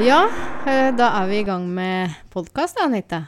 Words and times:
Ja, 0.00 0.28
eh, 0.66 0.92
da 0.92 1.06
er 1.22 1.28
vi 1.30 1.38
i 1.38 1.44
gang 1.44 1.62
med 1.72 2.12
podkast, 2.28 2.76
Anita. 2.84 3.22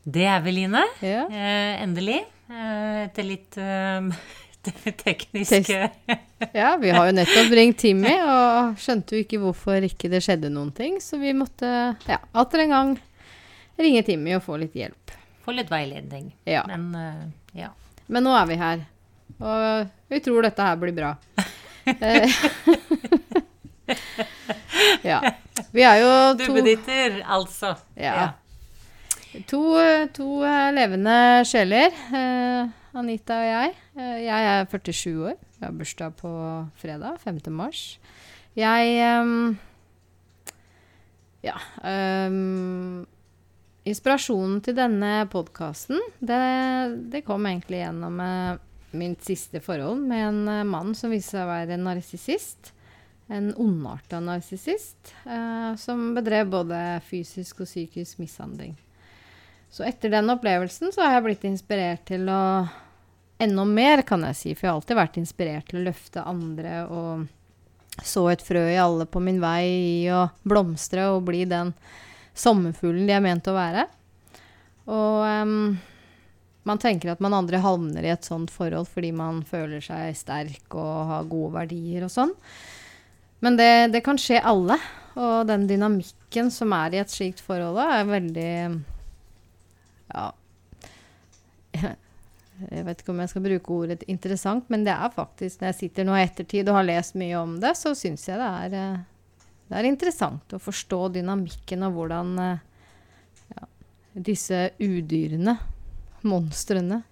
Det 0.00 0.24
er 0.24 0.40
vi, 0.40 0.54
Line. 0.56 0.80
Ja. 1.04 1.26
Eh, 1.28 1.82
endelig. 1.82 2.22
Eh, 2.48 3.02
etter 3.02 3.26
litt 3.28 3.58
eh, 3.60 4.08
tekniske 5.04 5.90
Ja, 6.56 6.70
vi 6.80 6.88
har 6.88 7.10
jo 7.10 7.16
nettopp 7.18 7.52
ringt 7.52 7.76
Timmy, 7.84 8.14
og 8.32 8.80
skjønte 8.80 9.18
jo 9.18 9.26
ikke 9.26 9.42
hvorfor 9.42 9.84
ikke 9.84 10.08
det 10.08 10.22
skjedde 10.24 10.48
noen 10.54 10.72
ting, 10.72 10.96
så 11.04 11.20
vi 11.20 11.36
måtte, 11.36 11.68
ja, 12.08 12.18
atter 12.32 12.64
en 12.64 12.72
gang 12.72 12.96
ringe 13.76 14.00
Timmy 14.08 14.38
og 14.38 14.44
få 14.48 14.56
litt 14.64 14.80
hjelp. 14.80 15.12
Få 15.44 15.52
litt 15.52 15.68
veiledning. 15.68 16.32
Ja. 16.48 16.64
Men 16.70 16.88
eh, 16.96 17.24
ja. 17.60 17.74
Men 18.08 18.24
nå 18.24 18.32
er 18.40 18.48
vi 18.48 18.60
her, 18.60 18.88
og 19.36 19.92
vi 20.08 20.24
tror 20.24 20.48
dette 20.48 20.64
her 20.64 20.80
blir 20.80 20.96
bra. 20.96 21.12
Ja. 25.10 25.20
Vi 25.74 25.82
er 25.86 26.00
jo 26.02 26.10
to 26.38 26.46
Dubbeditter, 26.46 27.20
altså. 27.26 27.74
Ja. 27.98 28.32
To, 29.50 29.60
to 30.14 30.26
eh, 30.46 30.68
levende 30.76 31.14
sjeler, 31.48 31.94
eh, 32.14 32.68
Anita 32.94 33.38
og 33.40 33.48
jeg. 33.48 33.72
Eh, 33.98 34.18
jeg 34.28 34.50
er 34.52 34.68
47 34.70 35.14
år. 35.30 35.38
Jeg 35.58 35.64
har 35.66 35.74
bursdag 35.78 36.14
på 36.20 36.30
fredag, 36.78 37.16
5. 37.24 37.40
mars. 37.54 37.80
Jeg 38.54 38.92
ehm, 39.02 39.56
Ja. 41.42 41.56
ehm, 41.82 43.06
inspirasjonen 43.84 44.60
til 44.64 44.76
denne 44.78 45.24
podkasten, 45.32 45.98
det, 46.20 46.38
det 47.10 47.24
kom 47.26 47.46
egentlig 47.50 47.82
gjennom 47.82 48.22
eh, 48.22 48.62
mitt 48.94 49.26
siste 49.26 49.58
forhold 49.64 50.04
med 50.06 50.28
en 50.28 50.70
mann 50.70 50.94
som 50.94 51.10
viste 51.10 51.34
seg 51.34 51.42
å 51.48 51.50
være 51.50 51.80
narsissist. 51.82 52.70
En 53.32 53.54
ondarta 53.56 54.20
narsissist 54.20 55.14
eh, 55.24 55.76
som 55.80 56.10
bedrev 56.16 56.50
både 56.52 56.80
fysisk 57.06 57.62
og 57.64 57.70
psykisk 57.70 58.20
mishandling. 58.20 58.74
Så 59.72 59.86
etter 59.88 60.12
den 60.12 60.28
opplevelsen 60.30 60.92
så 60.92 61.06
har 61.06 61.16
jeg 61.16 61.24
blitt 61.28 61.46
inspirert 61.48 62.04
til 62.10 62.28
å 62.30 62.42
Enda 63.44 63.64
mer, 63.66 64.04
kan 64.06 64.22
jeg 64.28 64.36
si, 64.38 64.50
for 64.54 64.62
jeg 64.62 64.70
har 64.70 64.76
alltid 64.78 64.96
vært 64.96 65.16
inspirert 65.18 65.66
til 65.66 65.80
å 65.80 65.88
løfte 65.88 66.22
andre 66.22 66.74
og 66.86 67.24
så 68.02 68.28
et 68.30 68.42
frø 68.42 68.62
i 68.70 68.78
alle 68.78 69.06
på 69.10 69.18
min 69.22 69.40
vei 69.42 69.64
i 69.66 70.06
å 70.14 70.28
blomstre 70.46 71.08
og 71.10 71.24
bli 71.26 71.42
den 71.50 71.72
sommerfuglen 72.34 73.06
de 73.06 73.14
er 73.14 73.24
ment 73.24 73.50
å 73.50 73.56
være. 73.56 73.84
Og 74.90 75.18
um, 75.24 75.74
man 76.66 76.80
tenker 76.80 77.12
at 77.12 77.22
man 77.24 77.36
andre 77.36 77.60
havner 77.62 78.06
i 78.06 78.12
et 78.14 78.26
sånt 78.26 78.52
forhold 78.54 78.88
fordi 78.90 79.12
man 79.14 79.42
føler 79.46 79.84
seg 79.84 80.16
sterk 80.18 80.74
og 80.78 81.10
har 81.10 81.30
gode 81.30 81.54
verdier 81.58 82.06
og 82.06 82.14
sånn. 82.14 82.34
Men 83.44 83.58
det, 83.60 83.72
det 83.92 84.00
kan 84.04 84.18
skje 84.20 84.40
alle. 84.40 84.78
Og 85.14 85.44
den 85.46 85.66
dynamikken 85.70 86.50
som 86.50 86.72
er 86.74 86.96
i 86.96 87.02
et 87.02 87.12
slikt 87.12 87.42
forhold, 87.44 87.78
er 87.78 88.08
veldig 88.08 88.54
Ja 90.14 90.24
Jeg 91.74 92.86
vet 92.86 93.02
ikke 93.02 93.12
om 93.12 93.20
jeg 93.22 93.30
skal 93.32 93.44
bruke 93.44 93.76
ordet 93.76 94.06
interessant, 94.10 94.66
men 94.72 94.86
det 94.86 94.94
er 94.94 95.14
faktisk 95.14 95.60
Når 95.60 95.70
jeg 95.70 95.78
sitter 95.80 96.06
nå 96.06 96.16
i 96.16 96.24
ettertid 96.24 96.70
og 96.70 96.78
har 96.80 96.88
lest 96.88 97.18
mye 97.18 97.36
om 97.38 97.56
det, 97.62 97.74
så 97.78 97.94
syns 97.98 98.26
jeg 98.28 98.40
det 98.40 98.50
er, 98.66 98.76
eh, 98.80 99.46
det 99.70 99.78
er 99.78 99.88
interessant 99.88 100.54
å 100.54 100.62
forstå 100.62 101.00
dynamikken 101.18 101.86
og 101.86 101.96
hvordan 101.98 102.34
eh, 102.42 102.58
ja, 103.54 103.70
disse 104.30 104.60
udyrene, 104.82 105.56
monstrene, 106.26 107.02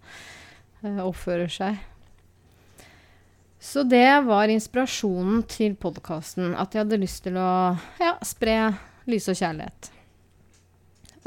eh, 0.82 1.02
oppfører 1.02 1.50
seg. 1.52 1.80
Så 3.62 3.82
det 3.86 4.20
var 4.26 4.50
inspirasjonen 4.50 5.44
til 5.46 5.76
podkasten. 5.78 6.50
At 6.58 6.74
jeg 6.74 6.82
hadde 6.82 6.98
lyst 6.98 7.22
til 7.22 7.36
å 7.38 7.76
ja, 8.02 8.16
spre 8.26 8.56
lys 9.06 9.28
og 9.30 9.38
kjærlighet. 9.38 9.90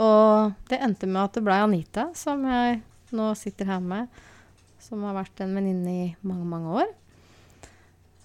Og 0.03 0.51
det 0.67 0.81
endte 0.83 1.07
med 1.07 1.21
at 1.21 1.37
det 1.37 1.45
blei 1.45 1.61
Anita, 1.63 2.09
som 2.11 2.43
jeg 2.43 2.81
nå 3.15 3.29
sitter 3.39 3.71
her 3.71 3.79
med. 3.79 4.11
Som 4.83 5.07
har 5.07 5.15
vært 5.15 5.45
en 5.45 5.55
venninne 5.55 5.95
i 5.95 6.03
mange, 6.27 6.49
mange 6.51 6.75
år. 6.83 6.91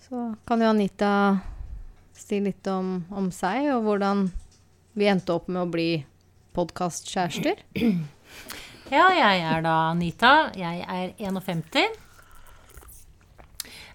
Så 0.08 0.26
kan 0.42 0.66
jo 0.66 0.74
Anita 0.74 1.14
si 2.18 2.42
litt 2.42 2.66
om, 2.66 3.04
om 3.14 3.30
seg, 3.30 3.70
og 3.76 3.86
hvordan 3.86 4.26
vi 4.98 5.06
endte 5.06 5.38
opp 5.38 5.46
med 5.46 5.62
å 5.62 5.70
bli 5.70 5.90
podkastkjærester. 6.58 7.62
Ja, 8.90 9.06
jeg 9.14 9.42
er 9.46 9.62
da 9.62 9.78
Anita. 9.92 10.50
Jeg 10.58 10.82
er 10.82 11.12
51. 11.22 12.09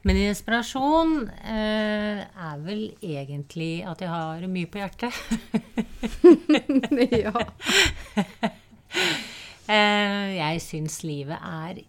Men 0.06 0.20
inspirasjon 0.22 1.16
eh, 1.50 2.22
er 2.22 2.60
vel 2.62 2.84
egentlig 3.02 3.80
at 3.90 4.04
jeg 4.04 4.12
har 4.12 4.46
mye 4.52 4.70
på 4.70 4.82
hjertet. 4.84 5.14
ja. 7.26 7.34
Eh, 9.66 10.36
jeg 10.38 10.60
syns 10.62 11.00
livet 11.02 11.42
er 11.42 11.80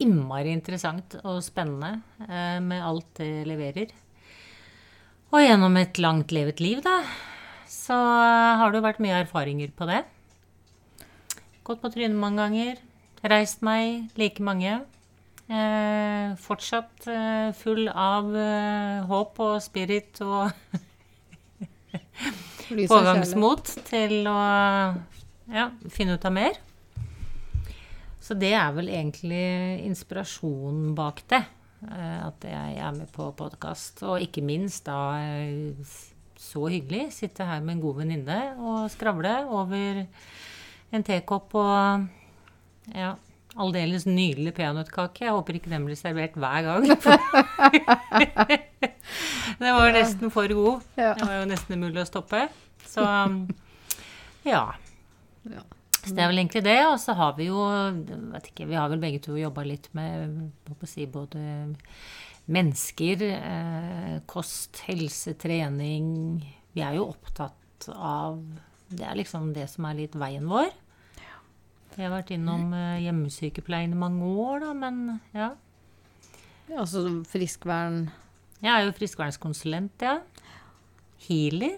innmari 0.00 0.48
interessant 0.48 1.12
og 1.20 1.42
spennende 1.44 2.00
eh, 2.24 2.56
med 2.64 2.80
alt 2.80 3.10
det 3.18 3.44
leverer. 3.44 3.92
Og 5.28 5.44
gjennom 5.44 5.76
et 5.76 6.00
langt 6.00 6.32
levet 6.32 6.62
liv, 6.64 6.80
da, 6.80 7.02
så 7.68 7.98
har 8.00 8.72
det 8.72 8.80
jo 8.80 8.86
vært 8.86 9.02
mye 9.04 9.20
erfaringer 9.26 9.74
på 9.76 9.90
det. 9.92 10.00
Gått 11.68 11.84
på 11.84 11.92
trynet 11.92 12.16
mange 12.16 12.40
ganger. 12.40 12.80
Reist 13.28 13.60
meg 13.60 14.08
like 14.16 14.40
mange. 14.40 14.80
Eh, 15.50 16.36
fortsatt 16.38 17.06
eh, 17.10 17.48
full 17.58 17.88
av 17.90 18.28
eh, 18.38 19.00
håp 19.10 19.40
og 19.42 19.56
spirit 19.64 20.20
og 20.22 20.52
pågangsmot 22.70 23.72
til 23.88 24.28
å 24.30 24.36
ja, 25.50 25.64
finne 25.90 26.14
ut 26.14 26.26
av 26.28 26.34
mer. 26.36 26.60
Så 28.22 28.36
det 28.38 28.52
er 28.54 28.70
vel 28.76 28.92
egentlig 28.92 29.42
inspirasjonen 29.88 30.92
bak 30.94 31.24
det. 31.32 31.42
eh, 31.88 32.20
At 32.28 32.46
jeg 32.46 32.76
er 32.78 32.92
med 32.94 33.10
på 33.10 33.26
podkast. 33.34 34.04
Og 34.06 34.22
ikke 34.22 34.44
minst 34.46 34.86
da 34.86 35.00
eh, 35.18 35.74
så 36.38 36.62
hyggelig. 36.70 37.08
Sitte 37.16 37.48
her 37.48 37.58
med 37.64 37.78
en 37.78 37.82
god 37.82 38.04
venninne 38.04 38.38
og 38.60 38.86
skravle 38.94 39.34
over 39.50 40.04
en 40.94 41.06
tekopp 41.06 41.58
og 41.58 42.06
ja, 42.94 43.16
aldeles 43.58 44.06
nydelig 44.06 44.54
peanøttkake. 44.56 45.24
Jeg 45.26 45.34
håper 45.34 45.58
ikke 45.58 45.72
den 45.72 45.86
blir 45.88 45.98
servert 45.98 46.36
hver 46.38 46.62
gang. 46.66 46.86
det 49.62 49.74
var 49.74 49.96
nesten 49.96 50.30
for 50.32 50.54
god. 50.54 50.86
Det 50.94 51.26
var 51.26 51.34
jo 51.40 51.50
nesten 51.50 51.76
umulig 51.78 52.04
å 52.04 52.08
stoppe. 52.08 52.46
Så 52.86 53.04
ja. 54.46 54.64
Så 56.00 56.14
det 56.16 56.22
er 56.22 56.30
vel 56.30 56.40
egentlig 56.40 56.64
det. 56.64 56.78
Og 56.88 56.98
så 57.02 57.14
har 57.18 57.36
vi 57.38 57.50
jo 57.50 57.60
vet 58.32 58.50
ikke, 58.52 58.68
Vi 58.70 58.78
har 58.78 58.88
vel 58.92 59.02
begge 59.02 59.22
to 59.24 59.36
jobba 59.38 59.66
litt 59.66 59.90
med 59.96 60.50
å 60.70 60.88
si, 60.88 61.06
både 61.10 61.66
mennesker, 62.50 63.22
eh, 63.28 64.14
kost, 64.30 64.82
helse, 64.88 65.34
trening. 65.38 66.40
Vi 66.74 66.82
er 66.82 66.96
jo 66.98 67.10
opptatt 67.12 67.90
av 67.94 68.40
Det 68.90 69.06
er 69.06 69.14
liksom 69.14 69.52
det 69.54 69.68
som 69.70 69.84
er 69.86 70.00
litt 70.00 70.16
veien 70.18 70.48
vår. 70.50 70.72
Jeg 72.00 72.08
har 72.08 72.14
vært 72.14 72.30
innom 72.32 72.70
eh, 72.72 73.02
hjemmesykepleien 73.04 73.92
i 73.92 73.98
mange 74.00 74.24
år, 74.40 74.62
da, 74.64 74.70
men 74.72 75.00
ja. 75.36 75.50
ja 76.70 76.78
Altså 76.80 77.02
friskvern 77.28 78.06
Jeg 78.62 78.70
er 78.72 78.86
jo 78.86 78.94
friskvernskonsulent, 78.96 80.00
ja. 80.06 80.14
Healer. 81.26 81.76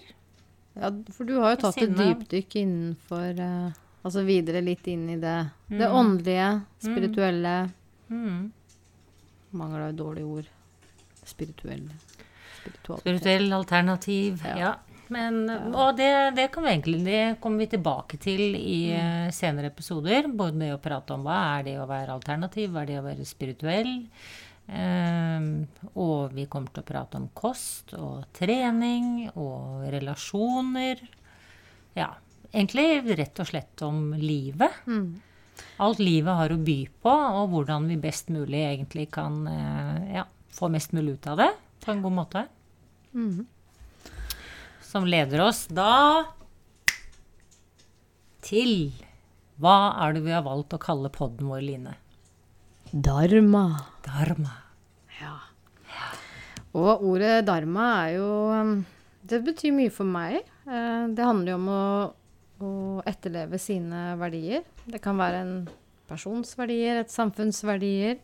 Ja, 0.78 0.92
for 1.12 1.26
du 1.28 1.34
har 1.42 1.56
jo 1.56 1.60
tatt 1.66 1.80
et 1.82 1.96
dypdykk 1.98 2.54
innenfor 2.62 3.40
uh, 3.42 3.74
Altså 4.06 4.22
videre 4.26 4.62
litt 4.64 4.86
inn 4.90 5.08
i 5.12 5.18
det, 5.20 5.34
det 5.68 5.88
Mm. 5.88 5.96
åndelige, 5.98 6.48
spirituelle 6.82 7.56
Mm. 8.12 8.50
Mangler 9.56 9.90
jo 9.90 9.98
dårlige 10.04 10.26
ord. 10.38 10.48
Spirituelle. 11.24 11.94
Spirituell 12.98 13.52
alternativ, 13.56 14.42
Ja. 14.44 14.56
ja. 14.58 14.72
Men, 15.12 15.42
og 15.74 15.96
det, 15.98 16.12
det, 16.36 16.46
kan 16.54 16.64
vi 16.64 16.70
egentlig, 16.70 17.00
det 17.04 17.22
kommer 17.42 17.64
vi 17.64 17.72
tilbake 17.74 18.16
til 18.22 18.54
i 18.56 18.92
mm. 18.94 19.32
senere 19.34 19.72
episoder. 19.72 20.28
Både 20.30 20.56
med 20.56 20.76
å 20.76 20.80
prate 20.82 21.16
om 21.16 21.26
hva 21.26 21.40
er 21.58 21.66
det 21.66 21.76
å 21.82 21.88
være 21.90 22.14
alternativ, 22.14 22.70
hva 22.72 22.84
er 22.84 22.92
det 22.92 23.00
å 23.00 23.04
være 23.06 23.26
spirituell. 23.28 23.92
Eh, 24.72 25.48
og 25.98 26.36
vi 26.36 26.46
kommer 26.50 26.72
til 26.72 26.84
å 26.84 26.90
prate 26.92 27.20
om 27.20 27.28
kost 27.36 27.96
og 27.98 28.28
trening 28.36 29.26
og 29.34 29.88
relasjoner. 29.92 31.02
Ja, 31.98 32.12
egentlig 32.52 33.02
rett 33.18 33.42
og 33.42 33.50
slett 33.50 33.84
om 33.84 34.12
livet. 34.16 34.84
Mm. 34.86 35.20
Alt 35.84 36.00
livet 36.00 36.38
har 36.38 36.52
å 36.54 36.60
by 36.60 36.78
på, 37.04 37.12
og 37.12 37.50
hvordan 37.52 37.88
vi 37.90 37.98
best 38.00 38.30
mulig 38.32 38.62
egentlig 38.64 39.10
kan 39.12 39.42
eh, 39.50 40.14
ja, 40.18 40.26
få 40.52 40.70
mest 40.72 40.94
mulig 40.96 41.18
ut 41.18 41.28
av 41.32 41.42
det 41.42 41.50
på 41.82 41.92
en 41.92 42.04
god 42.04 42.16
måte. 42.22 42.46
Mhm. 43.12 43.42
Som 44.92 45.06
leder 45.08 45.40
oss 45.40 45.64
da 45.72 46.20
til 48.44 48.90
Hva 49.62 49.76
er 50.04 50.12
det 50.12 50.20
vi 50.26 50.34
har 50.34 50.42
valgt 50.44 50.74
å 50.76 50.80
kalle 50.82 51.08
podden 51.14 51.48
vår, 51.48 51.62
Line? 51.64 51.94
Dharma. 52.92 53.62
Dharma. 54.04 54.52
Ja. 55.16 55.38
Og 56.76 57.06
ordet 57.08 57.46
dharma 57.48 57.86
er 58.02 58.18
jo 58.18 58.28
um, 58.52 58.74
Det 59.24 59.40
betyr 59.46 59.72
mye 59.78 59.94
for 59.94 60.12
meg. 60.12 60.42
Eh, 60.68 61.08
det 61.08 61.24
handler 61.24 61.54
jo 61.54 61.58
om 61.62 61.72
å, 61.72 61.86
å 62.60 62.74
etterleve 63.08 63.56
sine 63.62 64.10
verdier. 64.20 64.66
Det 64.84 65.00
kan 65.00 65.16
være 65.16 65.40
en 65.46 65.58
persons 66.10 66.52
verdier, 66.58 67.00
et 67.00 67.14
samfunns 67.14 67.64
verdier. 67.64 68.20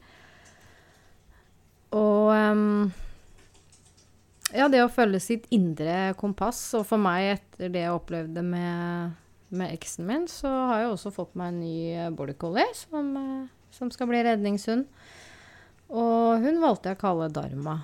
Og 1.97 2.35
ehm, 2.37 2.91
ja, 4.55 4.69
det 4.73 4.81
å 4.85 4.93
følge 4.93 5.21
sitt 5.21 5.47
indre 5.55 6.15
kompass. 6.21 6.61
Og 6.79 6.87
for 6.89 7.01
meg, 7.03 7.37
etter 7.37 7.73
det 7.75 7.85
jeg 7.85 7.95
opplevde 7.97 8.45
med, 8.47 9.19
med 9.53 9.75
eksen 9.75 10.09
min, 10.09 10.27
så 10.31 10.51
har 10.71 10.85
jeg 10.85 10.95
også 10.95 11.15
fått 11.15 11.37
meg 11.39 11.53
en 11.53 11.61
ny 11.63 11.77
eh, 11.93 12.11
border 12.15 12.39
collie 12.41 12.69
som, 12.77 13.13
eh, 13.21 13.45
som 13.75 13.93
skal 13.93 14.11
bli 14.11 14.25
redningshund. 14.25 14.89
Og 15.89 16.45
hun 16.45 16.61
valgte 16.63 16.93
jeg 16.93 16.99
å 16.99 17.03
kalle 17.03 17.31
Dharma. 17.33 17.79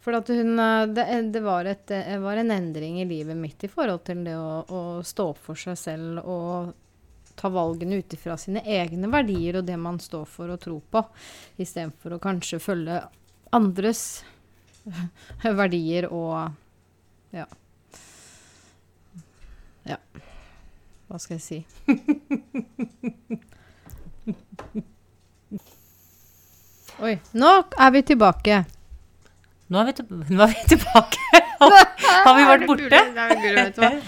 For 0.00 0.16
hun, 0.16 0.54
eh, 0.58 0.84
det, 0.90 1.06
det 1.34 1.44
var, 1.44 1.68
et, 1.70 1.86
det 1.86 2.18
var 2.22 2.40
en 2.40 2.54
endring 2.54 3.00
i 3.02 3.08
livet 3.08 3.38
mitt 3.38 3.66
i 3.66 3.70
forhold 3.70 4.04
til 4.08 4.24
det 4.26 4.36
å, 4.38 4.62
å 4.66 4.82
stå 5.06 5.30
opp 5.34 5.42
for 5.50 5.58
seg 5.58 5.78
selv 5.78 6.24
og 6.24 6.74
ta 7.40 7.48
valgene 7.48 8.00
ut 8.00 8.12
ifra 8.12 8.36
sine 8.36 8.60
egne 8.68 9.08
verdier 9.08 9.60
og 9.60 9.68
det 9.68 9.78
man 9.80 10.00
står 10.02 10.26
for 10.28 10.52
og 10.52 10.60
tror 10.60 10.82
på, 10.92 11.02
istedenfor 11.62 12.16
å 12.16 12.22
kanskje 12.22 12.60
følge 12.60 12.98
andres 13.56 14.02
verdier 15.60 16.08
og 16.10 16.52
ja. 17.34 17.46
Ja. 19.88 19.96
Hva 21.10 21.18
skal 21.22 21.38
jeg 21.38 21.44
si? 21.44 21.58
Oi. 27.00 27.14
Nå 27.32 27.50
er 27.80 27.90
vi 27.94 28.02
tilbake. 28.12 28.64
Nå 29.70 29.78
er 29.80 29.86
vi, 29.88 29.92
til, 29.96 30.06
nå 30.36 30.42
er 30.44 30.50
vi 30.52 30.64
tilbake. 30.74 31.40
har 31.60 32.34
vi 32.36 32.44
vært 32.48 32.66
borte? 32.68 33.00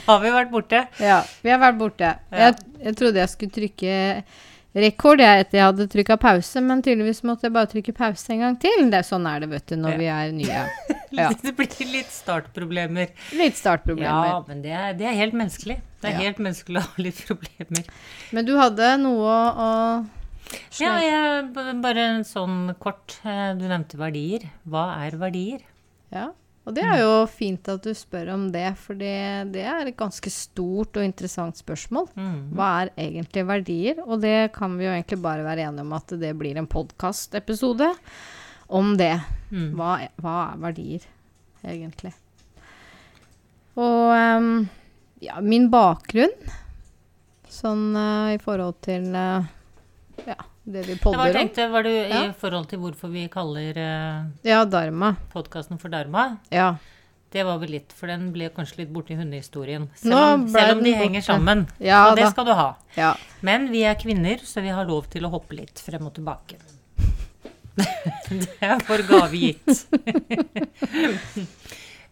har 0.07 0.19
vi 0.23 0.33
vært 0.35 0.51
borte? 0.53 0.81
Ja, 1.01 1.21
vi 1.45 1.53
har 1.55 1.61
vært 1.63 1.79
borte. 1.81 2.11
Jeg, 2.35 2.57
jeg 2.83 2.95
trodde 2.99 3.23
jeg 3.23 3.31
skulle 3.33 3.55
trykke 3.55 3.95
rekord 4.75 5.21
jeg 5.21 5.41
etter 5.45 5.59
jeg 5.59 5.67
hadde 5.69 5.87
trykka 5.93 6.17
pause, 6.23 6.61
men 6.65 6.81
tydeligvis 6.83 7.23
måtte 7.29 7.45
jeg 7.49 7.53
bare 7.53 7.69
trykke 7.69 7.93
pause 7.95 8.31
en 8.33 8.41
gang 8.41 8.57
til. 8.63 8.87
Det 8.91 9.03
sånn 9.05 9.27
er 9.29 9.41
det, 9.45 9.49
vet 9.53 9.67
du, 9.67 9.77
når 9.77 9.91
Ja. 9.93 9.99
vi 9.99 10.07
er 10.07 10.33
nye. 10.33 10.65
Ja. 11.13 11.27
Det 11.29 11.53
blir 11.59 11.69
litt 11.93 12.09
startproblemer. 12.09 13.11
Litt 13.37 13.59
startproblemer. 13.59 14.29
Ja, 14.31 14.39
men 14.49 14.63
det 14.65 14.71
er, 14.73 14.95
det 14.97 15.05
er 15.11 15.13
helt 15.19 15.35
menneskelig. 15.37 15.77
Det 16.01 16.09
er 16.09 16.15
Ja. 16.17 16.23
helt 16.25 16.39
menneskelig 16.41 16.81
å 16.81 16.87
ha 16.87 17.03
litt 17.05 17.19
problemer. 17.29 17.85
Men 18.33 18.47
du 18.49 18.55
hadde 18.57 18.97
noe 19.03 19.35
å 19.53 20.07
Ja, 20.81 20.95
jeg, 21.05 21.53
bare 21.83 21.99
en 22.17 22.25
sånn 22.25 22.75
kort 22.81 23.19
eh, 23.25 23.53
Du 23.61 23.67
nevnte 23.69 23.97
verdier. 24.01 24.49
Hva 24.67 24.87
er 25.05 25.19
verdier? 25.21 25.61
Ja, 26.11 26.31
og 26.63 26.75
det 26.77 26.85
er 26.87 27.01
jo 27.03 27.13
fint 27.27 27.67
at 27.73 27.83
du 27.83 27.91
spør 27.97 28.29
om 28.37 28.45
det, 28.55 28.69
for 28.79 28.95
det, 28.95 29.15
det 29.55 29.65
er 29.67 29.89
et 29.91 29.97
ganske 29.99 30.31
stort 30.31 30.95
og 31.01 31.03
interessant 31.07 31.59
spørsmål. 31.59 32.07
Mm. 32.15 32.37
Hva 32.55 32.69
er 32.85 32.93
egentlig 33.09 33.43
verdier? 33.49 34.03
Og 34.07 34.21
det 34.23 34.53
kan 34.55 34.77
vi 34.79 34.87
jo 34.87 34.93
egentlig 34.95 35.19
bare 35.25 35.43
være 35.47 35.67
enige 35.67 35.83
om 35.89 35.97
at 35.99 36.15
det 36.23 36.31
blir 36.39 36.61
en 36.61 36.69
podkastepisode 36.71 37.89
om 38.71 38.93
det. 39.01 39.17
Mm. 39.51 39.73
Hva, 39.75 39.91
er- 40.07 40.15
hva 40.23 40.37
er 40.53 40.63
verdier, 40.69 41.09
egentlig? 41.67 42.15
Og 43.75 44.13
um, 44.15 44.53
ja, 45.25 45.41
min 45.43 45.67
bakgrunn, 45.73 46.33
sånn 47.53 47.89
uh, 47.97 48.31
i 48.35 48.39
forhold 48.41 48.79
til 48.85 49.11
uh, 49.17 49.45
ja, 50.29 50.39
det 50.65 50.85
vi 50.87 50.95
podder 51.03 51.27
om. 51.29 51.33
tenkte, 51.35 51.65
var 51.73 51.83
du 51.83 51.91
Ja. 51.91 52.23
i 52.29 52.33
forhold 52.39 52.69
til 52.71 52.79
hvorfor 52.79 53.11
vi 53.11 53.27
kaller 53.29 53.77
uh, 53.77 54.27
Ja, 54.47 54.65
Dharma. 54.65 55.17
podkasten 55.33 55.79
for 55.81 55.89
Dharma? 55.89 56.39
Ja. 56.51 56.77
Det 57.33 57.45
var 57.49 57.59
vel 57.59 57.71
litt, 57.71 57.93
for 57.97 58.07
den 58.13 58.27
ble 58.33 58.51
kanskje 58.53 58.77
litt 58.83 58.93
borte 58.93 59.15
i 59.15 59.17
hundehistorien. 59.17 59.89
Selv 59.97 60.15
om, 60.15 60.49
selv 60.53 60.77
om 60.77 60.83
de 60.85 60.93
henger 60.93 61.23
sammen. 61.25 61.65
Ja 61.81 62.11
og 62.11 62.17
det 62.17 62.25
da. 62.27 62.31
skal 62.31 62.45
du 62.45 62.53
ha. 62.53 62.75
ja. 62.97 63.15
Men 63.41 63.71
vi 63.73 63.83
er 63.89 63.95
kvinner, 63.97 64.39
så 64.45 64.61
vi 64.61 64.69
har 64.69 64.85
lov 64.87 65.09
til 65.11 65.25
å 65.25 65.31
hoppe 65.33 65.57
litt 65.57 65.81
frem 65.81 66.07
og 66.07 66.13
tilbake. 66.15 66.57
det 68.29 68.53
er 68.61 68.79
for 68.85 69.01
gave 69.09 69.33
gitt. 69.33 69.87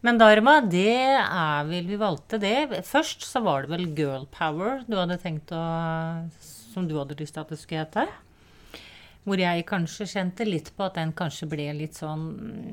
Men 0.01 0.17
Dharma, 0.17 0.63
det 0.65 0.87
er 1.21 1.67
vel 1.69 1.85
Vi 1.91 1.99
valgte 2.01 2.39
det. 2.41 2.55
Først 2.89 3.21
så 3.29 3.43
var 3.45 3.67
det 3.67 3.75
vel 3.75 3.85
girl 3.99 4.25
power 4.33 4.81
du 4.89 4.97
hadde 4.97 5.19
tenkt 5.21 5.53
å 5.53 5.61
Som 6.73 6.87
du 6.89 6.95
hadde 6.97 7.19
lyst 7.21 7.37
til 7.37 7.43
at 7.45 7.53
det 7.53 7.59
skulle 7.61 7.83
hete. 7.85 8.07
Hvor 9.27 9.41
jeg 9.41 9.67
kanskje 9.69 10.09
kjente 10.09 10.47
litt 10.49 10.71
på 10.77 10.87
at 10.87 10.97
den 10.97 11.13
kanskje 11.17 11.49
ble 11.51 11.67
litt 11.77 11.99
sånn 11.99 12.25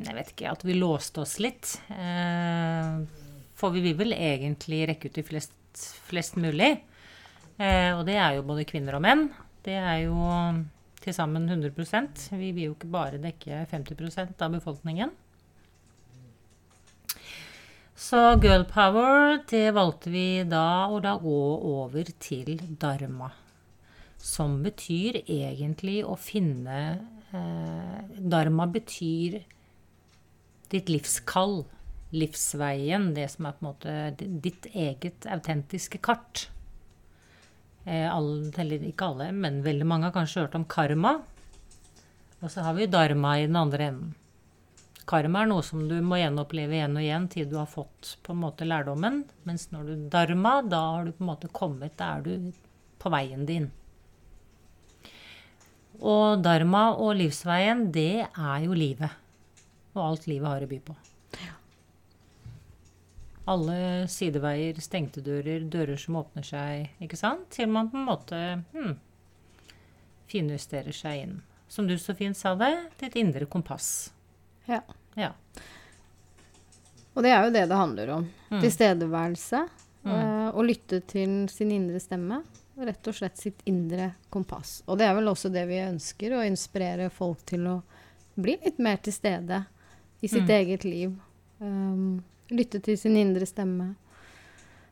Jeg 0.06 0.16
vet 0.16 0.30
ikke, 0.32 0.54
at 0.54 0.64
vi 0.64 0.78
låste 0.78 1.24
oss 1.26 1.38
litt. 1.44 1.74
Eh, 1.92 3.02
for 3.58 3.76
vi 3.76 3.84
vil 3.84 3.98
vel 4.00 4.16
egentlig 4.16 4.86
rekke 4.88 5.10
ut 5.10 5.18
til 5.18 5.28
flest, 5.28 5.54
flest 6.08 6.40
mulig. 6.40 6.78
Eh, 7.58 7.92
og 7.98 8.06
det 8.08 8.16
er 8.22 8.38
jo 8.38 8.48
både 8.48 8.68
kvinner 8.70 8.98
og 8.98 9.04
menn. 9.04 9.28
Det 9.66 9.76
er 9.76 10.06
jo 10.06 10.18
til 11.04 11.16
sammen 11.16 11.48
100% 11.50 12.30
Vi 12.36 12.52
vil 12.52 12.70
jo 12.70 12.76
ikke 12.76 12.92
bare 12.92 13.22
dekke 13.22 13.66
50% 13.72 14.44
av 14.44 14.54
befolkningen. 14.56 15.12
Så 17.98 18.20
girl 18.44 18.64
power, 18.70 19.40
det 19.50 19.72
valgte 19.74 20.12
vi 20.14 20.44
da 20.46 20.86
å 20.86 21.00
da 21.02 21.16
gå 21.18 21.40
over 21.82 22.12
til 22.22 22.60
dharma. 22.78 23.32
Som 24.28 24.60
betyr 24.66 25.22
egentlig 25.24 26.02
å 26.04 26.18
finne 26.20 26.80
eh, 27.32 28.20
Dharma 28.20 28.68
betyr 28.68 29.40
ditt 30.74 30.92
livskall. 30.92 31.62
Livsveien. 32.12 33.10
Det 33.16 33.26
som 33.34 33.48
er 33.48 33.56
på 33.56 33.64
en 33.64 33.68
måte 33.68 33.96
ditt 34.18 34.68
eget 34.72 35.28
autentiske 35.28 36.00
kart. 36.04 36.48
Eh, 37.88 38.08
alle, 38.12 38.52
eller 38.60 38.84
ikke 38.84 39.08
alle, 39.08 39.32
men 39.32 39.62
veldig 39.64 39.88
mange 39.88 40.10
har 40.10 40.16
kanskje 40.16 40.44
hørt 40.44 40.56
om 40.60 40.68
karma. 40.68 41.18
Og 42.42 42.52
så 42.52 42.66
har 42.66 42.76
vi 42.78 42.90
dharma 42.92 43.38
i 43.40 43.46
den 43.48 43.60
andre 43.60 43.92
enden. 43.92 44.16
Karma 45.08 45.46
er 45.46 45.48
noe 45.48 45.64
som 45.64 45.86
du 45.88 45.96
må 46.04 46.20
gjenoppleve 46.20 46.76
igjen 46.76 46.98
og 47.00 47.06
igjen 47.06 47.28
til 47.32 47.48
du 47.48 47.56
har 47.56 47.70
fått 47.72 48.18
på 48.28 48.34
en 48.36 48.42
måte 48.42 48.68
lærdommen. 48.68 49.22
Mens 49.48 49.70
når 49.72 49.88
du 49.88 50.08
dharma, 50.12 50.58
da 50.68 50.82
har 50.98 51.08
du 51.08 51.14
på 51.16 51.24
en 51.24 51.30
måte 51.30 51.52
kommet, 51.56 51.96
da 51.96 52.18
er 52.18 52.26
du 52.26 52.50
på 53.00 53.12
veien 53.14 53.48
din. 53.48 53.70
Og 55.98 56.44
dharma 56.44 56.92
og 56.94 57.16
livsveien, 57.18 57.88
det 57.94 58.28
er 58.28 58.58
jo 58.66 58.78
livet. 58.78 59.14
Og 59.96 60.04
alt 60.04 60.28
livet 60.30 60.50
har 60.52 60.66
å 60.66 60.70
by 60.70 60.80
på. 60.86 60.96
Alle 63.48 63.80
sideveier, 64.12 64.78
stengte 64.84 65.24
dører, 65.24 65.64
dører 65.72 65.98
som 66.00 66.20
åpner 66.20 66.44
seg, 66.44 66.90
ikke 67.02 67.18
sant? 67.18 67.48
Til 67.56 67.72
man 67.72 67.88
på 67.90 67.98
en 67.98 68.08
måte 68.10 68.42
hmm, 68.74 68.98
finjusterer 70.28 70.94
seg 70.94 71.24
inn. 71.24 71.38
Som 71.72 71.88
du 71.88 71.96
så 72.00 72.16
fint 72.16 72.38
sa 72.38 72.54
det, 72.60 72.74
et 73.02 73.16
indre 73.20 73.48
kompass. 73.50 74.12
ja. 74.68 74.84
Ja. 75.18 75.32
Og 77.18 77.24
det 77.26 77.32
er 77.34 77.48
jo 77.48 77.54
det 77.56 77.64
det 77.66 77.78
handler 77.80 78.10
om. 78.14 78.26
Mm. 78.52 78.60
Tilstedeværelse. 78.62 79.66
Mm. 80.08 80.54
og 80.56 80.64
lytte 80.64 81.02
til 81.04 81.32
sin 81.52 81.72
indre 81.76 82.00
stemme. 82.00 82.38
Rett 82.78 83.08
og 83.10 83.16
slett 83.18 83.38
sitt 83.42 83.62
indre 83.66 84.12
kompass. 84.30 84.84
Og 84.86 85.00
det 85.00 85.08
er 85.08 85.16
vel 85.18 85.32
også 85.32 85.50
det 85.54 85.64
vi 85.70 85.80
ønsker, 85.82 86.36
å 86.38 86.44
inspirere 86.46 87.10
folk 87.10 87.42
til 87.50 87.66
å 87.72 87.78
bli 88.38 88.54
litt 88.64 88.78
mer 88.80 88.98
til 89.02 89.14
stede 89.16 89.64
i 90.22 90.28
sitt 90.30 90.44
Mm. 90.46 90.54
eget 90.60 90.84
liv. 90.86 91.16
Um, 91.60 92.24
lytte 92.52 92.80
til 92.86 92.98
sin 92.98 93.18
indre 93.18 93.46
stemme. 93.50 93.96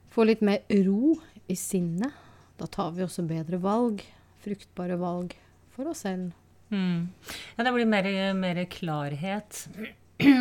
Få 0.09 0.25
litt 0.25 0.41
mer 0.41 0.63
ro 0.85 1.13
i 1.47 1.53
sinnet. 1.55 2.11
Da 2.57 2.65
tar 2.65 2.91
vi 2.91 3.03
også 3.03 3.27
bedre 3.27 3.59
valg. 3.61 4.01
Fruktbare 4.41 4.97
valg 4.97 5.35
for 5.75 5.87
oss 5.91 5.99
selv. 6.05 6.31
Mm. 6.71 7.09
Ja, 7.57 7.63
det 7.63 7.73
blir 7.73 7.85
mer, 7.85 8.33
mer 8.33 8.65
klarhet. 8.65 9.67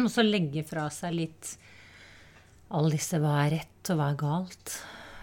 Og 0.05 0.09
så 0.09 0.23
legge 0.25 0.65
fra 0.65 0.89
seg 0.89 1.13
litt 1.13 1.57
alle 2.71 2.91
disse 2.95 3.19
hva 3.21 3.45
er 3.45 3.51
rett 3.59 3.91
og 3.93 3.99
hva 4.01 4.09
er 4.13 4.17
galt. 4.17 4.79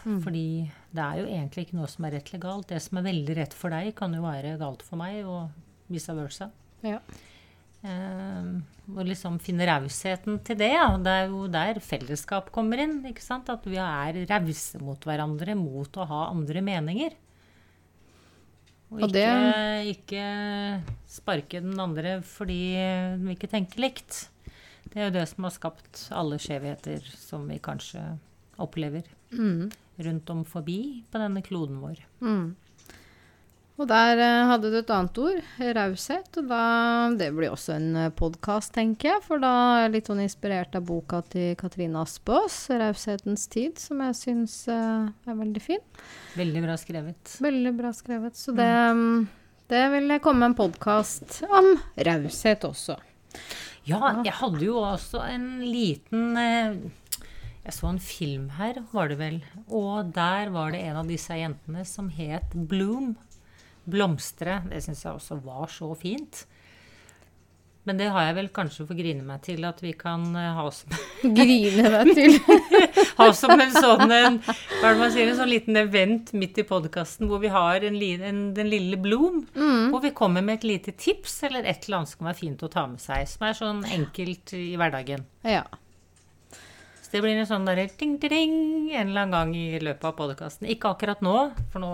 Mm. 0.05 0.19
Fordi 0.21 0.45
det 0.91 1.03
er 1.03 1.19
jo 1.21 1.27
egentlig 1.29 1.65
ikke 1.67 1.77
noe 1.79 1.89
som 1.91 2.05
er 2.07 2.17
rett 2.17 2.31
eller 2.31 2.43
galt. 2.43 2.67
Det 2.71 2.79
som 2.83 2.99
er 2.99 3.07
veldig 3.07 3.35
rett 3.37 3.53
for 3.55 3.73
deg, 3.73 3.93
kan 3.95 4.13
jo 4.15 4.23
være 4.25 4.57
galt 4.59 4.83
for 4.83 4.99
meg, 4.99 5.21
og 5.25 5.49
vice 5.91 6.15
versa. 6.17 6.49
Ja. 6.83 6.99
Eh, 7.81 8.49
og 8.91 9.07
liksom 9.07 9.39
finne 9.41 9.65
rausheten 9.69 10.39
til 10.45 10.59
det. 10.59 10.71
Ja. 10.75 10.89
Det 11.01 11.15
er 11.17 11.31
jo 11.31 11.45
der 11.51 11.79
fellesskap 11.83 12.51
kommer 12.53 12.81
inn. 12.83 12.99
ikke 13.09 13.23
sant? 13.23 13.49
At 13.49 13.65
vi 13.65 13.79
er 13.81 14.21
rause 14.29 14.81
mot 14.83 15.07
hverandre 15.07 15.55
mot 15.57 15.97
å 16.01 16.07
ha 16.09 16.25
andre 16.29 16.63
meninger. 16.65 17.15
Og 18.91 19.05
Og 19.05 19.15
ikke, 19.15 19.95
ikke 19.95 20.23
sparke 21.07 21.61
den 21.63 21.79
andre 21.79 22.17
fordi 22.27 22.59
vi 23.23 23.37
ikke 23.37 23.47
tenker 23.47 23.79
likt. 23.79 24.25
Det 24.91 24.99
er 24.99 25.07
jo 25.07 25.13
det 25.15 25.23
som 25.31 25.47
har 25.47 25.53
skapt 25.55 26.01
alle 26.11 26.35
skjevheter 26.43 27.05
som 27.15 27.47
vi 27.47 27.61
kanskje 27.63 28.03
opplever 28.59 29.07
Mm. 29.31 29.71
Rundt 30.07 30.29
om 30.33 30.43
forbi 30.47 30.81
på 31.11 31.21
denne 31.21 31.43
kloden 31.45 31.79
vår. 31.83 32.03
Mm. 32.23 32.51
Og 33.81 33.87
der 33.89 34.19
eh, 34.21 34.43
hadde 34.45 34.69
du 34.69 34.77
et 34.77 34.91
annet 34.93 35.19
ord, 35.23 35.39
raushet. 35.77 36.37
Og 36.37 36.49
da, 36.51 36.63
det 37.17 37.31
blir 37.33 37.49
også 37.49 37.73
en 37.79 37.87
uh, 37.97 38.09
podkast, 38.13 38.73
tenker 38.75 39.15
jeg. 39.15 39.23
For 39.25 39.41
da 39.41 39.51
er 39.71 39.85
jeg 39.85 39.93
litt 39.95 40.11
sånn 40.11 40.21
inspirert 40.21 40.77
av 40.77 40.85
boka 40.85 41.23
til 41.31 41.55
Katrine 41.57 42.03
Aspaas, 42.03 42.59
'Raushetens 42.69 43.47
tid', 43.51 43.81
som 43.81 44.03
jeg 44.05 44.19
syns 44.19 44.57
uh, 44.69 45.09
er 45.25 45.39
veldig 45.39 45.63
fin. 45.63 45.81
Veldig 46.37 46.63
bra 46.67 46.77
skrevet. 46.77 47.35
Veldig 47.41 47.73
bra 47.79 47.93
skrevet. 47.97 48.37
Så 48.37 48.53
det, 48.57 48.69
um, 48.93 49.25
det 49.71 49.83
vil 49.95 50.17
komme 50.21 50.51
en 50.51 50.57
podkast 50.57 51.41
om 51.49 51.73
raushet 51.97 52.69
også. 52.69 52.99
Ja, 53.89 54.19
jeg 54.21 54.37
hadde 54.37 54.61
jo 54.61 54.77
også 54.85 55.23
en 55.25 55.47
liten 55.65 56.35
jeg 57.61 57.75
så 57.77 57.91
en 57.91 57.99
film 58.01 58.47
her, 58.57 58.79
var 58.93 59.11
det 59.11 59.19
vel. 59.19 59.41
Og 59.69 60.13
der 60.15 60.49
var 60.53 60.73
det 60.73 60.81
en 60.85 61.03
av 61.03 61.09
disse 61.09 61.35
jentene 61.37 61.85
som 61.85 62.09
het 62.13 62.55
Bloom 62.55 63.13
blomstre. 63.89 64.61
Det 64.69 64.81
syns 64.85 65.05
jeg 65.05 65.17
også 65.17 65.37
var 65.45 65.69
så 65.71 65.93
fint. 65.97 66.45
Men 67.83 67.97
det 67.97 68.11
har 68.13 68.27
jeg 68.27 68.35
vel 68.37 68.49
kanskje 68.53 68.83
for 68.85 68.97
grine 68.97 69.23
meg 69.25 69.41
til 69.41 69.63
at 69.65 69.79
vi 69.81 69.95
kan 69.97 70.21
ha 70.37 70.51
ha 70.59 70.67
som 70.69 70.93
Grine 71.33 71.89
deg 71.95 72.11
til? 72.13 72.35
ha 73.17 73.27
som 73.33 73.55
en 73.55 73.73
sånn 73.73 74.13
en, 74.13 74.37
hva 74.45 74.53
er 74.53 74.93
det 74.93 74.99
man 74.99 75.13
sier, 75.13 75.31
en 75.31 75.39
sånn 75.39 75.49
liten 75.49 75.81
event 75.81 76.29
midt 76.37 76.61
i 76.61 76.67
podkasten 76.69 77.29
hvor 77.29 77.41
vi 77.41 77.49
har 77.53 77.81
en, 77.87 77.97
en, 77.97 78.43
den 78.57 78.69
lille 78.69 79.01
Blom. 79.01 79.43
Mm. 79.57 79.89
Hvor 79.93 80.05
vi 80.05 80.13
kommer 80.17 80.45
med 80.45 80.61
et 80.61 80.69
lite 80.75 80.93
tips 80.93 81.39
eller 81.49 81.65
et 81.65 81.87
eller 81.87 82.03
annet 82.03 82.13
som 82.13 82.29
være 82.29 82.41
fint 82.41 82.65
å 82.65 82.69
ta 82.73 82.85
med 82.89 83.01
seg. 83.01 83.25
Som 83.33 83.49
er 83.49 83.57
sånn 83.57 83.85
enkelt 83.97 84.53
i 84.57 84.67
hverdagen. 84.77 85.25
Ja 85.45 85.65
det 87.11 87.21
blir 87.23 87.35
en 87.35 87.47
sånn 87.49 87.67
derre 87.67 87.89
ding-ding 87.99 88.53
en 88.91 89.09
eller 89.09 89.25
annen 89.25 89.35
gang 89.35 89.51
i 89.57 89.81
løpet 89.83 90.07
av 90.07 90.15
podkasten. 90.19 90.69
Ikke 90.71 90.93
akkurat 90.93 91.21
nå, 91.25 91.35
for 91.73 91.83
nå, 91.83 91.91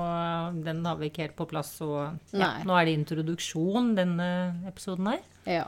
den 0.66 0.84
har 0.86 1.00
vi 1.00 1.10
ikke 1.10 1.26
helt 1.26 1.38
på 1.40 1.50
plass. 1.50 1.74
Og 1.86 2.38
ja, 2.38 2.54
nå 2.68 2.78
er 2.78 2.88
det 2.88 2.96
introduksjon, 3.00 3.96
denne 3.98 4.30
episoden 4.70 5.12
her. 5.14 5.26
Ja. 5.48 5.66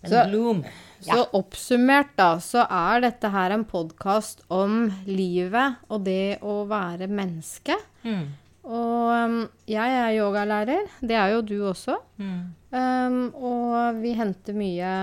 Så. 0.00 0.16
Ja. 0.16 1.14
så 1.14 1.24
oppsummert, 1.36 2.14
da, 2.16 2.30
så 2.40 2.64
er 2.64 3.02
dette 3.04 3.28
her 3.32 3.52
en 3.52 3.66
podkast 3.68 4.46
om 4.48 4.86
livet 5.04 5.82
og 5.92 6.06
det 6.06 6.38
å 6.40 6.62
være 6.68 7.08
menneske. 7.12 7.76
Mm. 8.04 8.30
Og 8.70 9.10
um, 9.10 9.36
jeg 9.68 9.98
er 9.98 10.16
yogalærer. 10.16 10.88
Det 11.00 11.16
er 11.16 11.34
jo 11.34 11.44
du 11.44 11.56
også. 11.68 11.98
Mm. 12.20 12.40
Um, 12.72 13.20
og 13.34 14.00
vi 14.00 14.14
henter 14.16 14.56
mye 14.56 14.94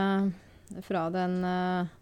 fra 0.87 1.07
den 1.13 1.39
uh, 1.45 1.96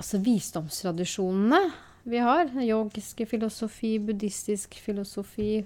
altså 0.00 0.20
visdomstradisjonene 0.24 1.60
vi 2.08 2.20
har. 2.24 2.48
Yogiske 2.64 3.26
filosofi, 3.28 3.98
buddhistisk 4.02 4.78
filosofi. 4.80 5.60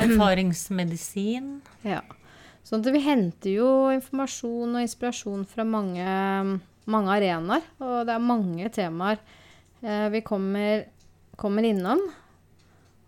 Erfaringsmedisin. 0.00 1.58
Ja. 1.84 2.00
Sånn 2.64 2.84
at 2.84 2.94
vi 2.94 3.02
henter 3.02 3.50
jo 3.56 3.68
informasjon 3.92 4.76
og 4.76 4.84
inspirasjon 4.84 5.42
fra 5.48 5.66
mange, 5.66 6.06
mange 6.90 7.16
arenaer. 7.16 7.66
Og 7.82 8.06
det 8.06 8.14
er 8.14 8.24
mange 8.30 8.70
temaer 8.72 9.18
eh, 9.82 10.06
vi 10.14 10.22
kommer, 10.26 10.86
kommer, 11.40 11.66
innom. 11.66 12.02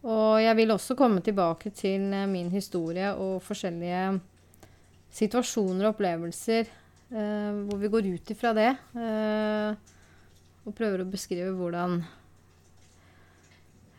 Og 0.03 0.43
jeg 0.43 0.59
vil 0.59 0.75
også 0.75 0.99
komme 0.99 1.23
tilbake 1.23 1.71
til 1.77 2.11
eh, 2.11 2.29
min 2.29 2.51
historie 2.53 3.15
og 3.15 3.39
forskjellige 3.47 4.19
situasjoner 5.13 5.87
og 5.87 5.95
opplevelser 5.95 6.65
eh, 6.67 7.51
hvor 7.69 7.79
vi 7.79 7.93
går 7.93 8.13
ut 8.17 8.35
ifra 8.35 8.55
det. 8.57 8.71
Eh, 8.99 9.92
og 10.63 10.77
prøver 10.79 11.03
å 11.03 11.11
beskrive 11.11 11.53
hvordan 11.57 12.03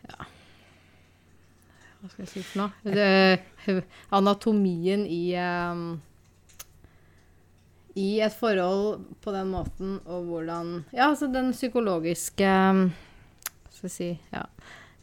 Ja 0.08 0.26
Hva 2.00 2.10
skal 2.12 2.24
jeg 2.24 2.30
si 2.32 2.44
for 2.44 2.62
noe? 2.62 2.94
Det, 2.96 3.82
anatomien 4.18 5.04
i 5.08 5.22
um, 5.40 5.84
I 8.00 8.08
et 8.24 8.36
forhold 8.36 9.04
på 9.24 9.34
den 9.36 9.52
måten, 9.52 9.98
og 10.04 10.30
hvordan 10.30 10.74
Ja, 10.90 11.10
altså 11.10 11.30
den 11.32 11.52
psykologiske 11.56 12.48
Hva 12.48 13.70
Skal 13.70 13.90
jeg 13.90 13.96
si 13.98 14.10
Ja. 14.34 14.48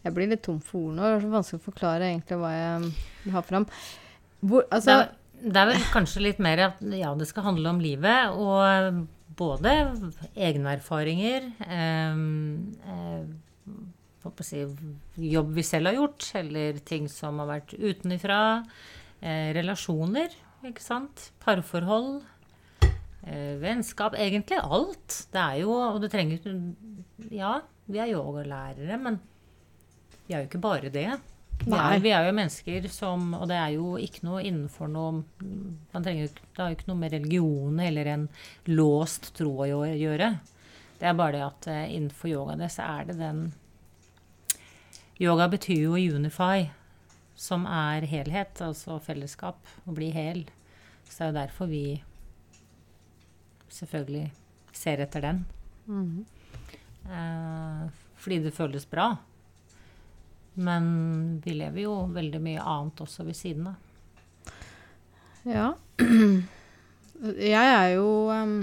Jeg 0.01 0.15
blir 0.15 0.31
litt 0.31 0.41
tom 0.41 0.57
for 0.65 0.87
ord 0.87 0.95
nå. 0.97 1.05
Det 1.05 1.13
er 1.13 1.19
så 1.21 1.27
vanskelig 1.29 1.61
å 1.61 1.65
forklare 1.67 2.07
egentlig 2.07 2.37
hva 2.41 2.51
jeg 2.55 2.87
vil 3.21 3.35
ha 3.35 3.41
fram. 3.45 3.67
Hvor, 4.41 4.63
altså, 4.73 4.95
det, 4.97 5.03
er, 5.03 5.51
det 5.53 5.61
er 5.61 5.67
vel 5.69 5.83
kanskje 5.93 6.23
litt 6.25 6.39
mer 6.41 6.61
at 6.71 6.79
ja, 6.97 7.11
det 7.19 7.27
skal 7.29 7.45
handle 7.45 7.75
om 7.75 7.81
livet. 7.83 8.33
Og 8.33 9.03
både 9.37 9.71
egne 10.35 10.75
erfaringer, 10.77 11.47
eh, 11.65 12.21
eh, 12.93 13.23
si, 14.45 14.65
jobb 15.31 15.53
vi 15.55 15.63
selv 15.65 15.91
har 15.91 15.99
gjort, 15.99 16.27
eller 16.35 16.81
ting 16.85 17.07
som 17.09 17.39
har 17.41 17.49
vært 17.55 17.73
utenifra. 17.77 18.41
Eh, 19.21 19.51
relasjoner, 19.57 20.33
ikke 20.65 20.83
sant. 20.83 21.31
Parforhold. 21.43 22.21
Eh, 23.21 23.57
vennskap. 23.61 24.15
Egentlig 24.17 24.57
alt. 24.61 25.27
Det 25.31 25.41
er 25.41 25.59
jo 25.61 25.75
Og 25.77 26.01
det 26.01 26.09
trenger 26.09 26.41
Ja, 27.29 27.61
vi 27.85 27.99
er 27.99 28.09
yogalærere, 28.15 28.97
men 28.97 29.19
vi 30.25 30.33
er 30.33 30.41
jo 30.41 30.49
ikke 30.49 30.63
bare 30.63 30.89
det. 30.89 31.19
Er, 31.61 31.99
vi 32.01 32.09
er, 32.09 32.25
jo 32.25 32.33
mennesker 32.33 32.87
som 32.89 33.35
Og 33.37 33.43
det 33.51 33.57
er 33.59 33.75
jo 33.75 33.93
ikke 34.01 34.23
noe 34.25 34.41
innenfor 34.41 34.89
noe 34.89 35.21
man 35.91 36.05
trenger, 36.05 36.31
Det 36.33 36.57
har 36.57 36.71
jo 36.71 36.77
ikke 36.79 36.89
noe 36.89 37.01
med 37.03 37.13
religion 37.13 37.81
eller 37.83 38.09
en 38.09 38.27
låst 38.71 39.31
tro 39.37 39.51
å 39.61 39.67
gjøre. 39.69 40.31
Det 41.01 41.09
er 41.09 41.17
bare 41.17 41.35
det 41.37 41.43
at 41.45 41.67
uh, 41.69 41.83
innenfor 41.85 42.31
yoga 42.31 42.57
det, 42.59 42.71
så 42.73 42.85
er 42.85 43.11
det 43.11 43.17
den 43.21 43.49
Yoga 45.21 45.45
betyr 45.53 45.83
jo 45.83 46.15
unify, 46.17 46.71
som 47.37 47.67
er 47.69 48.07
helhet, 48.09 48.57
altså 48.65 48.95
fellesskap. 49.05 49.59
Å 49.85 49.93
bli 49.93 50.07
hel. 50.15 50.47
Så 51.05 51.19
det 51.19 51.21
er 51.21 51.29
jo 51.29 51.35
derfor 51.35 51.69
vi 51.69 51.85
selvfølgelig 53.69 54.31
ser 54.73 55.03
etter 55.05 55.27
den. 55.27 55.43
Mm. 55.85 56.23
Uh, 57.05 57.85
fordi 58.17 58.39
det 58.47 58.55
føles 58.57 58.87
bra. 58.89 59.11
Men 60.61 60.85
vi 61.43 61.55
lever 61.57 61.85
jo 61.85 61.95
veldig 62.13 62.41
mye 62.43 62.61
annet 62.61 63.01
også 63.05 63.25
ved 63.27 63.37
siden 63.37 63.71
av. 63.71 63.87
Ja. 65.47 65.71
Jeg 67.51 67.73
er 67.73 67.89
jo 67.95 68.07
um, 68.33 68.55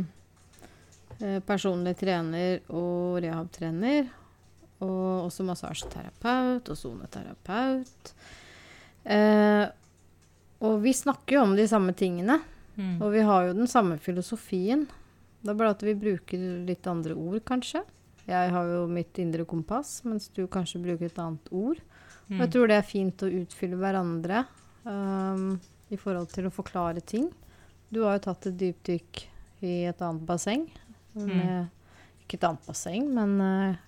personlig 1.47 1.97
trener 1.99 2.63
og 2.71 3.19
rehabtrener. 3.25 4.09
Og 4.79 5.27
også 5.27 5.43
massasjeterapeut 5.47 6.69
og 6.71 6.79
soneterapeut. 6.79 8.13
Eh, 9.03 9.65
og 10.63 10.81
vi 10.85 10.93
snakker 10.95 11.39
jo 11.39 11.45
om 11.49 11.55
de 11.59 11.67
samme 11.71 11.95
tingene. 11.99 12.39
Mm. 12.79 12.97
Og 13.03 13.11
vi 13.15 13.25
har 13.27 13.49
jo 13.49 13.57
den 13.59 13.71
samme 13.71 13.99
filosofien. 14.03 14.87
Det 15.43 15.51
er 15.51 15.59
bare 15.59 15.75
at 15.75 15.83
vi 15.83 15.97
bruker 15.99 16.45
litt 16.67 16.87
andre 16.91 17.17
ord, 17.19 17.41
kanskje. 17.47 17.83
Jeg 18.29 18.53
har 18.53 18.71
jo 18.71 18.85
mitt 18.91 19.19
indre 19.23 19.47
kompass, 19.49 20.03
mens 20.05 20.29
du 20.37 20.45
kanskje 20.51 20.83
bruker 20.85 21.09
et 21.09 21.21
annet 21.23 21.53
ord. 21.55 21.81
Mm. 22.29 22.37
Jeg 22.37 22.47
mm. 22.47 22.53
tror 22.55 22.69
det 22.71 22.77
er 22.79 22.87
fint 22.87 23.25
å 23.25 23.31
utfylle 23.41 23.81
hverandre 23.81 24.45
um, 24.85 25.57
i 25.89 25.99
forhold 26.01 26.31
til 26.35 26.49
å 26.49 26.55
forklare 26.55 27.01
ting. 27.01 27.31
Du 27.89 28.03
har 28.05 28.19
jo 28.19 28.27
tatt 28.29 28.51
et 28.51 28.59
dypdykk 28.61 29.25
i 29.65 29.75
et 29.89 30.03
annet 30.05 30.25
basseng. 30.29 30.67
Mm. 31.17 31.69
Ikke 32.23 32.37
et 32.37 32.47
annet 32.51 32.69
basseng, 32.69 33.09
men 33.17 33.37
uh, 33.41 33.79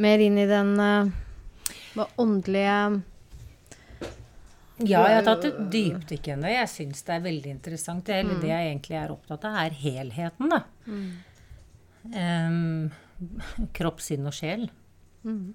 mer 0.00 0.24
inn 0.24 0.40
i 0.40 0.48
den 0.48 0.74
uh, 0.80 2.06
åndelige 2.16 3.02
ja, 4.82 5.02
jeg 5.06 5.18
har 5.20 5.26
tatt 5.26 5.44
et 5.46 5.58
dypdykk 5.70 6.28
i 6.32 6.36
det. 6.42 6.52
Jeg 6.56 6.70
syns 6.72 7.04
det 7.06 7.14
er 7.14 7.24
veldig 7.26 7.50
interessant. 7.52 8.06
Det, 8.08 8.16
mm. 8.26 8.32
det 8.42 8.50
jeg 8.50 8.70
egentlig 8.70 8.96
er 8.98 9.12
opptatt 9.14 9.44
av, 9.46 9.58
er 9.62 9.76
helheten, 9.78 10.50
da. 10.50 10.62
Mm. 10.88 11.04
Um, 12.16 13.68
kropp, 13.76 14.02
sinn 14.02 14.26
og 14.26 14.34
sjel. 14.34 14.64
Mm. 15.22 15.52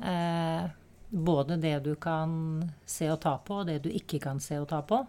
Uh, 0.00 0.70
både 1.12 1.58
det 1.60 1.74
du 1.84 1.92
kan 2.00 2.62
se 2.88 3.10
og 3.12 3.20
ta 3.20 3.34
på, 3.44 3.60
og 3.60 3.68
det 3.68 3.82
du 3.84 3.90
ikke 3.92 4.20
kan 4.22 4.40
se 4.40 4.56
og 4.62 4.70
ta 4.70 4.80
på. 4.86 5.02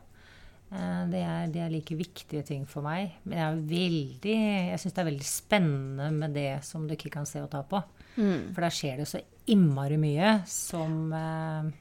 Eh, 0.74 1.04
det, 1.12 1.22
er, 1.22 1.52
det, 1.54 1.62
er, 1.62 1.72
like 1.72 1.96
viktige 1.98 2.44
ting 2.48 2.66
for 2.70 2.86
meg. 2.86 3.20
Men 3.24 3.38
jeg, 3.38 3.46
er 3.46 3.62
veldig, 3.70 4.38
jeg 4.72 4.82
syns 4.82 4.96
det 4.96 5.04
er 5.04 5.10
veldig 5.12 5.30
spennende 5.30 6.10
med 6.16 6.36
det 6.38 6.50
som 6.68 6.88
du 6.88 6.96
ikke 6.96 7.14
kan 7.14 7.30
se 7.30 7.44
og 7.44 7.52
ta 7.54 7.62
på. 7.68 7.82
Mm. 8.18 8.52
For 8.54 8.66
der 8.66 8.76
skjer 8.76 9.00
det 9.02 9.08
så 9.10 9.24
innmari 9.54 9.98
mye 10.00 10.36
som 10.50 11.16
eh, 11.18 11.72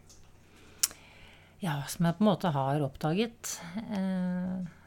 Ja, 1.62 1.76
som 1.86 2.08
jeg 2.08 2.16
på 2.18 2.24
en 2.24 2.26
måte 2.26 2.50
har 2.50 2.82
oppdaget. 2.82 3.52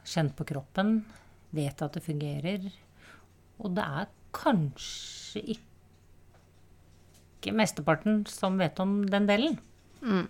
kjent 0.05 0.33
på 0.35 0.43
kroppen. 0.47 0.97
Vet 1.55 1.81
at 1.81 1.95
det 1.95 2.03
fungerer. 2.03 2.67
Og 3.63 3.71
det 3.77 3.85
er 3.85 4.09
kanskje 4.35 5.39
ikke 5.55 5.74
mesteparten 7.53 8.23
som 8.29 8.57
vet 8.57 8.79
om 8.79 9.03
den 9.09 9.27
delen. 9.29 9.59
Mm. 10.01 10.25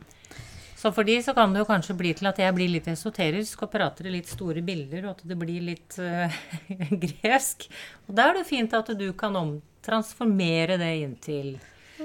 Så 0.75 0.91
for 0.93 1.07
de 1.07 1.15
så 1.23 1.33
kan 1.33 1.53
det 1.53 1.63
jo 1.63 1.67
kanskje 1.69 1.95
bli 1.97 2.11
til 2.13 2.27
at 2.29 2.37
jeg 2.37 2.53
blir 2.53 2.69
litt 2.69 2.87
esoterisk 2.91 3.63
og 3.65 3.71
prater 3.73 4.09
i 4.09 4.17
litt 4.17 4.27
store 4.29 4.61
bilder, 4.61 5.07
og 5.07 5.15
at 5.15 5.23
det 5.25 5.37
blir 5.39 5.63
litt 5.65 5.95
uh, 5.97 6.29
gresk. 7.05 7.65
Og 8.05 8.17
da 8.17 8.27
er 8.29 8.41
det 8.41 8.45
fint 8.49 8.75
at 8.77 8.91
du 8.99 9.07
kan 9.17 9.35
omtransformere 9.39 10.77
det 10.81 10.91
inn 11.01 11.15
til 11.23 11.55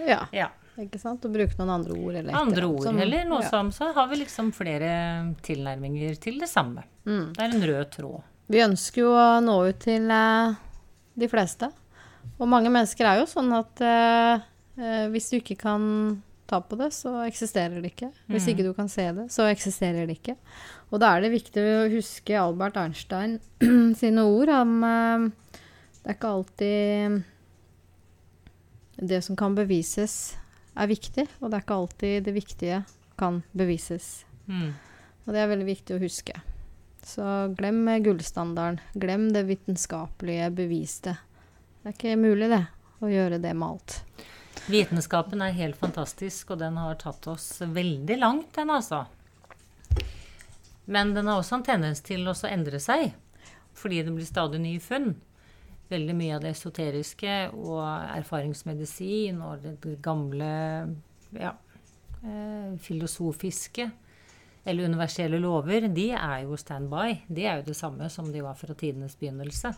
ja. 0.07 0.23
ja. 0.33 0.49
Ikke 0.81 1.01
sant? 1.03 1.25
Og 1.27 1.35
bruke 1.35 1.59
noen 1.59 1.75
andre 1.75 1.97
ord. 1.99 2.15
Eller 2.23 2.37
Andre 2.39 2.69
ord 2.71 2.87
som- 2.87 3.01
eller 3.03 3.27
noe 3.29 3.43
ja. 3.43 3.51
som 3.51 3.73
Så 3.75 3.91
har 3.93 4.07
vi 4.09 4.23
liksom 4.23 4.53
flere 4.57 5.35
tilnærminger 5.45 6.17
til 6.23 6.39
det 6.41 6.49
samme. 6.49 6.87
Mm. 7.05 7.35
Det 7.37 7.43
er 7.43 7.57
en 7.57 7.67
rød 7.73 7.91
tråd. 7.99 8.23
Vi 8.51 8.63
ønsker 8.65 9.03
jo 9.03 9.11
å 9.13 9.27
nå 9.45 9.59
ut 9.69 9.83
til 9.83 10.09
uh, 10.09 10.55
de 11.21 11.29
fleste. 11.29 11.69
Og 12.41 12.49
mange 12.49 12.71
mennesker 12.73 13.05
er 13.05 13.21
jo 13.21 13.29
sånn 13.29 13.51
at 13.53 13.81
eh, 13.85 14.43
eh, 14.79 15.07
hvis 15.11 15.31
du 15.31 15.37
ikke 15.41 15.57
kan 15.59 16.23
ta 16.51 16.59
på 16.61 16.77
det, 16.79 16.91
så 16.93 17.13
eksisterer 17.27 17.81
det 17.83 17.93
ikke. 17.93 18.11
Hvis 18.29 18.47
Mm. 18.47 18.51
ikke 18.55 18.65
du 18.67 18.73
kan 18.75 18.89
se 18.89 19.05
det, 19.15 19.29
så 19.31 19.47
eksisterer 19.51 20.07
det 20.07 20.19
ikke. 20.19 20.37
Og 20.91 20.99
da 21.01 21.13
er 21.17 21.21
det 21.23 21.31
viktig 21.33 21.63
å 21.63 21.89
huske 21.93 22.35
Albert 22.39 22.77
Einstein 22.77 23.39
sine 24.01 24.25
ord 24.27 24.49
om 24.49 24.83
eh, 24.85 25.29
Det 26.03 26.09
er 26.11 26.17
ikke 26.17 26.33
alltid 26.35 27.23
det 28.97 29.23
som 29.25 29.37
kan 29.37 29.55
bevises, 29.57 30.37
er 30.77 30.87
viktig, 30.91 31.27
og 31.41 31.51
det 31.51 31.59
er 31.59 31.65
ikke 31.65 31.77
alltid 31.77 32.25
det 32.27 32.35
viktige 32.37 32.83
kan 33.21 33.43
bevises. 33.57 34.25
Mm. 34.47 34.73
Og 35.27 35.35
det 35.35 35.41
er 35.43 35.51
veldig 35.51 35.67
viktig 35.69 35.97
å 35.97 36.01
huske. 36.03 36.35
Så 37.05 37.25
glem 37.57 37.85
gullstandarden. 38.05 38.81
Glem 39.01 39.29
det 39.33 39.47
vitenskapelige 39.49 40.51
beviste. 40.57 41.17
Det 41.83 41.93
er 41.93 41.97
ikke 41.97 42.17
mulig, 42.21 42.49
det, 42.53 42.63
å 43.01 43.09
gjøre 43.09 43.39
det 43.41 43.55
med 43.57 43.69
alt. 43.69 43.95
Vitenskapen 44.71 45.41
er 45.43 45.57
helt 45.57 45.79
fantastisk, 45.81 46.53
og 46.55 46.61
den 46.61 46.77
har 46.79 46.99
tatt 47.01 47.27
oss 47.31 47.57
veldig 47.67 48.17
langt, 48.21 48.53
den 48.55 48.71
altså. 48.71 49.05
Men 50.91 51.11
den 51.17 51.27
har 51.27 51.41
også 51.41 51.59
en 51.59 51.67
tendens 51.67 52.03
til 52.07 52.23
også 52.31 52.47
å 52.47 52.53
endre 52.55 52.79
seg, 52.83 53.11
fordi 53.79 54.03
det 54.07 54.15
blir 54.15 54.29
stadig 54.29 54.61
nye 54.63 54.83
funn. 54.83 55.13
Veldig 55.91 56.15
mye 56.15 56.37
av 56.37 56.45
det 56.45 56.53
esoteriske 56.55 57.35
og 57.57 57.83
erfaringsmedisin 58.15 59.41
og 59.43 59.67
det 59.83 59.97
gamle 60.05 60.51
ja, 61.35 61.57
eh, 62.23 62.77
filosofiske 62.79 63.89
eller 64.71 64.87
universelle 64.87 65.41
lover, 65.43 65.89
de 65.91 66.11
er 66.15 66.45
jo 66.45 66.59
standby. 66.61 67.25
De 67.27 67.47
er 67.49 67.59
jo 67.59 67.71
det 67.73 67.79
samme 67.79 68.07
som 68.13 68.29
de 68.31 68.43
var 68.45 68.59
fra 68.61 68.77
tidenes 68.79 69.17
begynnelse. 69.19 69.73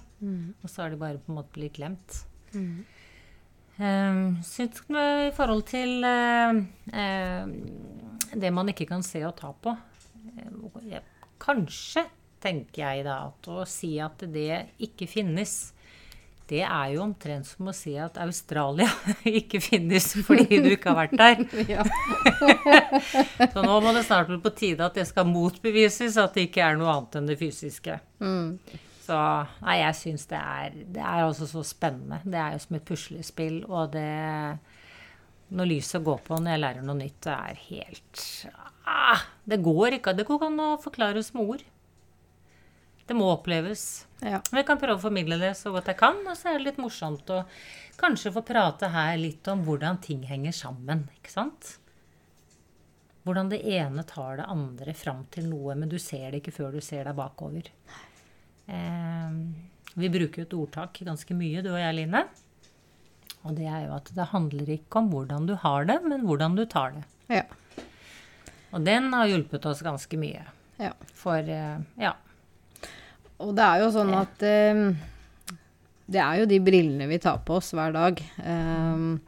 Og 0.60 0.68
så 0.68 0.82
har 0.82 0.92
de 0.92 1.00
bare 1.00 1.22
på 1.22 1.32
en 1.32 1.38
måte 1.38 1.54
blitt 1.54 1.78
glemt. 1.78 2.24
Um, 2.52 2.82
syns 4.46 4.82
I 4.88 5.30
forhold 5.34 5.64
til 5.70 6.04
eh, 6.06 6.58
eh, 6.92 7.46
det 8.32 8.50
man 8.54 8.70
ikke 8.72 8.88
kan 8.88 9.04
se 9.04 9.22
og 9.26 9.36
ta 9.38 9.52
på 9.52 9.74
eh, 10.38 10.98
Kanskje, 11.42 12.04
tenker 12.42 12.82
jeg 12.82 13.06
da, 13.06 13.16
at 13.32 13.48
å 13.50 13.64
si 13.66 13.96
at 14.02 14.22
det 14.30 14.60
ikke 14.86 15.08
finnes, 15.10 15.72
det 16.50 16.60
er 16.62 16.92
jo 16.94 17.02
omtrent 17.02 17.48
som 17.48 17.70
å 17.70 17.74
si 17.74 17.96
at 17.98 18.20
Australia 18.22 18.86
ikke 19.40 19.58
finnes 19.62 20.06
fordi 20.26 20.60
du 20.62 20.70
ikke 20.70 20.94
har 20.94 21.08
vært 21.08 21.18
der. 21.18 21.42
Så 23.56 23.66
nå 23.66 23.80
må 23.82 23.94
det 23.96 24.04
snart 24.06 24.30
bli 24.30 24.38
på 24.42 24.54
tide 24.54 24.86
at 24.86 24.98
det 24.98 25.08
skal 25.10 25.26
motbevises 25.30 26.18
at 26.22 26.38
det 26.38 26.46
ikke 26.50 26.62
er 26.66 26.78
noe 26.78 26.94
annet 26.94 27.18
enn 27.18 27.30
det 27.32 27.38
fysiske. 27.42 27.98
Mm. 28.22 28.58
Så 29.02 29.18
nei, 29.64 29.80
jeg 29.80 29.98
syns 29.98 30.28
det 30.30 30.38
er 30.38 30.76
Det 30.94 31.02
er 31.02 31.24
altså 31.24 31.48
så 31.50 31.64
spennende. 31.66 32.20
Det 32.22 32.38
er 32.38 32.54
jo 32.54 32.62
som 32.62 32.78
et 32.78 32.86
puslespill, 32.86 33.62
og 33.66 33.96
det 33.96 34.58
Når 35.52 35.68
lyset 35.68 36.04
går 36.04 36.22
på 36.24 36.38
når 36.38 36.54
jeg 36.54 36.62
lærer 36.62 36.86
noe 36.86 37.00
nytt, 37.00 37.18
det 37.26 37.34
er 37.34 37.62
helt 37.66 38.24
ah, 38.88 39.26
Det 39.44 39.60
går 39.62 39.98
ikke. 39.98 40.16
Det 40.16 40.26
går 40.28 40.46
an 40.48 40.62
å 40.62 40.70
forklares 40.80 41.32
med 41.34 41.54
ord. 41.56 41.64
Det 43.06 43.16
må 43.18 43.26
oppleves. 43.32 44.06
ja. 44.22 44.38
Men 44.50 44.62
jeg 44.62 44.66
kan 44.68 44.78
prøve 44.80 45.00
å 45.00 45.02
formidle 45.02 45.36
det 45.40 45.52
så 45.58 45.72
godt 45.74 45.90
jeg 45.90 45.98
kan, 46.00 46.20
og 46.22 46.38
så 46.38 46.52
er 46.52 46.58
det 46.58 46.68
litt 46.70 46.78
morsomt 46.80 47.32
å 47.34 47.42
kanskje 47.98 48.32
få 48.32 48.44
prate 48.46 48.88
her 48.94 49.16
litt 49.18 49.48
om 49.50 49.64
hvordan 49.66 49.98
ting 50.00 50.22
henger 50.28 50.54
sammen, 50.56 51.08
ikke 51.18 51.34
sant? 51.34 51.74
Hvordan 53.26 53.50
det 53.50 53.60
ene 53.68 54.06
tar 54.06 54.38
det 54.40 54.46
andre 54.50 54.94
fram 54.98 55.26
til 55.34 55.50
noe, 55.50 55.76
men 55.78 55.90
du 55.90 55.98
ser 56.02 56.30
det 56.30 56.40
ikke 56.40 56.54
før 56.56 56.78
du 56.78 56.80
ser 56.82 57.04
deg 57.10 57.18
bakover. 57.18 57.68
Eh, 57.68 58.11
vi 58.66 60.08
bruker 60.08 60.42
jo 60.42 60.46
et 60.46 60.54
ordtak 60.56 61.02
ganske 61.04 61.34
mye, 61.36 61.62
du 61.64 61.72
og 61.72 61.80
jeg, 61.80 61.96
Line. 61.98 62.22
Og 63.42 63.56
det 63.58 63.66
er 63.66 63.86
jo 63.88 63.96
at 63.96 64.10
det 64.14 64.28
handler 64.30 64.70
ikke 64.76 65.02
om 65.02 65.10
hvordan 65.12 65.48
du 65.50 65.56
har 65.58 65.88
det, 65.88 65.98
men 66.06 66.26
hvordan 66.28 66.56
du 66.58 66.64
tar 66.66 66.94
det. 66.96 67.04
ja. 67.40 67.44
Og 68.72 68.84
den 68.86 69.10
har 69.12 69.28
hjulpet 69.28 69.66
oss 69.68 69.82
ganske 69.84 70.16
mye. 70.16 70.44
ja. 70.80 70.92
For 71.18 71.44
eh, 71.44 71.80
ja. 72.00 72.14
Og 73.42 73.54
det 73.56 73.64
er 73.66 73.82
jo 73.82 73.90
sånn 73.92 74.12
at 74.16 74.44
eh, 74.46 74.80
Det 76.12 76.20
er 76.22 76.40
jo 76.40 76.48
de 76.48 76.60
brillene 76.62 77.08
vi 77.10 77.18
tar 77.22 77.42
på 77.44 77.58
oss 77.58 77.72
hver 77.76 77.92
dag. 77.94 78.22
Um, 78.44 79.20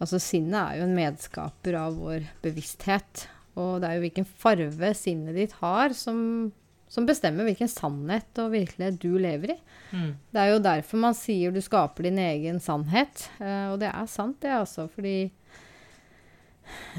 altså 0.00 0.20
Sinnet 0.22 0.58
er 0.60 0.80
jo 0.80 0.86
en 0.88 0.96
medskaper 0.96 1.76
av 1.78 1.98
vår 2.00 2.26
bevissthet. 2.44 3.26
Og 3.58 3.82
det 3.82 3.88
er 3.88 3.98
jo 3.98 4.04
hvilken 4.06 4.28
farve 4.28 4.92
sinnet 4.96 5.36
ditt 5.36 5.54
har, 5.60 5.94
som, 5.96 6.50
som 6.88 7.06
bestemmer 7.08 7.46
hvilken 7.48 7.70
sannhet 7.70 8.40
og 8.40 8.54
virkelighet 8.54 9.00
du 9.02 9.18
lever 9.20 9.54
i. 9.54 9.58
Mm. 9.92 10.12
Det 10.32 10.42
er 10.42 10.52
jo 10.52 10.62
derfor 10.64 11.02
man 11.02 11.16
sier 11.16 11.52
du 11.52 11.60
skaper 11.64 12.08
din 12.08 12.20
egen 12.22 12.60
sannhet. 12.64 13.26
Uh, 13.40 13.74
og 13.74 13.82
det 13.82 13.90
er 13.92 14.08
sant, 14.10 14.38
det, 14.44 14.54
altså. 14.56 14.88
Fordi 14.92 15.16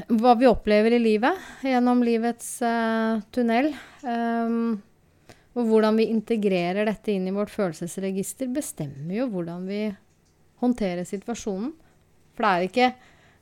hva 0.10 0.36
vi 0.38 0.50
opplever 0.50 0.96
i 0.96 1.02
livet, 1.02 1.50
gjennom 1.66 2.04
livets 2.06 2.56
uh, 2.66 3.22
tunnel, 3.34 3.72
um, 4.06 4.78
og 5.58 5.66
hvordan 5.66 5.98
vi 6.00 6.10
integrerer 6.14 6.88
dette 6.88 7.14
inn 7.14 7.28
i 7.30 7.34
vårt 7.36 7.52
følelsesregister, 7.54 8.50
bestemmer 8.54 9.16
jo 9.18 9.30
hvordan 9.34 9.66
vi 9.70 9.84
håndterer 10.62 11.08
situasjonen. 11.08 11.74
For 12.38 12.46
det 12.46 12.52
er 12.52 12.68
ikke, 12.70 12.90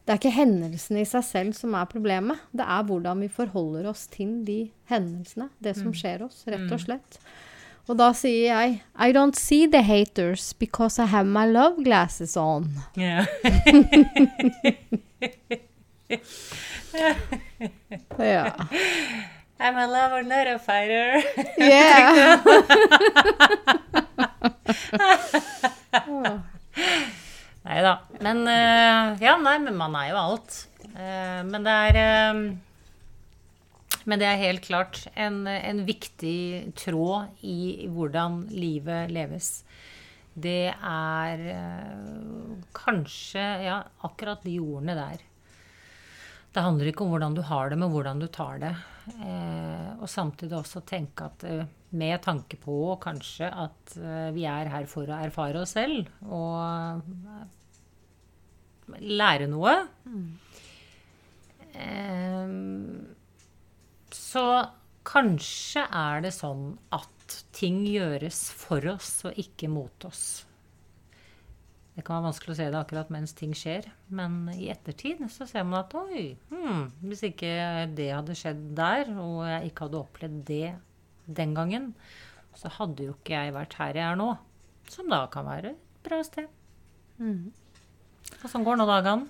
det 0.08 0.14
er 0.14 0.20
ikke 0.22 0.38
hendelsene 0.38 1.02
i 1.04 1.08
seg 1.08 1.24
selv 1.28 1.56
som 1.58 1.74
er 1.76 1.88
problemet. 1.92 2.40
Det 2.56 2.64
er 2.64 2.84
hvordan 2.88 3.20
vi 3.26 3.28
forholder 3.28 3.90
oss 3.92 4.06
til 4.08 4.38
de 4.48 4.70
hendelsene, 4.88 5.50
det 5.60 5.74
som 5.76 5.92
skjer 5.92 6.24
oss, 6.24 6.46
rett 6.48 6.72
og 6.72 6.80
slett. 6.80 7.20
Og 7.92 8.00
da 8.00 8.14
sier 8.16 8.48
jeg 8.48 8.80
I 8.96 9.12
don't 9.12 9.36
see 9.36 9.68
the 9.68 9.84
haters 9.84 10.54
because 10.56 10.96
I 11.00 11.06
have 11.12 11.28
my 11.28 11.44
love 11.44 11.84
glasses 11.84 12.38
on. 12.40 12.72
Yeah. 12.96 13.28
Ja. 18.18 18.54
I'm 19.60 19.76
a 19.76 19.88
lover, 19.88 20.24
not 20.24 20.48
a 20.48 20.58
fighter. 20.58 21.22
Yeah. 21.60 22.40
Nei 27.68 27.82
da. 27.84 27.98
Men 28.24 28.48
eh, 28.50 29.18
Ja, 29.24 29.36
nei, 29.42 29.58
men 29.64 29.78
man 29.78 29.96
er 30.00 30.12
jo 30.12 30.22
alt. 30.22 30.62
Eh, 30.94 31.44
men 31.48 31.66
det 31.66 31.76
er 31.90 32.00
eh, 32.02 32.42
Men 34.08 34.22
det 34.22 34.30
er 34.30 34.42
helt 34.42 34.66
klart 34.66 35.04
en, 35.16 35.44
en 35.48 35.84
viktig 35.88 36.74
tråd 36.80 37.44
i 37.44 37.88
hvordan 37.92 38.46
livet 38.54 39.12
leves. 39.12 39.52
Det 40.38 40.70
er 40.72 41.42
kanskje 42.78 43.46
Ja, 43.66 43.82
akkurat 44.06 44.46
de 44.46 44.60
ordene 44.62 44.96
der. 44.98 45.26
Det 46.54 46.64
handler 46.64 46.90
ikke 46.90 47.04
om 47.04 47.12
hvordan 47.12 47.36
du 47.38 47.42
har 47.46 47.70
det, 47.70 47.78
men 47.78 47.92
hvordan 47.92 48.22
du 48.22 48.28
tar 48.32 48.62
det. 48.62 48.72
Eh, 49.18 49.90
og 49.98 50.08
samtidig 50.10 50.56
også 50.58 50.82
tenke 50.88 51.28
at 51.28 51.44
med 51.98 52.22
tanke 52.24 52.58
på 52.62 52.96
kanskje 53.04 53.48
at 53.48 53.94
vi 54.36 54.44
er 54.48 54.72
her 54.72 54.88
for 54.92 55.08
å 55.08 55.20
erfare 55.24 55.62
oss 55.64 55.76
selv 55.78 56.10
og 56.28 57.04
lære 58.88 59.50
noe. 59.52 59.80
Mm. 60.08 60.34
så 64.18 64.44
kanskje 65.06 65.84
er 65.94 66.24
det 66.26 66.32
sånn 66.34 66.72
at 66.96 67.36
ting 67.54 67.84
gjøres 67.86 68.48
for 68.58 68.82
oss 68.96 69.12
og 69.30 69.38
ikke 69.40 69.70
mot 69.70 70.08
oss. 70.08 70.48
Det 71.98 72.04
kan 72.06 72.20
være 72.20 72.28
vanskelig 72.28 72.54
å 72.54 72.58
se 72.60 72.66
det 72.70 72.78
akkurat 72.78 73.12
mens 73.14 73.32
ting 73.38 73.54
skjer, 73.58 73.88
men 74.14 74.52
i 74.54 74.68
ettertid 74.70 75.24
så 75.34 75.48
ser 75.50 75.64
man 75.66 75.80
at 75.80 75.96
oi, 75.98 76.36
hmm, 76.52 76.84
hvis 77.10 77.24
ikke 77.32 77.54
det 77.98 78.12
hadde 78.14 78.36
skjedd 78.38 78.68
der, 78.78 79.10
og 79.18 79.40
jeg 79.50 79.72
ikke 79.72 79.88
hadde 79.88 80.02
opplevd 80.04 80.44
det 80.50 80.68
den 81.40 81.56
gangen, 81.58 81.88
så 82.58 82.70
hadde 82.78 83.08
jo 83.08 83.16
ikke 83.16 83.38
jeg 83.38 83.56
vært 83.56 83.78
her 83.80 83.98
jeg 83.98 84.06
er 84.12 84.20
nå. 84.20 84.30
Som 84.94 85.10
da 85.10 85.24
kan 85.34 85.50
være 85.50 85.74
et 85.74 85.98
bra 86.06 86.22
sted. 86.26 86.46
Og 88.42 88.52
sånn 88.52 88.66
går 88.68 88.80
nå 88.80 88.88
dagene. 88.90 89.28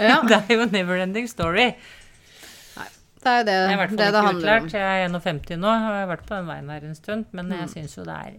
ja. 0.00 0.18
Det 0.28 0.40
er 0.40 0.56
jo 0.56 0.64
en 0.64 0.74
never-ending 0.74 1.28
story. 1.30 1.72
Det 3.24 3.32
er 3.32 3.46
det 3.48 3.52
Jeg 3.54 3.78
er 3.78 3.92
det, 3.94 4.08
det 4.12 4.24
handler 4.26 4.58
om. 4.58 4.66
Jeg 4.68 5.04
er 5.04 5.06
51 5.08 5.54
nå 5.56 5.70
og 5.70 5.78
jeg 5.78 5.86
har 5.86 6.10
vært 6.10 6.26
på 6.28 6.34
den 6.34 6.50
veien 6.50 6.74
her 6.74 6.84
en 6.84 6.98
stund, 6.98 7.30
men 7.32 7.54
jeg 7.54 7.70
syns 7.72 7.96
jo 7.96 8.04
det 8.04 8.18
er 8.26 8.34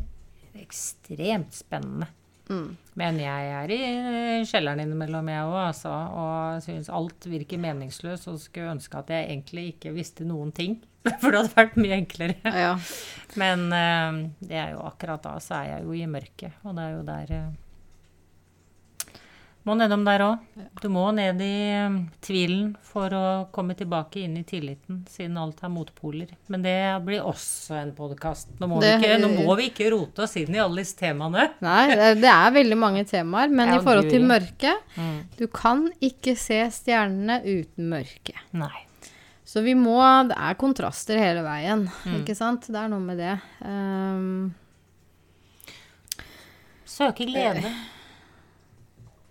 ekstremt 0.61 1.57
spennende. 1.57 2.09
Mm. 2.45 2.75
Men 2.93 3.17
jeg 3.17 3.47
er 3.57 3.71
i 3.73 3.79
kjelleren 4.45 4.83
innimellom, 4.83 5.29
jeg 5.31 5.47
òg, 5.47 5.55
altså. 5.63 5.91
Og 5.91 6.65
syns 6.65 6.91
alt 6.93 7.25
virker 7.29 7.61
meningsløst. 7.61 8.29
Og 8.31 8.37
skulle 8.43 8.75
ønske 8.75 9.01
at 9.01 9.11
jeg 9.13 9.31
egentlig 9.31 9.65
ikke 9.73 9.95
visste 9.95 10.27
noen 10.27 10.53
ting. 10.55 10.77
For 11.21 11.31
det 11.31 11.41
hadde 11.41 11.57
vært 11.57 11.77
mye 11.81 11.99
enklere. 11.99 12.37
Ja. 12.45 12.75
Men 13.41 13.67
eh, 13.73 14.21
det 14.45 14.61
er 14.61 14.73
jo 14.75 14.85
akkurat 14.85 15.25
da 15.25 15.35
så 15.43 15.59
er 15.63 15.75
jeg 15.75 15.87
jo 15.87 15.97
i 15.97 16.05
mørket. 16.09 16.61
Og 16.63 16.77
det 16.77 16.85
er 16.85 16.95
jo 16.95 17.05
der 17.09 17.35
eh, 17.39 17.53
Må 19.65 19.73
nedom 19.73 20.03
der 20.05 20.21
òg. 20.21 20.41
Du 20.79 20.89
må 20.93 21.07
ned 21.17 21.39
i 21.41 21.85
um, 21.87 21.95
tvilen 22.21 22.75
for 22.85 23.09
å 23.17 23.21
komme 23.51 23.73
tilbake 23.73 24.21
inn 24.21 24.35
i 24.37 24.43
tilliten, 24.45 24.99
siden 25.09 25.39
alt 25.41 25.63
er 25.65 25.71
motpoler. 25.73 26.29
Men 26.53 26.61
det 26.61 26.75
blir 27.07 27.23
også 27.25 27.73
en 27.79 27.91
podkast. 27.97 28.51
Nå, 28.61 28.67
må 28.69 28.77
vi 28.83 28.91
ikke- 28.93 29.17
nå 29.23 29.31
må 29.39 29.55
vi 29.57 29.69
ikke 29.71 29.89
rote 29.91 30.21
oss 30.27 30.35
inn 30.37 30.53
i 30.53 30.59
alle 30.61 30.83
disse 30.83 30.95
temaene. 30.99 31.47
Nei, 31.65 31.87
det, 31.95 32.11
det 32.21 32.29
er 32.29 32.51
veldig 32.59 32.77
mange 32.77 33.05
temaer, 33.09 33.49
men 33.49 33.67
Ja, 33.73 33.79
i 33.79 33.83
forhold 33.83 34.09
til 34.11 34.21
mørket 34.21 34.33
mørke 34.35 34.75
Mm. 34.95 35.23
Du 35.37 35.47
kan 35.47 35.89
ikke 35.99 36.37
se 36.37 36.59
stjernene 36.71 37.41
uten 37.43 37.89
mørke. 37.89 38.35
Nei. 38.53 38.85
Så 39.45 39.61
vi 39.63 39.73
må 39.73 39.97
Det 40.29 40.37
er 40.37 40.53
kontraster 40.55 41.17
hele 41.17 41.41
veien, 41.43 41.89
Mm. 42.05 42.21
ikke 42.21 42.35
sant? 42.35 42.67
Det 42.67 42.75
er 42.75 42.87
noe 42.87 42.99
med 42.99 43.17
det. 43.17 43.39
Um, 43.65 44.53
Søke 46.85 47.25
glede. 47.25 47.63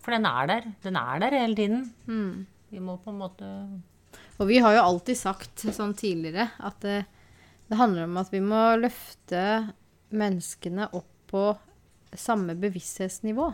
For 0.04 0.12
den 0.12 0.26
er 0.28 0.46
der. 0.50 0.66
Den 0.84 0.96
er 1.00 1.18
der 1.24 1.30
hele 1.40 1.56
tiden. 1.56 1.84
mm. 2.06 2.46
Vi 2.74 2.80
må 2.82 2.96
på 3.00 3.10
en 3.12 3.18
måte 3.20 3.48
Og 4.40 4.48
vi 4.48 4.58
har 4.58 4.74
jo 4.74 4.82
alltid 4.82 5.16
sagt 5.16 5.62
sånn 5.72 5.94
tidligere 5.96 6.48
at 6.58 6.80
det, 6.82 7.04
det 7.70 7.78
handler 7.78 8.04
om 8.08 8.16
at 8.18 8.32
vi 8.34 8.40
må 8.42 8.62
løfte 8.80 9.44
menneskene 10.14 10.88
opp 10.92 11.06
på 11.30 11.44
samme 12.14 12.54
bevissthetsnivå. 12.58 13.46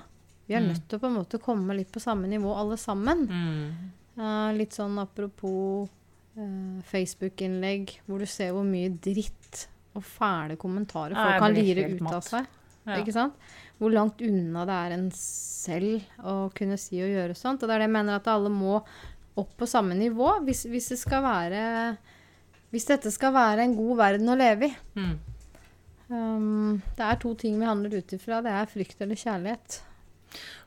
Vi 0.48 0.54
er 0.56 0.60
Mm. 0.60 0.68
nødt 0.72 0.88
til 0.88 0.98
å 0.98 1.00
på 1.00 1.06
en 1.06 1.16
måte 1.20 1.38
komme 1.40 1.76
litt 1.76 1.92
på 1.92 2.00
samme 2.02 2.26
nivå 2.28 2.52
alle 2.56 2.76
sammen. 2.76 3.26
mm. 3.28 3.90
Uh, 4.20 4.52
litt 4.52 4.72
sånn 4.74 4.98
apropos 5.00 5.88
uh, 6.36 6.80
Facebook-innlegg, 6.90 8.00
hvor 8.06 8.18
du 8.18 8.26
ser 8.26 8.50
hvor 8.52 8.64
mye 8.66 8.90
dritt 9.00 9.66
og 9.94 10.02
fæle 10.04 10.56
kommentarer 10.60 11.14
folk 11.14 11.38
kan 11.40 11.54
lire 11.54 11.86
ut 11.94 12.02
av 12.12 12.20
seg. 12.26 12.46
Ja. 12.86 12.98
Ikke 13.00 13.14
sant? 13.14 13.36
Hvor 13.80 13.92
langt 13.92 14.22
unna 14.24 14.64
det 14.68 14.76
er 14.76 14.94
en 14.96 15.08
selv 15.14 16.04
å 16.24 16.36
kunne 16.56 16.78
si 16.80 17.00
og 17.04 17.12
gjøre 17.12 17.36
sånt. 17.38 17.62
Og 17.62 17.68
det 17.68 17.76
er 17.76 17.84
det 17.84 17.88
jeg 17.90 17.96
mener 17.96 18.20
at 18.20 18.30
alle 18.32 18.52
må 18.52 18.78
opp 19.40 19.52
på 19.56 19.68
samme 19.68 19.96
nivå 19.96 20.32
hvis, 20.46 20.64
hvis 20.68 20.90
det 20.92 20.98
skal 21.00 21.22
være 21.24 21.60
Hvis 22.74 22.88
dette 22.88 23.12
skal 23.14 23.32
være 23.34 23.64
en 23.64 23.76
god 23.78 23.96
verden 23.98 24.30
å 24.30 24.38
leve 24.38 24.68
i. 24.68 24.74
Mm. 24.98 25.14
Um, 26.10 26.82
det 26.98 27.06
er 27.06 27.18
to 27.22 27.32
ting 27.38 27.58
vi 27.58 27.66
handler 27.66 27.96
ut 27.98 28.12
ifra. 28.14 28.40
Det 28.42 28.52
er 28.54 28.70
frykt 28.70 29.02
eller 29.02 29.18
kjærlighet. 29.18 29.80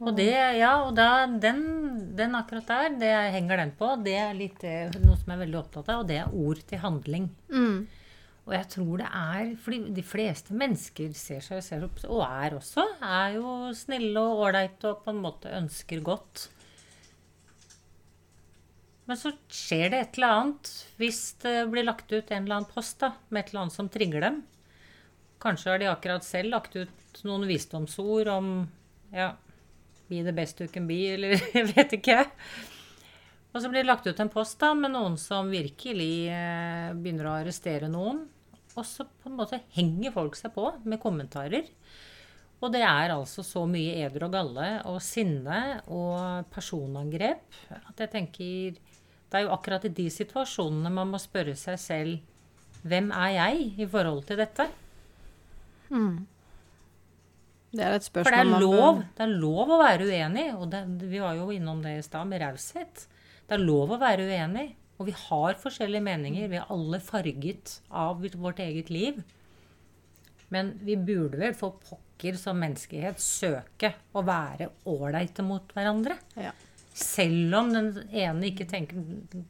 Og 0.03 0.11
det, 0.17 0.31
ja, 0.59 0.73
og 0.83 0.91
da, 0.97 1.25
den, 1.27 1.61
den 2.17 2.35
akkurat 2.35 2.67
der, 2.67 2.95
det 2.99 3.11
henger 3.35 3.61
den 3.63 3.73
på. 3.79 3.93
Det 4.03 4.15
er 4.19 4.35
litt 4.35 4.63
eh, 4.67 4.91
noe 5.03 5.15
som 5.19 5.31
jeg 5.31 5.37
er 5.37 5.43
veldig 5.45 5.59
opptatt 5.61 5.91
av, 5.93 6.03
og 6.03 6.09
det 6.09 6.19
er 6.19 6.33
ord 6.35 6.59
til 6.67 6.81
handling. 6.83 7.29
Mm. 7.53 7.77
Og 8.43 8.51
jeg 8.57 8.67
tror 8.73 8.99
det 8.99 9.07
er 9.07 9.51
fordi 9.63 9.93
de 9.95 10.03
fleste 10.03 10.55
mennesker 10.57 11.13
ser 11.15 11.43
seg 11.45 11.61
ser 11.63 11.85
opp, 11.85 12.01
og 12.09 12.25
er 12.25 12.57
også, 12.57 12.83
er 12.99 13.37
jo 13.37 13.53
snille 13.77 14.19
og 14.19 14.43
ålreite 14.49 14.91
og 14.91 15.05
på 15.05 15.13
en 15.13 15.21
måte 15.23 15.53
ønsker 15.55 16.03
godt. 16.03 16.49
Men 19.07 19.19
så 19.19 19.33
skjer 19.51 19.89
det 19.91 19.99
et 19.99 20.17
eller 20.19 20.35
annet 20.37 20.73
hvis 20.99 21.21
det 21.43 21.55
blir 21.71 21.87
lagt 21.87 22.11
ut 22.11 22.31
en 22.31 22.43
eller 22.43 22.59
annen 22.59 22.71
post 22.71 22.99
da, 23.03 23.13
med 23.29 23.43
et 23.43 23.53
eller 23.53 23.65
annet 23.65 23.77
som 23.77 23.91
trigger 23.91 24.27
dem. 24.27 24.43
Kanskje 25.43 25.71
har 25.71 25.81
de 25.81 25.89
akkurat 25.91 26.27
selv 26.27 26.55
lagt 26.55 26.75
ut 26.75 27.23
noen 27.27 27.47
visdomsord 27.47 28.31
om 28.31 28.53
ja, 29.13 29.33
be 30.11 30.23
the 30.23 30.35
best 30.35 30.59
you 30.59 30.67
can 30.71 30.87
be, 30.87 30.99
eller 31.15 31.35
jeg 31.57 31.71
vet 31.75 31.95
ikke. 31.99 32.23
Og 33.53 33.61
så 33.61 33.69
blir 33.69 33.83
det 33.83 33.89
lagt 33.91 34.07
ut 34.09 34.19
en 34.19 34.31
post 34.33 34.57
da, 34.61 34.71
med 34.73 34.95
noen 34.95 35.17
som 35.21 35.51
virkelig 35.53 36.13
eh, 36.33 36.89
begynner 36.97 37.29
å 37.29 37.35
arrestere 37.37 37.89
noen. 37.91 38.23
Og 38.73 38.87
så 38.89 39.05
på 39.05 39.29
en 39.29 39.37
måte 39.37 39.61
henger 39.75 40.15
folk 40.15 40.37
seg 40.39 40.55
på 40.55 40.71
med 40.89 41.01
kommentarer. 41.01 41.69
Og 42.63 42.71
det 42.73 42.81
er 42.87 43.13
altså 43.13 43.43
så 43.45 43.65
mye 43.69 43.99
eder 44.05 44.25
og 44.25 44.33
galle 44.33 44.67
og 44.89 44.97
sinne 45.03 45.83
og 45.91 46.47
personangrep 46.53 47.57
at 47.75 47.99
jeg 47.99 48.11
tenker 48.13 48.77
Det 48.77 49.39
er 49.39 49.43
jo 49.43 49.51
akkurat 49.51 49.83
i 49.89 49.91
de 49.91 50.05
situasjonene 50.13 50.91
man 50.93 51.11
må 51.11 51.19
spørre 51.19 51.57
seg 51.59 51.81
selv 51.81 52.85
hvem 52.87 53.11
er 53.15 53.31
jeg 53.35 53.67
i 53.79 53.87
forhold 53.87 54.25
til 54.27 54.39
dette? 54.39 54.67
Mm. 55.91 56.23
Det 57.73 57.83
er 57.83 57.95
et 57.97 58.05
spørsmål 58.05 58.27
For 58.27 58.35
det 58.35 58.43
er 58.43 58.65
lov, 58.65 58.99
det 59.17 59.25
er 59.25 59.35
lov 59.43 59.71
å 59.71 59.79
være 59.79 60.07
uenig, 60.09 60.47
og 60.57 60.67
det, 60.71 60.83
vi 61.09 61.21
var 61.23 61.37
jo 61.39 61.47
innom 61.55 61.79
det 61.83 61.95
i 61.97 62.03
stad 62.05 62.27
med 62.29 62.43
raushet. 62.43 63.05
Det 63.47 63.57
er 63.57 63.63
lov 63.63 63.91
å 63.93 64.01
være 64.01 64.25
uenig, 64.29 64.67
og 64.99 65.07
vi 65.09 65.15
har 65.17 65.57
forskjellige 65.59 66.05
meninger. 66.05 66.49
Vi 66.51 66.59
er 66.59 66.69
alle 66.71 66.99
farget 67.03 67.79
av 67.89 68.21
vårt 68.39 68.61
eget 68.63 68.91
liv. 68.93 69.19
Men 70.53 70.73
vi 70.85 70.95
burde 70.95 71.39
vel 71.41 71.55
for 71.57 71.79
pokker 71.81 72.37
som 72.39 72.59
menneskehet 72.61 73.19
søke 73.21 73.93
å 74.13 74.23
være 74.25 74.69
ålreite 74.89 75.45
mot 75.45 75.73
hverandre. 75.75 76.17
Ja. 76.39 76.53
Selv 76.93 77.57
om 77.57 77.71
den 77.73 77.87
ene 78.13 78.51
ikke 78.51 78.67
tenker 78.69 78.99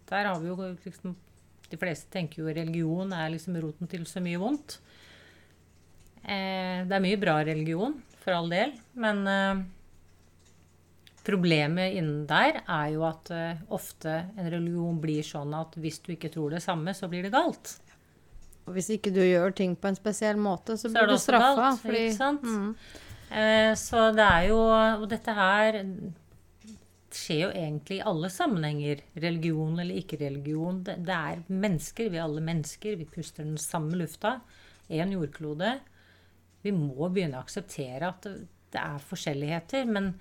Der 0.07 0.29
har 0.29 0.37
vi 0.39 0.47
jo 0.47 0.55
liksom 0.85 1.11
De 1.67 1.79
fleste 1.81 2.07
tenker 2.13 2.39
jo 2.39 2.53
religion 2.55 3.11
er 3.11 3.33
liksom 3.33 3.57
roten 3.59 3.89
til 3.91 4.05
så 4.07 4.23
mye 4.23 4.39
vondt. 4.39 4.77
Eh, 6.23 6.85
det 6.87 6.95
er 6.95 7.03
mye 7.03 7.19
bra 7.19 7.41
religion, 7.43 7.97
for 8.23 8.37
all 8.37 8.47
del, 8.47 8.71
men 8.95 9.25
eh, 9.27 9.63
problemet 11.23 11.93
innen 11.95 12.25
der 12.27 12.61
er 12.67 12.87
jo 12.93 13.03
at 13.07 13.29
uh, 13.31 13.61
ofte 13.75 14.13
en 14.37 14.49
religion 14.51 14.97
blir 15.01 15.23
sånn 15.23 15.53
at 15.55 15.75
hvis 15.79 16.01
du 16.03 16.11
ikke 16.15 16.31
tror 16.33 16.51
det 16.55 16.63
samme, 16.65 16.91
så 16.95 17.07
blir 17.11 17.23
det 17.23 17.31
galt. 17.31 17.77
Og 18.67 18.73
hvis 18.77 18.89
ikke 18.95 19.11
du 19.11 19.19
gjør 19.23 19.51
ting 19.55 19.75
på 19.75 19.89
en 19.91 19.95
spesiell 19.99 20.37
måte, 20.39 20.77
så 20.79 20.87
Så 20.87 20.93
blir 20.95 21.07
du 21.07 21.17
straffa. 21.19 21.55
galt, 21.55 21.81
fordi- 21.81 22.03
ikke 22.09 22.17
sant? 22.17 22.43
Mm. 22.43 22.75
Uh, 23.33 23.73
så 23.75 24.11
det 24.15 24.27
er 24.29 24.47
jo 24.49 24.59
Og 25.01 25.09
dette 25.09 25.33
her 25.33 25.79
skjer 27.13 27.39
jo 27.43 27.49
egentlig 27.53 27.99
i 27.99 28.05
alle 28.09 28.29
sammenhenger. 28.33 29.01
Religion 29.21 29.79
eller 29.79 29.95
ikke 30.01 30.19
religion. 30.19 30.83
Det, 30.83 30.95
det 31.05 31.13
er 31.13 31.43
mennesker. 31.49 32.09
Vi 32.09 32.17
er 32.17 32.23
alle 32.25 32.41
mennesker. 32.41 32.95
Vi 32.97 33.05
puster 33.05 33.43
den 33.45 33.57
samme 33.61 33.93
lufta. 33.99 34.39
Én 34.89 35.13
jordklode. 35.13 35.75
Vi 36.63 36.71
må 36.71 37.09
begynne 37.13 37.37
å 37.37 37.43
akseptere 37.45 38.07
at 38.09 38.21
det, 38.25 38.47
det 38.73 38.81
er 38.81 38.97
forskjelligheter. 39.09 39.85
Men 39.85 40.13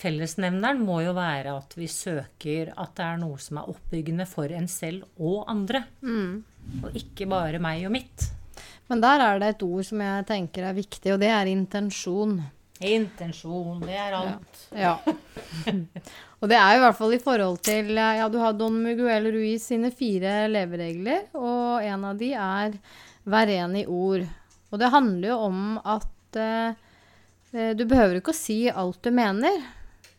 fellesnevneren 0.00 0.80
må 0.84 1.00
jo 1.04 1.14
være 1.16 1.54
at 1.58 1.76
vi 1.78 1.88
søker 1.90 2.72
at 2.74 2.94
det 2.96 3.06
er 3.06 3.20
noe 3.20 3.40
som 3.42 3.60
er 3.60 3.70
oppbyggende 3.72 4.26
for 4.28 4.52
en 4.54 4.68
selv 4.70 5.06
og 5.20 5.44
andre. 5.50 5.84
Mm. 6.00 6.40
Og 6.84 6.96
ikke 6.96 7.28
bare 7.30 7.60
meg 7.62 7.84
og 7.88 7.94
mitt. 7.94 8.30
Men 8.90 9.02
der 9.02 9.22
er 9.22 9.38
det 9.38 9.52
et 9.54 9.66
ord 9.66 9.86
som 9.86 10.00
jeg 10.02 10.26
tenker 10.28 10.66
er 10.66 10.76
viktig, 10.76 11.12
og 11.14 11.20
det 11.22 11.30
er 11.30 11.50
intensjon. 11.50 12.40
Intensjon, 12.80 13.82
det 13.84 13.96
er 14.00 14.16
alt. 14.16 14.62
Ja. 14.74 14.96
og 16.40 16.50
det 16.50 16.56
er 16.58 16.74
jo 16.74 16.80
i 16.80 16.84
hvert 16.86 16.98
fall 16.98 17.14
i 17.14 17.20
forhold 17.22 17.60
til 17.66 17.92
Ja, 17.94 18.26
du 18.32 18.40
har 18.40 18.56
Don 18.56 18.80
Miguel 18.82 19.28
Ruiz 19.34 19.68
sine 19.70 19.92
fire 19.94 20.46
leveregler, 20.50 21.28
og 21.38 21.84
en 21.84 22.06
av 22.10 22.20
de 22.20 22.32
er 22.34 22.78
vær 23.30 23.50
ren 23.50 23.76
i 23.78 23.84
ord. 23.86 24.24
Og 24.70 24.80
det 24.80 24.90
handler 24.94 25.32
jo 25.32 25.36
om 25.50 25.60
at 25.78 26.38
eh, 26.40 26.78
eh, 27.52 27.72
du 27.76 27.84
behøver 27.84 28.18
ikke 28.20 28.34
å 28.34 28.40
si 28.40 28.62
alt 28.70 29.02
du 29.04 29.12
mener, 29.14 29.60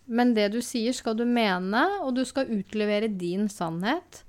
men 0.05 0.33
det 0.35 0.49
du 0.53 0.59
sier, 0.65 0.93
skal 0.95 1.15
du 1.17 1.23
mene, 1.27 1.83
og 2.01 2.15
du 2.17 2.23
skal 2.27 2.51
utlevere 2.51 3.07
din 3.07 3.47
sannhet 3.51 4.23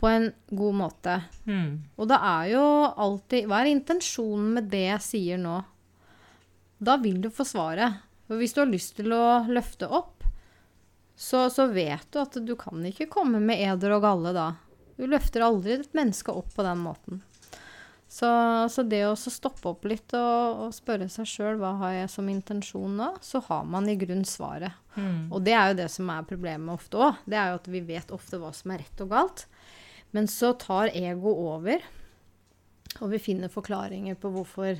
på 0.00 0.08
en 0.08 0.30
god 0.50 0.74
måte. 0.78 1.18
Mm. 1.48 1.84
Og 1.96 2.08
det 2.10 2.18
er 2.18 2.48
jo 2.54 2.64
alltid 3.06 3.46
Hva 3.48 3.62
er 3.62 3.70
intensjonen 3.72 4.50
med 4.58 4.66
det 4.72 4.86
jeg 4.88 5.04
sier 5.04 5.40
nå? 5.40 5.60
Da 6.84 6.98
vil 7.00 7.20
du 7.22 7.30
få 7.32 7.46
svaret. 7.48 8.02
For 8.28 8.40
hvis 8.40 8.56
du 8.56 8.62
har 8.62 8.70
lyst 8.72 8.96
til 8.98 9.12
å 9.14 9.44
løfte 9.48 9.88
opp, 9.88 10.24
så, 11.14 11.46
så 11.52 11.68
vet 11.70 12.08
du 12.10 12.18
at 12.20 12.36
du 12.42 12.54
kan 12.58 12.82
ikke 12.88 13.10
komme 13.12 13.40
med 13.40 13.60
eder 13.62 13.94
og 13.96 14.02
galle 14.04 14.32
da. 14.34 14.48
Du 14.98 15.06
løfter 15.10 15.44
aldri 15.46 15.78
et 15.78 15.94
menneske 15.96 16.32
opp 16.32 16.50
på 16.56 16.64
den 16.66 16.82
måten. 16.82 17.22
Så, 18.14 18.28
så 18.70 18.84
det 18.86 19.00
å 19.08 19.16
stoppe 19.18 19.72
opp 19.72 19.86
litt 19.90 20.12
og, 20.14 20.60
og 20.66 20.74
spørre 20.76 21.08
seg 21.10 21.26
sjøl 21.26 21.56
hva 21.58 21.72
har 21.80 21.96
jeg 21.96 22.12
som 22.12 22.28
intensjon 22.30 22.92
nå, 23.00 23.08
så 23.18 23.40
har 23.48 23.64
man 23.66 23.88
i 23.90 23.96
grunn 23.98 24.22
svaret. 24.28 24.76
Mm. 24.94 25.32
Og 25.34 25.42
det 25.42 25.56
er 25.58 25.72
jo 25.72 25.78
det 25.80 25.88
som 25.90 26.12
er 26.14 26.28
problemet 26.28 26.76
ofte 26.76 27.00
òg. 27.02 27.24
Det 27.26 27.40
er 27.40 27.50
jo 27.50 27.58
at 27.58 27.66
vi 27.74 27.82
vet 27.88 28.14
ofte 28.14 28.38
hva 28.38 28.52
som 28.54 28.70
er 28.70 28.84
rett 28.84 29.02
og 29.02 29.10
galt. 29.10 29.46
Men 30.14 30.30
så 30.30 30.52
tar 30.62 30.94
ego 30.94 31.32
over, 31.56 31.82
og 33.00 33.10
vi 33.10 33.18
finner 33.18 33.50
forklaringer 33.50 34.14
på 34.22 34.30
hvorfor 34.30 34.78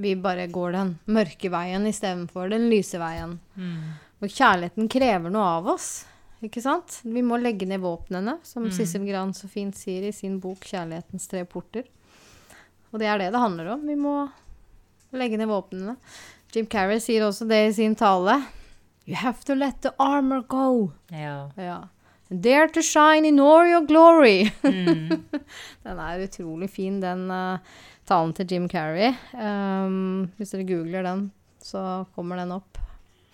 vi 0.00 0.14
bare 0.16 0.48
går 0.48 0.72
den 0.78 0.96
mørke 1.12 1.52
veien 1.52 1.84
istedenfor 1.84 2.48
den 2.48 2.70
lyse 2.72 2.96
veien. 3.02 3.36
Mm. 3.60 4.00
Og 4.24 4.32
kjærligheten 4.32 4.88
krever 4.88 5.36
noe 5.36 5.52
av 5.58 5.72
oss. 5.76 5.92
Ikke 6.40 6.64
sant? 6.64 7.02
Vi 7.04 7.20
må 7.20 7.36
legge 7.36 7.68
ned 7.68 7.84
våpnene, 7.84 8.38
som 8.40 8.64
Mm. 8.64 8.72
Sissel 8.72 9.04
Gran 9.04 9.36
så 9.36 9.52
fint 9.52 9.76
sier 9.76 10.08
i 10.08 10.16
sin 10.16 10.40
bok 10.40 10.64
'Kjærlighetens 10.64 11.28
tre 11.28 11.44
porter'. 11.44 11.84
Og 12.90 13.00
det 13.02 13.08
er 13.10 13.20
det 13.22 13.30
det 13.34 13.42
handler 13.42 13.74
om. 13.76 13.86
Vi 13.86 13.96
må 13.98 14.14
legge 15.16 15.38
ned 15.38 15.50
våpnene. 15.50 15.96
Jim 16.54 16.66
Carrey 16.66 16.98
sier 17.02 17.26
også 17.26 17.46
det 17.50 17.60
i 17.68 17.72
sin 17.76 17.94
tale. 17.98 18.40
You 19.06 19.16
have 19.18 19.42
to 19.46 19.54
let 19.54 19.80
the 19.82 19.92
armor 19.98 20.42
go. 20.42 20.90
Ja. 21.10 21.50
Ja. 21.56 21.80
Dare 22.30 22.68
to 22.68 22.82
shine 22.82 23.26
in 23.26 23.40
all 23.40 23.66
your 23.66 23.86
glory. 23.86 24.50
Mm. 24.62 25.24
Den 25.82 25.98
er 25.98 26.26
utrolig 26.26 26.70
fin, 26.70 27.00
den 27.02 27.24
uh, 27.30 27.58
talen 28.06 28.34
til 28.34 28.46
Jim 28.52 28.68
Carrey. 28.70 29.16
Um, 29.34 30.28
hvis 30.38 30.54
dere 30.54 30.68
googler 30.68 31.02
den, 31.02 31.24
så 31.58 32.04
kommer 32.14 32.38
den 32.38 32.52
opp. 32.54 32.78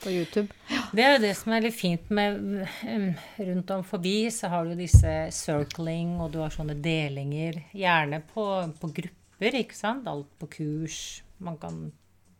på 0.03 0.11
YouTube. 0.11 0.53
Det 0.92 1.05
er 1.05 1.14
jo 1.14 1.21
det 1.23 1.35
som 1.38 1.53
er 1.57 1.62
litt 1.64 1.77
fint 1.77 2.11
med 2.12 2.40
um, 2.85 3.07
Rundt 3.38 3.71
om 3.73 3.85
forbi 3.85 4.31
så 4.33 4.51
har 4.53 4.64
du 4.64 4.75
disse 4.77 5.12
circling, 5.33 6.16
og 6.21 6.33
du 6.33 6.40
har 6.42 6.53
sånne 6.53 6.77
delinger. 6.81 7.62
Gjerne 7.77 8.21
på, 8.33 8.45
på 8.81 8.92
grupper, 9.01 9.14
ikke 9.40 9.77
sant? 9.77 10.07
Alt 10.09 10.31
på 10.40 10.49
kurs 10.49 11.22
man 11.38 11.59
kan 11.61 11.90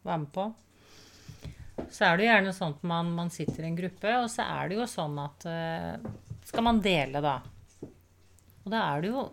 være 0.07 0.19
med 0.23 0.31
på. 0.33 0.47
Så 1.93 2.07
er 2.07 2.17
det 2.17 2.25
jo 2.25 2.31
gjerne 2.31 2.55
sånn 2.57 2.77
at 2.79 2.85
man, 2.89 3.11
man 3.13 3.31
sitter 3.33 3.65
i 3.65 3.69
en 3.69 3.77
gruppe, 3.77 4.13
og 4.23 4.31
så 4.33 4.47
er 4.49 4.71
det 4.71 4.79
jo 4.79 4.87
sånn 4.89 5.19
at 5.21 5.45
uh, 5.45 6.13
Skal 6.47 6.65
man 6.65 6.81
dele, 6.81 7.21
da. 7.21 7.41
Og 8.65 8.73
da 8.73 8.81
er 8.95 9.03
det 9.03 9.11
jo 9.13 9.27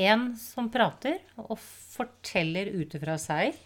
en 0.00 0.30
som 0.38 0.70
prater 0.72 1.18
og 1.36 1.58
forteller 1.60 2.70
ut 2.72 2.94
ifra 2.94 3.16
seg. 3.20 3.58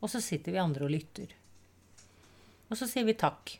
Og 0.00 0.08
så 0.08 0.22
sitter 0.24 0.54
vi 0.54 0.62
andre 0.62 0.86
og 0.86 0.94
lytter. 0.94 1.34
Og 2.70 2.78
så 2.78 2.86
sier 2.88 3.04
vi 3.04 3.18
takk. 3.18 3.58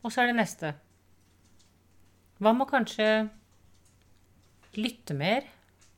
Og 0.00 0.14
så 0.14 0.22
er 0.22 0.30
det 0.30 0.38
neste. 0.38 0.72
Hva 2.40 2.54
med 2.56 2.70
kanskje 2.70 3.08
lytte 4.78 5.14
mer? 5.16 5.46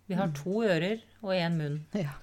Vi 0.08 0.16
har 0.18 0.32
to 0.36 0.62
ører 0.64 1.00
og 1.22 1.32
én 1.36 1.56
munn. 1.58 1.80
Ja. 1.96 2.14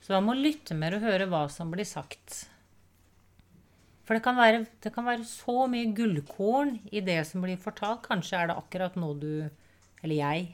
Så 0.00 0.14
man 0.16 0.26
må 0.30 0.34
lytte 0.38 0.74
mer 0.76 0.96
og 0.96 1.04
høre 1.04 1.28
hva 1.30 1.44
som 1.52 1.70
blir 1.72 1.86
sagt? 1.88 2.46
For 4.04 4.16
det 4.18 4.24
kan, 4.24 4.34
være, 4.34 4.64
det 4.82 4.90
kan 4.94 5.06
være 5.06 5.22
så 5.28 5.68
mye 5.70 5.92
gullkorn 5.94 6.72
i 6.90 7.02
det 7.06 7.20
som 7.28 7.44
blir 7.44 7.60
fortalt. 7.62 8.02
Kanskje 8.08 8.40
er 8.40 8.50
det 8.50 8.56
akkurat 8.58 8.96
noe 8.98 9.14
du, 9.20 9.34
eller 10.02 10.16
jeg, 10.16 10.48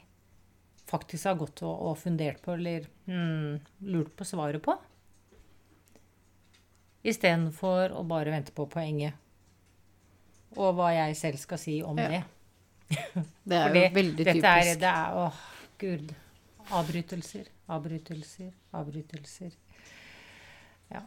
faktisk 0.87 1.25
har 1.31 1.39
gått 1.39 1.63
og, 1.65 1.73
og 1.89 1.97
fundert 1.99 2.37
på 2.45 2.53
eller 2.53 2.85
mm, 3.09 3.57
lurt 3.89 4.13
på 4.15 4.27
svaret 4.29 4.61
på. 4.63 4.75
Istedenfor 7.07 7.93
å 7.95 8.03
bare 8.07 8.33
vente 8.35 8.53
på 8.55 8.67
poenget. 8.69 9.15
Og 10.57 10.75
hva 10.77 10.91
jeg 10.95 11.17
selv 11.19 11.41
skal 11.41 11.59
si 11.61 11.79
om 11.83 11.97
Ja. 11.99 12.07
det. 12.13 12.23
Det 12.87 13.57
er 13.57 13.67
Fordi 13.67 13.83
jo 13.83 13.93
veldig 13.97 14.25
typisk. 14.25 14.45
Er, 14.47 14.71
det 14.79 14.91
er 14.93 15.17
Åh, 15.25 15.39
gud. 15.81 16.13
Avbrytelser, 16.77 17.45
avbrytelser, 17.71 18.49
avbrytelser. 18.75 19.51
Ja. 20.91 21.01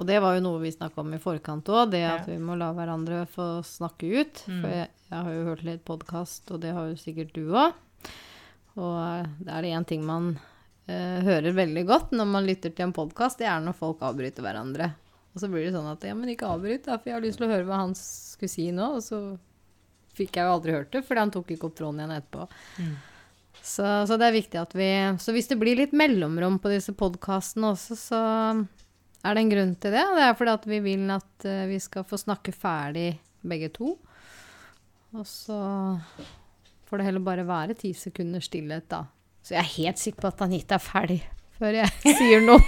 Og 0.00 0.06
det 0.08 0.16
var 0.24 0.36
jo 0.36 0.44
noe 0.44 0.60
vi 0.62 0.70
snakka 0.72 1.02
om 1.02 1.12
i 1.16 1.20
forkant 1.20 1.68
òg, 1.68 1.90
det 1.92 2.00
at 2.08 2.24
Ja. 2.28 2.32
vi 2.32 2.38
må 2.40 2.56
la 2.56 2.70
hverandre 2.76 3.26
få 3.28 3.48
snakke 3.66 4.08
ut. 4.20 4.44
Mm. 4.48 4.60
For 4.62 4.70
jeg, 4.76 4.88
jeg 5.10 5.24
har 5.26 5.34
jo 5.36 5.44
hørt 5.50 5.64
litt 5.66 5.84
podkast, 5.84 6.50
og 6.54 6.60
det 6.64 6.72
har 6.76 6.88
jo 6.88 6.96
sikkert 7.00 7.34
du 7.36 7.42
òg. 7.52 7.74
Og 8.80 8.96
eh, 9.02 9.28
det 9.44 9.52
er 9.52 9.62
det 9.66 9.74
én 9.76 9.84
ting 9.88 10.04
man 10.06 10.30
eh, 10.88 11.20
hører 11.26 11.52
veldig 11.56 11.84
godt 11.88 12.12
når 12.16 12.28
man 12.32 12.46
lytter 12.48 12.72
til 12.72 12.86
en 12.88 12.96
podkast, 12.96 13.40
det 13.42 13.48
er 13.50 13.60
når 13.60 13.76
folk 13.76 14.00
avbryter 14.06 14.44
hverandre. 14.46 14.92
Og 15.34 15.42
så 15.42 15.48
blir 15.50 15.66
det 15.68 15.74
sånn 15.76 15.90
at 15.90 16.02
ja, 16.08 16.14
men 16.16 16.32
ikke 16.32 16.48
avbryt, 16.48 16.86
da, 16.88 16.96
for 16.98 17.10
jeg 17.10 17.18
har 17.18 17.24
lyst 17.26 17.38
til 17.38 17.46
å 17.46 17.52
høre 17.52 17.68
hva 17.68 17.82
han 17.84 17.92
skulle 17.98 18.50
si 18.50 18.70
nå. 18.74 18.88
Og 18.96 19.04
så 19.04 19.20
fikk 20.20 20.38
jeg 20.38 20.46
jo 20.46 20.56
aldri 20.56 20.76
hørt 20.76 20.92
det, 20.94 21.04
fordi 21.06 21.24
han 21.24 21.32
tok 21.34 21.54
ikke 21.54 21.70
opp 21.70 21.78
tråden 21.78 22.02
igjen 22.02 22.18
etterpå. 22.18 22.46
Mm. 22.80 22.92
Så, 23.60 23.86
så 24.08 24.16
det 24.16 24.28
er 24.28 24.36
viktig 24.38 24.56
at 24.56 24.72
vi 24.72 24.86
Så 25.20 25.34
hvis 25.36 25.50
det 25.50 25.58
blir 25.60 25.76
litt 25.76 25.92
mellomrom 25.96 26.56
på 26.62 26.70
disse 26.72 26.94
podkastene 26.96 27.74
også, 27.74 27.96
så 27.98 28.20
er 29.20 29.36
det 29.36 29.42
en 29.42 29.52
grunn 29.52 29.74
til 29.76 29.92
det. 29.94 30.04
Det 30.16 30.24
er 30.24 30.36
fordi 30.38 30.54
at 30.54 30.68
vi 30.70 30.78
vil 30.84 31.10
at 31.12 31.48
eh, 31.48 31.66
vi 31.68 31.80
skal 31.82 32.06
få 32.08 32.20
snakke 32.20 32.54
ferdig 32.56 33.10
begge 33.44 33.68
to. 33.74 33.96
Og 35.16 35.26
så 35.28 35.58
får 36.88 37.00
det 37.00 37.08
heller 37.08 37.24
bare 37.26 37.46
være 37.46 37.76
ti 37.78 37.92
sekunder 37.96 38.42
stillhet, 38.44 38.88
da. 38.90 39.04
Så 39.44 39.56
jeg 39.56 39.60
er 39.62 39.74
helt 39.76 40.00
sikker 40.00 40.24
på 40.24 40.30
at 40.30 40.42
Anita 40.46 40.76
er 40.76 40.84
ferdig 40.84 41.20
før 41.60 41.76
jeg 41.82 42.16
sier 42.20 42.44
noe. 42.44 42.62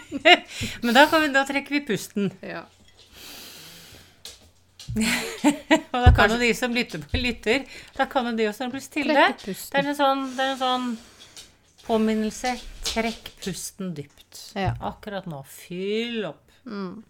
Men 0.84 0.96
da, 0.96 1.06
kan 1.08 1.24
vi, 1.24 1.32
da 1.32 1.46
trekker 1.48 1.78
vi 1.78 1.82
pusten. 1.88 2.30
Ja. 2.44 2.66
Og 4.96 6.00
da 6.04 6.10
kan 6.16 6.32
jo 6.34 6.38
de 6.40 6.50
som 6.56 6.74
lytter, 6.74 7.02
lytter, 7.14 7.64
da 7.96 8.06
kan 8.10 8.26
jo 8.30 8.32
de 8.38 8.48
også 8.50 8.70
bli 8.72 8.80
stille. 8.82 9.14
Det 9.44 9.78
er 9.80 9.90
en 9.92 9.96
sånn, 9.98 10.24
det 10.36 10.46
er 10.46 10.54
en 10.54 10.60
sånn 10.60 10.88
påminnelse. 11.86 12.56
Trekk 12.90 13.30
pusten 13.44 13.92
dypt. 13.94 14.40
Ja. 14.58 14.72
Akkurat 14.90 15.26
nå. 15.30 15.42
Fyll 15.46 16.24
opp. 16.32 16.42
Mm. 16.66 17.02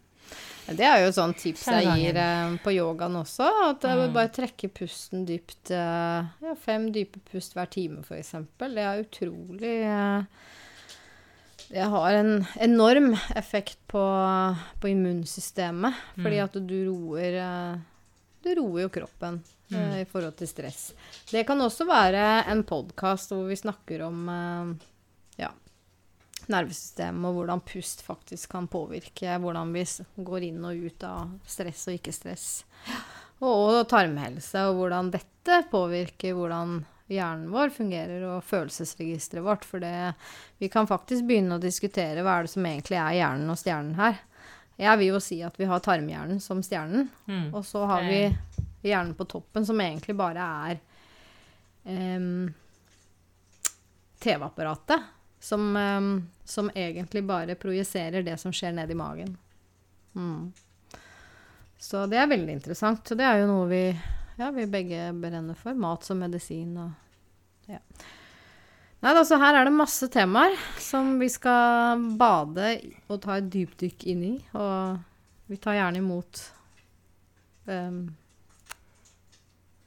Det 0.71 0.85
er 0.87 1.01
jo 1.03 1.09
et 1.11 1.16
sånt 1.16 1.38
tips 1.43 1.64
jeg 1.66 1.88
gir 1.99 2.19
eh, 2.21 2.53
på 2.62 2.71
yogaen 2.77 3.16
også. 3.19 3.49
At 3.73 3.83
Mm. 3.88 4.12
bare 4.14 4.29
trekke 4.31 4.69
pusten 4.71 5.25
dypt. 5.27 5.71
eh, 5.75 6.29
ja, 6.45 6.55
fem 6.55 6.90
dype 6.95 7.19
pust 7.33 7.55
hver 7.57 7.66
time, 7.73 8.05
f.eks. 8.07 8.31
Det 8.59 8.79
er 8.85 9.03
utrolig 9.03 9.73
eh, 9.83 10.23
Det 11.70 11.87
har 11.92 12.12
en 12.18 12.44
enorm 12.59 13.12
effekt 13.38 13.78
på, 13.87 14.02
på 14.80 14.88
immunsystemet. 14.90 15.94
Fordi 16.16 16.40
Mm. 16.40 16.44
at 16.44 16.59
du 16.66 16.76
roer 16.88 17.37
eh, 17.38 17.78
Du 18.42 18.54
roer 18.56 18.83
jo 18.83 18.88
kroppen 18.88 19.42
eh, 19.70 20.00
i 20.00 20.04
forhold 20.09 20.35
til 20.40 20.48
stress. 20.48 20.92
Det 21.30 21.44
kan 21.46 21.61
også 21.61 21.85
være 21.87 22.44
en 22.50 22.62
podkast 22.64 23.30
hvor 23.30 23.44
vi 23.46 23.59
snakker 23.61 24.02
om 24.06 24.28
uh, 24.33 24.70
ja, 25.37 25.50
nervesystemet 26.48 27.28
og 27.28 27.37
hvordan 27.37 27.61
pust 27.68 28.00
faktisk 28.02 28.50
kan 28.56 28.66
påvirke 28.72 29.37
hvordan 29.38 29.74
vi 29.76 29.85
går 30.16 30.46
inn 30.48 30.64
og 30.64 30.87
ut 30.88 31.04
av 31.04 31.35
stress 31.46 31.85
og 31.87 31.98
ikke-stress. 32.00 32.46
Og, 33.40 33.52
og 33.52 33.88
tarmhelse, 33.92 34.64
og 34.68 34.80
hvordan 34.80 35.12
dette 35.12 35.61
påvirker 35.70 36.35
hvordan 36.35 36.80
hjernen 37.11 37.51
vår 37.53 37.73
fungerer, 37.75 38.23
og 38.31 38.44
følelsesregisteret 38.46 39.44
vårt. 39.44 39.64
For 39.66 39.83
det, 39.83 40.14
vi 40.62 40.68
kan 40.73 40.87
faktisk 40.90 41.27
begynne 41.29 41.59
å 41.59 41.62
diskutere 41.62 42.23
hva 42.23 42.38
er 42.38 42.46
det 42.49 42.53
som 42.55 42.66
egentlig 42.70 42.99
er 43.01 43.18
hjernen 43.18 43.51
og 43.53 43.59
stjernen 43.61 43.94
her. 43.99 44.20
Jeg 44.81 44.96
vil 45.03 45.11
jo 45.12 45.20
si 45.20 45.42
at 45.44 45.59
vi 45.61 45.66
har 45.68 45.83
tarmhjernen 45.85 46.40
som 46.40 46.62
stjernen, 46.64 47.11
Mm. 47.29 47.51
og 47.55 47.64
så 47.68 47.83
har 47.87 48.03
vi 48.09 48.23
hjernen 48.88 49.14
på 49.14 49.27
toppen, 49.29 49.66
som 49.66 49.81
egentlig 49.81 50.16
bare 50.16 50.46
er 50.70 50.79
um, 51.85 52.49
TV-apparatet. 54.18 55.01
Som, 55.42 55.77
um, 55.77 56.29
som 56.44 56.70
egentlig 56.75 57.25
bare 57.25 57.55
projiserer 57.55 58.23
det 58.23 58.37
som 58.40 58.53
skjer 58.53 58.73
ned 58.77 58.90
i 58.90 58.94
magen. 58.94 59.37
Mm. 60.14 60.51
Så 61.81 62.03
det 62.07 62.18
er 62.20 62.29
veldig 62.29 62.53
interessant. 62.59 63.09
Og 63.11 63.16
det 63.16 63.25
er 63.25 63.38
jo 63.40 63.46
noe 63.49 63.68
vi, 63.70 63.85
ja, 64.40 64.50
vi 64.50 64.66
begge 64.66 65.12
brenner 65.20 65.55
for. 65.59 65.76
Mat 65.76 66.07
som 66.07 66.20
medisin 66.22 66.72
og 66.81 66.90
ja. 67.70 67.79
Nei 69.00 69.12
altså 69.16 69.38
her 69.40 69.57
er 69.57 69.64
det 69.64 69.72
masse 69.72 70.09
temaer 70.12 70.57
som 70.81 71.14
vi 71.20 71.29
skal 71.33 72.03
bade 72.20 72.72
og 73.09 73.20
ta 73.22 73.38
et 73.40 73.48
dypdykk 73.53 74.05
inn 74.12 74.24
i. 74.26 74.33
Og 74.53 74.98
vi 75.48 75.57
tar 75.61 75.79
gjerne 75.79 76.03
imot 76.03 76.42
um, 77.64 78.03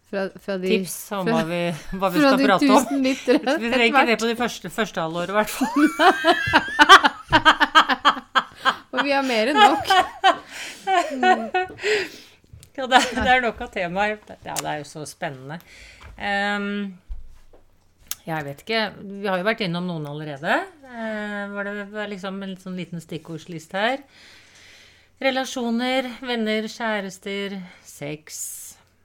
fra, 0.09 0.25
fra 0.41 0.57
de 0.61 0.69
Tips 0.73 0.97
om 1.19 1.29
hva 1.29 1.43
vi, 1.49 1.61
hva 1.93 2.09
vi 2.13 2.25
skal 2.25 2.41
prate 2.41 2.71
om. 2.73 3.05
Vi 3.05 3.13
trenger 3.21 3.85
ikke 3.91 4.07
det 4.09 4.17
på 4.23 4.31
de 4.31 4.37
første, 4.41 4.73
første 4.73 5.05
halvåret, 5.05 5.29
i 5.29 5.37
hvert 5.37 5.53
fall. 5.53 5.81
Og 8.93 8.99
vi 9.05 9.11
har 9.13 9.25
mer 9.25 9.53
enn 9.53 9.57
nok. 9.61 9.85
Ja, 12.77 12.87
det, 12.89 12.97
er- 12.99 13.15
det 13.21 13.29
er 13.35 13.41
nok 13.43 13.59
av 13.61 13.71
temaer. 13.73 14.15
Ja, 14.45 14.55
det 14.57 14.69
er 14.71 14.79
jo 14.81 14.85
så 14.89 15.03
spennende. 15.05 15.59
Um, 16.17 16.95
jeg 18.25 18.45
vet 18.47 18.63
ikke. 18.63 18.79
Vi 19.21 19.27
har 19.29 19.37
jo 19.41 19.45
vært 19.45 19.61
innom 19.65 19.85
noen 19.89 20.07
allerede. 20.09 20.55
Uh, 20.87 21.53
var 21.53 21.67
det 21.69 21.73
var 21.93 22.09
liksom 22.09 22.39
en 22.45 22.55
sånn 22.61 22.77
liten 22.79 23.03
stikkordsliste 23.03 23.77
her? 23.83 24.01
Relasjoner, 25.23 26.07
venner, 26.25 26.65
kjærester, 26.67 27.53
sex, 27.87 28.39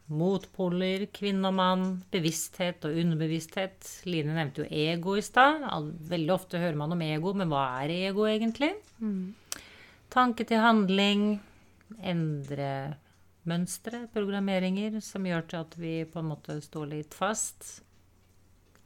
motpoler, 0.08 1.04
kvinne 1.14 1.50
og 1.50 1.56
mann, 1.58 1.82
bevissthet 2.14 2.86
og 2.88 2.96
underbevissthet. 3.04 3.90
Line 4.08 4.32
nevnte 4.38 4.64
jo 4.64 4.70
ego 4.88 5.18
i 5.20 5.22
stad. 5.22 5.66
Veldig 6.08 6.32
ofte 6.34 6.62
hører 6.62 6.78
man 6.80 6.96
om 6.96 7.04
ego, 7.04 7.34
men 7.36 7.52
hva 7.52 7.66
er 7.84 7.92
ego 8.08 8.24
egentlig? 8.30 8.72
Tanke 10.10 10.46
til 10.48 10.64
handling, 10.64 11.26
endre 12.00 12.70
mønstre, 13.48 14.04
programmeringer, 14.14 15.00
som 15.04 15.26
gjør 15.26 15.46
til 15.48 15.62
at 15.64 15.76
vi 15.80 15.92
på 16.08 16.20
en 16.20 16.30
måte 16.30 16.58
står 16.64 16.90
litt 16.92 17.16
fast. 17.16 17.80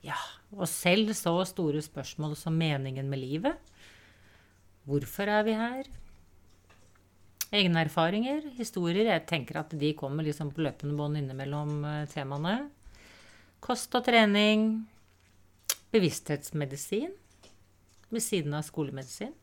Ja, 0.03 0.19
og 0.55 0.67
selv 0.67 1.13
så 1.15 1.35
store 1.47 1.83
spørsmål 1.83 2.35
som 2.39 2.57
meningen 2.59 3.09
med 3.11 3.21
livet. 3.21 3.73
Hvorfor 4.87 5.29
er 5.31 5.45
vi 5.47 5.55
her? 5.55 5.91
Egne 7.53 7.83
erfaringer, 7.85 8.49
historier. 8.57 9.11
Jeg 9.11 9.27
tenker 9.29 9.61
at 9.61 9.75
de 9.79 9.93
kommer 9.95 10.25
liksom 10.25 10.49
på 10.51 10.63
løpende 10.65 10.97
bånd 10.97 11.19
innimellom 11.19 11.83
eh, 11.85 12.07
temaene. 12.11 12.57
Kost 13.63 13.93
og 13.95 14.03
trening. 14.07 14.81
Bevissthetsmedisin 15.93 17.13
ved 18.09 18.25
siden 18.25 18.57
av 18.57 18.65
skolemedisin. 18.65 19.35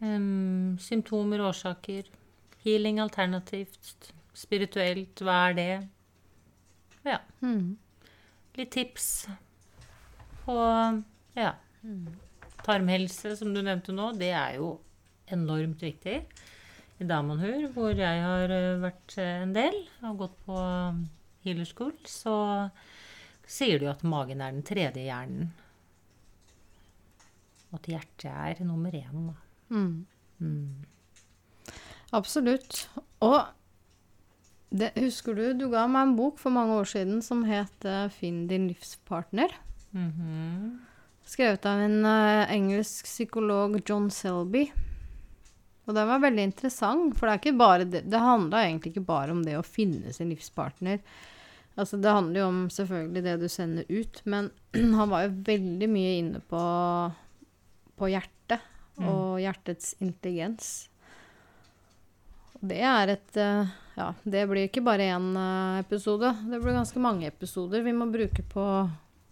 Em, 0.00 0.78
symptomer, 0.80 1.42
årsaker. 1.44 2.08
Healing 2.64 3.00
alternativt. 3.00 4.12
Spirituelt, 4.36 5.20
hva 5.24 5.36
er 5.50 5.56
det? 5.58 5.70
Ja. 7.04 7.18
Mm. 7.40 7.76
Litt 8.56 8.72
tips. 8.72 9.28
på 10.44 10.56
ja. 11.36 11.52
Ta 12.60 12.72
tarmhelse, 12.72 13.36
som 13.36 13.52
du 13.54 13.60
nevnte 13.62 13.92
nå, 13.92 14.10
det 14.18 14.32
er 14.36 14.56
jo 14.58 14.74
enormt 15.32 15.82
viktig. 15.84 16.16
I 17.00 17.06
Damanhur, 17.08 17.68
hvor 17.72 17.96
jeg 17.96 18.24
har 18.24 18.52
eh, 18.52 18.80
vært 18.82 19.14
eh, 19.16 19.42
en 19.44 19.54
del 19.56 19.76
og 20.04 20.18
gått 20.20 20.34
på 20.44 20.56
um, 20.56 21.04
healer 21.46 21.68
school, 21.68 21.94
så 22.04 22.34
sier 23.48 23.80
de 23.80 23.88
at 23.88 24.04
magen 24.04 24.42
er 24.44 24.52
den 24.52 24.66
tredje 24.66 25.06
hjernen. 25.06 25.48
Og 27.70 27.78
at 27.80 27.88
hjertet 27.94 28.28
er 28.28 28.66
nummer 28.68 28.92
én. 28.92 29.30
da. 29.30 29.49
Mm. 29.70 30.06
Mm. 30.40 30.84
Absolutt. 32.16 32.84
Og 33.22 33.40
det, 34.70 34.92
husker 34.98 35.34
du, 35.34 35.44
du 35.58 35.66
ga 35.72 35.86
meg 35.90 36.08
en 36.08 36.18
bok 36.18 36.38
for 36.42 36.54
mange 36.54 36.76
år 36.78 36.86
siden 36.90 37.22
som 37.26 37.42
het 37.48 37.86
eh, 37.86 38.10
'Finn 38.10 38.46
din 38.50 38.68
livspartner'. 38.70 39.56
Mhm. 39.90 40.78
Skrevet 41.30 41.66
av 41.66 41.78
en 41.78 42.04
uh, 42.04 42.50
engelsk 42.50 43.06
psykolog, 43.06 43.76
John 43.86 44.08
Selby. 44.10 44.64
Og 45.86 45.94
den 45.94 46.08
var 46.08 46.22
veldig 46.22 46.42
interessant, 46.48 47.14
for 47.18 47.30
det, 47.30 47.52
er 47.54 47.84
det, 47.84 48.00
det 48.10 48.22
handla 48.22 48.64
egentlig 48.64 48.92
ikke 48.92 49.06
bare 49.06 49.34
om 49.34 49.44
det 49.44 49.56
å 49.58 49.66
finne 49.66 50.12
sin 50.14 50.30
livspartner. 50.30 50.98
Altså, 51.78 52.00
det 52.02 52.10
handler 52.10 52.40
jo 52.40 52.48
om 52.48 52.60
selvfølgelig 52.70 53.22
det 53.24 53.36
du 53.40 53.46
sender 53.48 53.86
ut, 53.88 54.20
men 54.24 54.50
han 54.98 55.10
var 55.10 55.26
jo 55.26 55.38
veldig 55.46 55.88
mye 55.90 56.16
inne 56.18 56.42
på, 56.50 56.64
på 57.98 58.10
hjertet 58.10 58.39
og 59.08 59.40
hjertets 59.40 59.94
intelligens. 60.00 60.88
Det 62.60 62.80
er 62.84 63.14
et 63.16 63.38
eh, 63.40 63.76
Ja, 63.96 64.10
det 64.24 64.46
blir 64.48 64.68
ikke 64.68 64.84
bare 64.84 65.08
én 65.12 65.30
eh, 65.36 65.80
episode. 65.80 66.34
Det 66.48 66.60
blir 66.60 66.76
ganske 66.76 67.00
mange 67.00 67.28
episoder 67.28 67.84
vi 67.84 67.94
må 67.96 68.08
bruke 68.12 68.44
på 68.52 68.64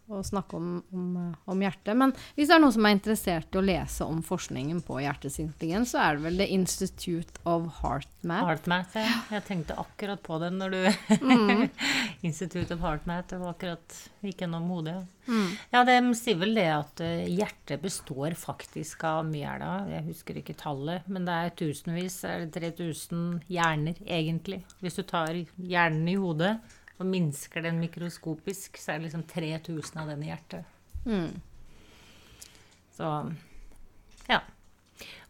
å 0.08 0.22
snakke 0.24 0.56
om, 0.56 0.70
om, 0.94 1.08
eh, 1.20 1.36
om 1.52 1.62
hjertet. 1.62 1.96
Men 1.98 2.14
hvis 2.36 2.48
det 2.48 2.56
er 2.56 2.62
noen 2.62 2.74
som 2.76 2.88
er 2.88 2.96
interessert 2.96 3.54
i 3.54 3.60
å 3.60 3.64
lese 3.64 4.06
om 4.08 4.22
forskningen 4.24 4.80
på 4.86 5.00
hjertets 5.04 5.38
intelligens, 5.42 5.92
så 5.94 6.02
er 6.04 6.16
det 6.16 6.26
vel 6.26 6.40
The 6.40 6.48
Institute 6.56 7.42
of 7.48 7.68
HeartMath. 7.82 8.48
Heartmath, 8.48 8.96
ja. 8.98 9.18
Jeg 9.36 9.46
tenkte 9.48 9.78
akkurat 9.80 10.22
på 10.24 10.40
den 10.42 10.60
når 10.62 10.76
du 10.76 10.82
Mm. 11.18 11.68
Institute 12.28 12.74
of 12.74 12.80
Heartmath. 12.80 13.28
Det 13.30 13.38
var 13.40 13.54
akkurat 13.54 13.96
gikk 14.24 14.42
gjennom 14.42 14.68
hodet. 14.72 14.94
Ja. 14.94 15.06
Mm. 15.28 15.48
Ja, 15.74 15.82
de 15.84 15.96
sier 16.16 16.38
vel 16.40 16.54
det 16.56 16.68
at 16.72 17.00
eh, 17.04 17.26
hjertet 17.28 17.82
består 17.82 18.32
faktisk 18.38 19.04
av 19.04 19.26
mye 19.28 19.48
er 19.48 19.60
det, 19.60 19.72
jeg 19.92 20.06
husker 20.08 20.40
ikke 20.40 20.56
tallet, 20.58 21.06
men 21.10 21.26
det 21.28 21.34
er 21.36 21.54
tusenvis, 21.58 22.22
er 22.24 22.46
det 22.46 22.62
3000 22.78 23.42
hjerner 23.52 24.00
egentlig. 24.06 24.62
Hvis 24.80 24.98
du 24.98 25.04
tar 25.08 25.36
hjernen 25.56 26.08
i 26.08 26.16
hodet 26.18 26.56
og 26.98 27.06
minsker 27.06 27.62
den 27.62 27.78
mikroskopisk, 27.82 28.78
så 28.80 28.92
er 28.92 28.98
det 28.98 29.08
liksom 29.08 29.24
3000 29.30 30.00
av 30.02 30.10
den 30.10 30.24
i 30.24 30.30
hjertet. 30.32 30.74
Mm. 31.06 31.30
Så 32.98 33.10
ja. 34.28 34.40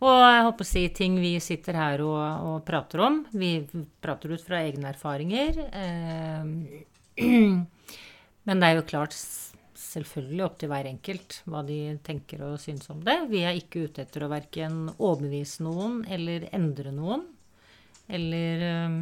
Og 0.00 0.14
jeg 0.22 0.44
håper 0.46 0.64
å 0.64 0.68
si 0.68 0.84
ting 0.96 1.18
vi 1.20 1.34
sitter 1.44 1.76
her 1.76 2.02
og, 2.06 2.22
og 2.48 2.62
prater 2.66 3.02
om. 3.04 3.20
Vi 3.36 3.52
prater 4.02 4.32
ut 4.32 4.44
fra 4.44 4.62
egne 4.64 4.94
erfaringer. 4.94 5.60
Eh, 5.68 7.20
men 8.48 8.62
det 8.62 8.70
er 8.70 8.78
jo 8.78 8.88
klart 8.88 9.16
selvfølgelig 9.78 10.44
opp 10.46 10.56
til 10.58 10.70
hver 10.72 10.88
enkelt 10.88 11.40
hva 11.50 11.62
de 11.66 11.78
tenker 12.06 12.46
og 12.46 12.58
syns 12.62 12.88
om 12.94 13.02
det. 13.04 13.18
Vi 13.30 13.44
er 13.44 13.58
ikke 13.58 13.84
ute 13.86 14.06
etter 14.06 14.24
å 14.24 14.32
verken 14.32 14.86
overbevise 14.96 15.66
noen 15.66 16.00
eller 16.08 16.48
endre 16.56 16.94
noen. 16.94 17.26
Eller 18.08 18.64
eh, 18.70 19.00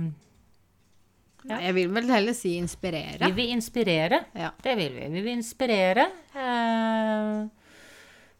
Ja. 1.46 1.60
Jeg 1.62 1.76
vil 1.76 1.92
vel 1.94 2.10
heller 2.10 2.34
si 2.34 2.56
inspirere. 2.58 3.20
Vi 3.28 3.36
vil 3.36 3.52
inspirere. 3.54 4.24
Ja. 4.34 4.50
Det 4.62 4.74
vil 4.78 4.96
vi. 4.96 5.10
Vi 5.14 5.22
vil 5.22 5.36
inspirere. 5.36 6.08
Eh, 6.34 7.44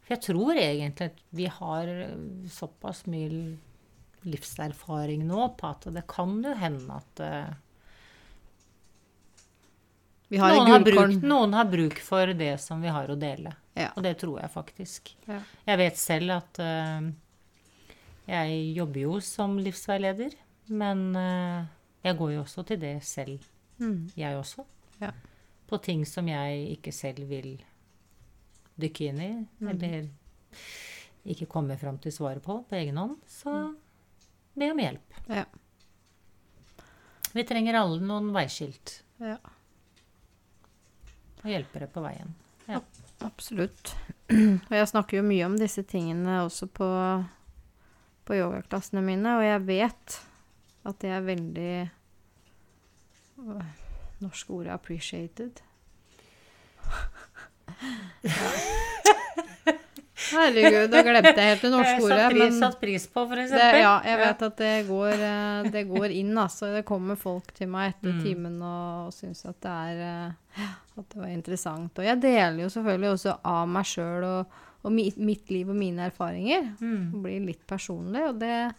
for 0.06 0.14
jeg 0.14 0.22
tror 0.22 0.58
egentlig 0.58 1.10
at 1.12 1.22
vi 1.34 1.46
har 1.50 1.92
såpass 2.50 3.04
mye 3.10 3.56
livserfaring 4.26 5.22
nå 5.26 5.48
på 5.58 5.70
at 5.70 5.86
det 5.94 6.02
kan 6.10 6.34
jo 6.42 6.54
hende 6.58 6.98
at 6.98 7.22
eh, 7.22 7.54
Vi 10.28 10.40
har 10.42 10.56
noen, 10.56 10.72
har 10.72 10.82
bruk, 10.82 11.12
noen 11.22 11.54
har 11.54 11.68
bruk 11.70 12.00
for 12.02 12.32
det 12.34 12.56
som 12.58 12.82
vi 12.82 12.90
har 12.90 13.06
å 13.06 13.14
dele. 13.14 13.52
Ja. 13.78 13.92
Og 13.94 14.02
det 14.02 14.16
tror 14.18 14.40
jeg 14.40 14.50
faktisk. 14.50 15.12
Ja. 15.28 15.38
Jeg 15.68 15.78
vet 15.78 16.00
selv 16.00 16.32
at 16.40 16.58
uh, 16.58 17.06
jeg 18.26 18.56
jobber 18.74 19.00
jo 19.04 19.20
som 19.22 19.54
livsveileder, 19.62 20.34
men 20.74 21.04
eh, 21.14 21.68
jeg 22.06 22.16
går 22.18 22.32
jo 22.36 22.42
også 22.44 22.64
til 22.68 22.80
det 22.80 22.94
selv, 23.04 23.38
Mm. 23.78 24.10
jeg 24.16 24.36
også. 24.38 24.64
Ja. 25.02 25.10
På 25.68 25.76
ting 25.82 26.04
som 26.08 26.28
jeg 26.30 26.70
ikke 26.78 26.92
selv 26.94 27.26
vil 27.28 27.58
dykke 28.80 29.08
inn 29.10 29.20
i, 29.20 29.30
Mm. 29.60 29.68
eller 29.68 30.08
ikke 31.26 31.46
komme 31.50 31.76
fram 31.76 31.98
til 31.98 32.12
svaret 32.12 32.42
på 32.42 32.60
på 32.68 32.76
egen 32.78 32.96
hånd. 32.96 33.16
Så 33.26 33.74
be 34.56 34.70
om 34.70 34.78
hjelp. 34.78 35.20
Ja. 35.28 35.44
Vi 37.34 37.44
trenger 37.44 37.74
alle 37.82 38.00
noen 38.00 38.30
veiskilt 38.32 39.02
ja. 39.20 39.36
og 41.42 41.50
hjelpere 41.50 41.88
på 41.92 42.00
veien. 42.04 42.32
Ja. 42.68 42.80
Absolutt. 43.24 43.94
Og 44.30 44.72
jeg 44.74 44.88
snakker 44.90 45.18
jo 45.18 45.22
mye 45.26 45.44
om 45.46 45.56
disse 45.58 45.82
tingene 45.88 46.40
også 46.44 46.66
på, 46.68 46.86
på 48.26 48.34
yogaklassene 48.36 49.02
mine, 49.04 49.36
og 49.38 49.44
jeg 49.44 49.62
vet 49.68 50.16
at 50.86 50.98
det 51.02 51.10
er 51.10 51.24
veldig 51.26 51.70
øh, 53.38 53.62
Norsk 54.20 54.50
ordet 54.50 54.72
'appreciated'. 54.72 55.60
Ja. 58.24 58.50
Herregud, 60.26 60.88
da 60.90 61.02
glemte 61.06 61.32
jeg 61.38 61.50
helt 61.52 61.62
det 61.62 61.70
norske 61.70 62.02
ordet. 62.02 62.16
Satt 62.18 62.32
pris, 62.34 62.56
satt 62.58 62.78
pris 62.80 63.04
på, 63.12 63.22
for 63.30 63.38
eksempel. 63.42 63.78
ja, 63.82 63.92
jeg 64.08 64.18
vet 64.22 64.42
at 64.48 64.56
det 64.58 64.72
går, 64.88 65.12
eh, 65.28 65.68
det 65.74 65.82
går 65.90 66.14
inn, 66.16 66.32
altså. 66.40 66.70
Det 66.74 66.84
kommer 66.88 67.18
folk 67.20 67.52
til 67.54 67.68
meg 67.70 67.92
etter 67.94 68.12
Mm. 68.16 68.22
timen 68.24 68.56
og, 68.62 69.06
og 69.06 69.12
syns 69.14 69.44
at 69.46 69.60
det 69.62 69.70
er 69.70 70.00
eh, 70.06 70.66
At 70.98 71.08
det 71.12 71.20
var 71.20 71.28
interessant. 71.28 71.98
Og 71.98 72.04
jeg 72.08 72.20
deler 72.22 72.62
jo 72.64 72.68
selvfølgelig 72.72 73.10
også 73.12 73.36
av 73.44 73.68
meg 73.68 73.84
sjøl 73.84 74.24
og, 74.24 74.46
og 74.82 74.92
mitt, 74.96 75.50
liv 75.52 75.68
og 75.68 75.76
mine 75.76 76.06
erfaringer. 76.08 76.70
Mm. 76.80 77.22
Blir 77.22 77.40
litt 77.46 77.66
personlig. 77.68 78.22
Og 78.30 78.38
det, 78.40 78.72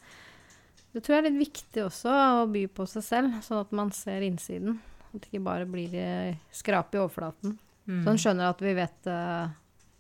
det 0.98 1.04
tror 1.06 1.14
jeg 1.14 1.22
er 1.22 1.30
litt 1.30 1.42
viktig 1.44 1.82
også, 1.86 2.10
å 2.42 2.46
by 2.50 2.64
på 2.74 2.88
seg 2.90 3.04
selv, 3.06 3.36
sånn 3.46 3.62
at 3.62 3.74
man 3.78 3.92
ser 3.94 4.24
innsiden. 4.26 4.80
At 5.12 5.20
det 5.22 5.30
ikke 5.30 5.44
bare 5.46 5.68
blir 5.70 5.94
eh, 5.94 6.40
skrap 6.50 6.96
i 6.96 7.02
overflaten. 7.04 7.54
Mm. 7.86 8.00
Så 8.02 8.14
en 8.14 8.22
skjønner 8.24 8.50
at 8.50 8.64
vi 8.66 8.74
vet 8.78 9.10
eh, 9.14 9.52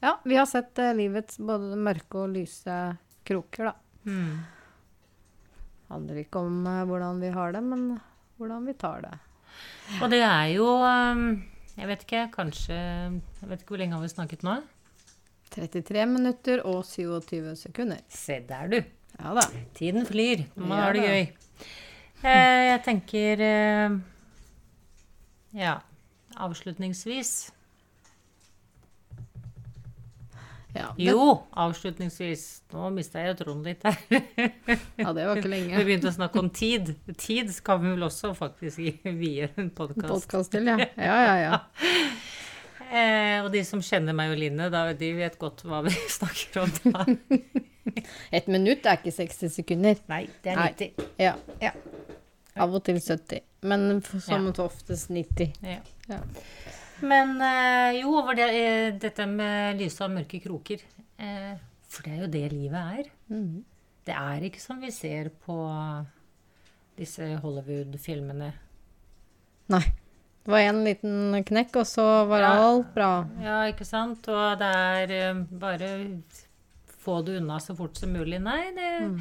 Ja, 0.02 0.16
vi 0.26 0.40
har 0.40 0.50
sett 0.50 0.82
eh, 0.82 0.96
livets 0.98 1.38
både 1.38 1.78
mørke 1.78 2.24
og 2.24 2.34
lyse 2.34 2.80
kroker, 3.30 3.70
da. 3.70 3.76
Mm. 4.08 4.42
handler 5.90 6.22
ikke 6.24 6.42
om 6.42 6.62
hvordan 6.64 7.22
vi 7.22 7.32
har 7.36 7.54
det, 7.54 7.62
men 7.62 7.86
hvordan 8.40 8.66
vi 8.66 8.78
tar 8.80 9.06
det. 9.06 9.14
Og 10.02 10.10
det 10.12 10.24
er 10.24 10.50
jo 10.56 10.68
um, 10.82 11.24
Jeg 11.78 11.90
vet 11.90 12.04
ikke, 12.06 12.26
kanskje 12.34 12.76
Jeg 12.76 13.50
vet 13.50 13.64
ikke 13.64 13.74
hvor 13.74 13.82
lenge 13.82 13.98
har 13.98 14.04
vi 14.04 14.12
snakket 14.12 14.46
nå? 14.48 14.60
33 15.54 16.06
minutter 16.10 16.62
og 16.68 16.82
27 16.86 17.54
sekunder. 17.56 18.02
Se 18.12 18.42
der, 18.50 18.72
du. 18.72 18.97
Ja 19.18 19.34
da. 19.38 19.44
Tiden 19.78 20.06
flyr. 20.06 20.46
Nå 20.56 20.70
Ja 20.70 20.88
er 20.88 20.98
det 20.98 21.04
gøy. 21.04 21.28
Eh, 22.24 22.64
jeg 22.72 22.82
tenker 22.86 23.44
eh, 23.46 24.00
Ja, 25.58 25.76
avslutningsvis 26.38 27.52
Ja, 30.78 30.92
det, 30.98 31.08
Jo, 31.08 31.44
avslutningsvis. 31.58 32.44
Nå 32.74 32.90
mista 32.94 33.24
jeg 33.24 33.38
troen 33.40 33.64
litt 33.66 33.86
her. 33.88 33.96
ja, 35.02 35.14
det 35.16 35.24
var 35.26 35.40
ikke 35.40 35.50
lenge. 35.50 35.74
Vi 35.80 35.86
begynte 35.88 36.12
å 36.12 36.14
snakke 36.14 36.42
om 36.42 36.52
tid. 36.54 36.92
Tid 37.18 37.50
skal 37.56 37.82
vi 37.82 37.96
vel 37.96 38.06
også 38.06 38.34
faktisk 38.38 38.84
vie 39.18 39.48
en. 39.58 39.72
Podkast 39.78 40.54
til, 40.54 40.70
ja. 40.70 40.78
Ja, 40.94 41.18
ja, 41.26 41.38
ja. 41.48 41.62
Eh, 42.88 43.38
og 43.44 43.52
de 43.54 43.62
som 43.68 43.82
kjenner 43.84 44.16
meg 44.16 44.32
og 44.32 44.40
Line, 44.40 44.70
da, 44.74 44.86
de 44.98 45.10
vet 45.18 45.38
godt 45.42 45.64
hva 45.68 45.82
vi 45.86 45.92
snakker 46.18 46.62
om 46.64 46.74
da. 46.94 47.06
Et 48.36 48.48
minutt 48.52 48.86
er 48.88 49.00
ikke 49.00 49.14
60 49.16 49.54
sekunder. 49.60 50.00
Nei, 50.12 50.24
det 50.44 50.54
er 50.54 50.62
90. 50.64 51.08
Ja. 51.22 51.36
ja. 51.64 51.72
Av 52.58 52.74
og 52.74 52.84
til 52.88 53.00
70. 53.02 53.44
Men 53.68 54.02
som 54.06 54.48
Ja. 54.50 54.54
oftest 54.66 55.12
90. 55.14 55.54
Ja. 55.66 55.80
Ja. 56.10 56.20
Men 57.06 57.36
eh, 57.46 58.00
jo, 58.02 58.16
over 58.18 58.38
det, 58.38 58.48
eh, 58.58 58.92
dette 58.98 59.28
med 59.30 59.78
lyse 59.82 60.02
og 60.06 60.14
mørke 60.16 60.40
kroker. 60.42 60.82
Eh, 61.22 61.54
for 61.88 62.04
det 62.08 62.14
er 62.16 62.22
jo 62.24 62.32
det 62.34 62.46
livet 62.54 63.02
er. 63.02 63.12
Mhm. 63.34 63.64
Det 64.08 64.16
er 64.16 64.44
ikke 64.48 64.62
som 64.64 64.80
vi 64.80 64.88
ser 64.96 65.28
på 65.44 65.56
disse 66.98 67.26
Hollywood-filmene. 67.44 68.54
Nei. 69.74 69.84
Det 70.48 70.54
var 70.54 70.64
en 70.64 70.78
liten 70.88 71.44
knekk, 71.44 71.74
og 71.82 71.88
så 71.90 72.04
var 72.30 72.40
Ja. 72.40 72.52
alt 72.64 72.94
bra. 72.96 73.28
Ja, 73.44 73.58
ikke 73.68 73.84
sant? 73.86 74.28
Og 74.32 74.58
det 74.62 74.70
er 74.72 75.12
eh, 75.12 75.42
bare 75.52 75.90
få 77.04 77.18
det 77.28 77.42
unna 77.42 77.58
så 77.60 77.76
fort 77.76 77.98
som 78.00 78.14
mulig. 78.16 78.40
Nei, 78.42 78.72
det, 78.72 79.20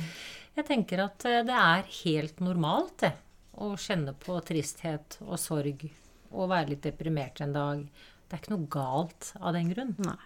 jeg 0.54 0.66
tenker 0.68 1.02
at 1.02 1.24
eh, 1.26 1.40
det 1.42 1.56
er 1.58 1.82
helt 2.04 2.38
normalt, 2.40 2.94
det. 3.02 3.10
Å 3.58 3.72
kjenne 3.80 4.14
på 4.14 4.38
tristhet 4.46 5.16
og 5.26 5.34
sorg 5.40 5.82
og 6.30 6.48
være 6.50 6.68
litt 6.74 6.82
deprimert 6.86 7.40
en 7.42 7.52
dag. 7.56 7.82
Det 8.28 8.36
er 8.36 8.42
ikke 8.44 8.54
noe 8.54 8.68
galt 8.70 9.32
av 9.40 9.54
den 9.56 9.70
grunn. 9.74 9.94
Nei. 9.98 10.18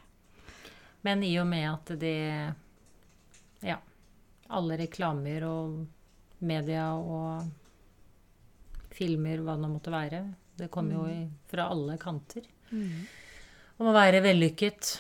Men 1.06 1.22
i 1.24 1.32
og 1.40 1.46
med 1.48 1.64
at 1.70 1.94
det 2.00 2.54
Ja. 3.64 3.78
Alle 4.50 4.76
reklamer 4.76 5.44
og 5.48 5.86
media 6.40 6.90
og 6.92 7.48
filmer, 8.92 9.38
hva 9.40 9.54
det 9.56 9.62
nå 9.64 9.68
måtte 9.78 9.92
være. 9.94 10.22
Det 10.60 10.70
kommer 10.72 10.98
jo 10.98 11.08
i, 11.10 11.18
fra 11.50 11.70
alle 11.72 11.96
kanter. 12.00 12.46
Om 13.80 13.90
å 13.90 13.96
være 13.96 14.22
vellykket. 14.24 14.94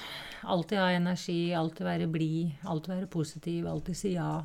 Alltid 0.50 0.80
ha 0.80 0.86
energi, 0.96 1.52
alltid 1.52 1.84
være 1.84 2.06
blid, 2.08 2.62
alltid 2.64 2.94
være 2.94 3.08
positiv, 3.12 3.66
alltid 3.68 3.98
si 3.98 4.14
ja. 4.14 4.38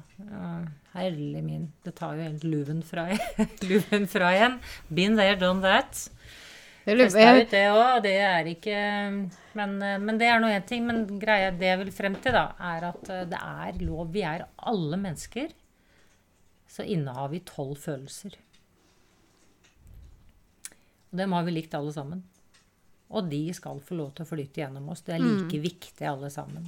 Herlig 0.95 1.43
min. 1.43 1.70
Det 1.86 1.95
tar 1.95 2.18
jo 2.18 2.26
helt 2.28 2.43
luven 2.43 2.82
fra, 2.84 3.07
luven 3.70 4.09
fra 4.11 4.34
igjen. 4.36 4.59
Been 4.91 5.16
there, 5.20 5.39
done 5.39 5.63
that. 5.63 6.07
Testa 6.86 7.32
ut 7.39 7.49
det 7.49 7.63
òg. 7.74 8.03
Det 8.05 8.16
er 8.22 8.47
ikke 8.51 8.80
men, 9.57 9.78
men 9.80 10.20
det 10.22 10.28
er 10.30 10.41
nå 10.41 10.51
én 10.53 10.66
ting. 10.68 10.86
Men 10.86 11.05
greia 11.22 11.53
det 11.55 11.72
jeg 11.72 11.82
vil 11.82 11.93
frem 11.95 12.18
til, 12.22 12.36
da, 12.36 12.49
er 12.76 12.89
at 12.91 13.11
eh, 13.11 13.28
det 13.32 13.39
er 13.39 13.80
lov. 13.82 14.11
Vi 14.13 14.26
er 14.28 14.45
alle 14.57 14.99
mennesker. 15.01 15.53
Så 16.70 16.86
innehar 16.86 17.32
vi 17.32 17.41
tolv 17.47 17.80
følelser. 17.82 18.36
Og 21.16 21.22
dem 21.22 21.32
har 21.32 21.45
vi 21.47 21.53
likt 21.55 21.76
alle 21.78 21.93
sammen. 21.95 22.20
Og 23.16 23.30
de 23.32 23.45
skal 23.55 23.78
få 23.80 23.95
lov 23.95 24.09
til 24.18 24.26
å 24.26 24.28
flyte 24.28 24.59
gjennom 24.59 24.89
oss. 24.91 25.05
Det 25.05 25.13
er 25.16 25.22
like 25.24 25.59
viktig 25.63 26.07
alle 26.09 26.28
sammen. 26.34 26.66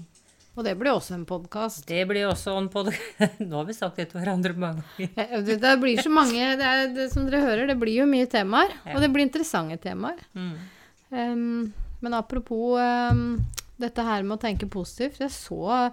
Og 0.55 0.63
det 0.63 0.77
blir 0.79 0.93
også 0.93 1.17
en 1.17 1.25
podkast. 1.27 1.83
Det 1.89 2.05
blir 2.07 2.29
også 2.29 2.53
en 2.55 2.69
podkast. 2.71 3.41
Nå 3.43 3.59
har 3.59 3.67
vi 3.67 3.75
sagt 3.75 3.99
det 3.99 4.07
til 4.13 4.21
hverandre 4.21 4.55
mange 4.55 4.85
ganger. 5.01 5.43
Det, 5.43 5.59
det 5.65 5.73
blir 5.83 5.99
så 5.99 6.13
mange 6.13 6.55
det 6.61 6.69
er, 6.71 6.87
det, 6.95 7.09
Som 7.11 7.27
dere 7.27 7.43
hører, 7.43 7.67
det 7.67 7.75
blir 7.81 7.99
jo 7.99 8.07
mye 8.07 8.29
temaer. 8.31 8.71
Ja. 8.87 8.95
Og 8.95 9.03
det 9.03 9.11
blir 9.11 9.27
interessante 9.27 9.81
temaer. 9.83 10.23
Mm. 10.31 10.55
Um, 11.11 11.91
men 11.99 12.15
apropos 12.15 12.79
um, 12.79 13.37
dette 13.83 14.07
her 14.07 14.23
med 14.23 14.39
å 14.39 14.41
tenke 14.47 14.71
positivt. 14.71 15.19
Jeg 15.27 15.35
så 15.35 15.91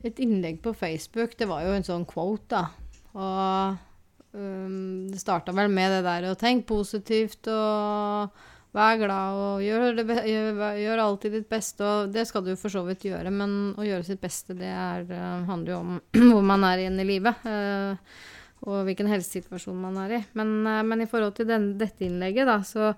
et 0.00 0.24
innlegg 0.24 0.64
på 0.64 0.72
Facebook. 0.72 1.36
Det 1.36 1.52
var 1.52 1.68
jo 1.68 1.76
en 1.76 1.90
sånn 1.92 2.08
quote, 2.08 2.56
da. 2.56 2.64
Og 3.12 3.91
em, 4.34 5.08
det 5.12 5.20
starta 5.20 5.54
vel 5.56 5.70
med 5.72 5.92
det 5.96 6.02
der 6.06 6.30
å 6.30 6.38
tenke 6.38 6.68
positivt 6.72 7.48
og 7.52 8.42
vær 8.72 8.98
glad 9.00 9.38
og 9.38 9.64
gjør, 9.64 10.00
gjør, 10.00 10.60
gjør 10.80 11.02
alltid 11.04 11.36
ditt 11.36 11.48
beste. 11.50 11.84
Og 11.84 12.12
det 12.14 12.26
skal 12.28 12.44
du 12.46 12.54
for 12.56 12.72
så 12.72 12.84
vidt 12.86 13.06
gjøre, 13.08 13.32
men 13.34 13.74
å 13.76 13.86
gjøre 13.86 14.06
sitt 14.06 14.22
beste, 14.22 14.56
det 14.58 14.70
er, 14.72 15.04
eh, 15.12 15.48
handler 15.48 15.74
jo 15.74 15.80
om 15.82 15.98
hvor 16.32 16.46
man 16.52 16.64
er 16.68 16.84
igjen 16.84 17.02
i 17.02 17.08
livet. 17.14 17.44
eh, 17.48 18.14
og 18.62 18.84
hvilken 18.86 19.08
helsesituasjon 19.10 19.78
man 19.78 19.96
er 20.04 20.18
i. 20.18 20.20
Men, 20.38 20.54
eh, 20.70 20.82
men 20.86 21.02
i 21.02 21.08
forhold 21.10 21.34
til 21.38 21.48
den, 21.50 21.72
dette 21.80 22.06
innlegget, 22.06 22.46
da, 22.46 22.60
så 22.62 22.92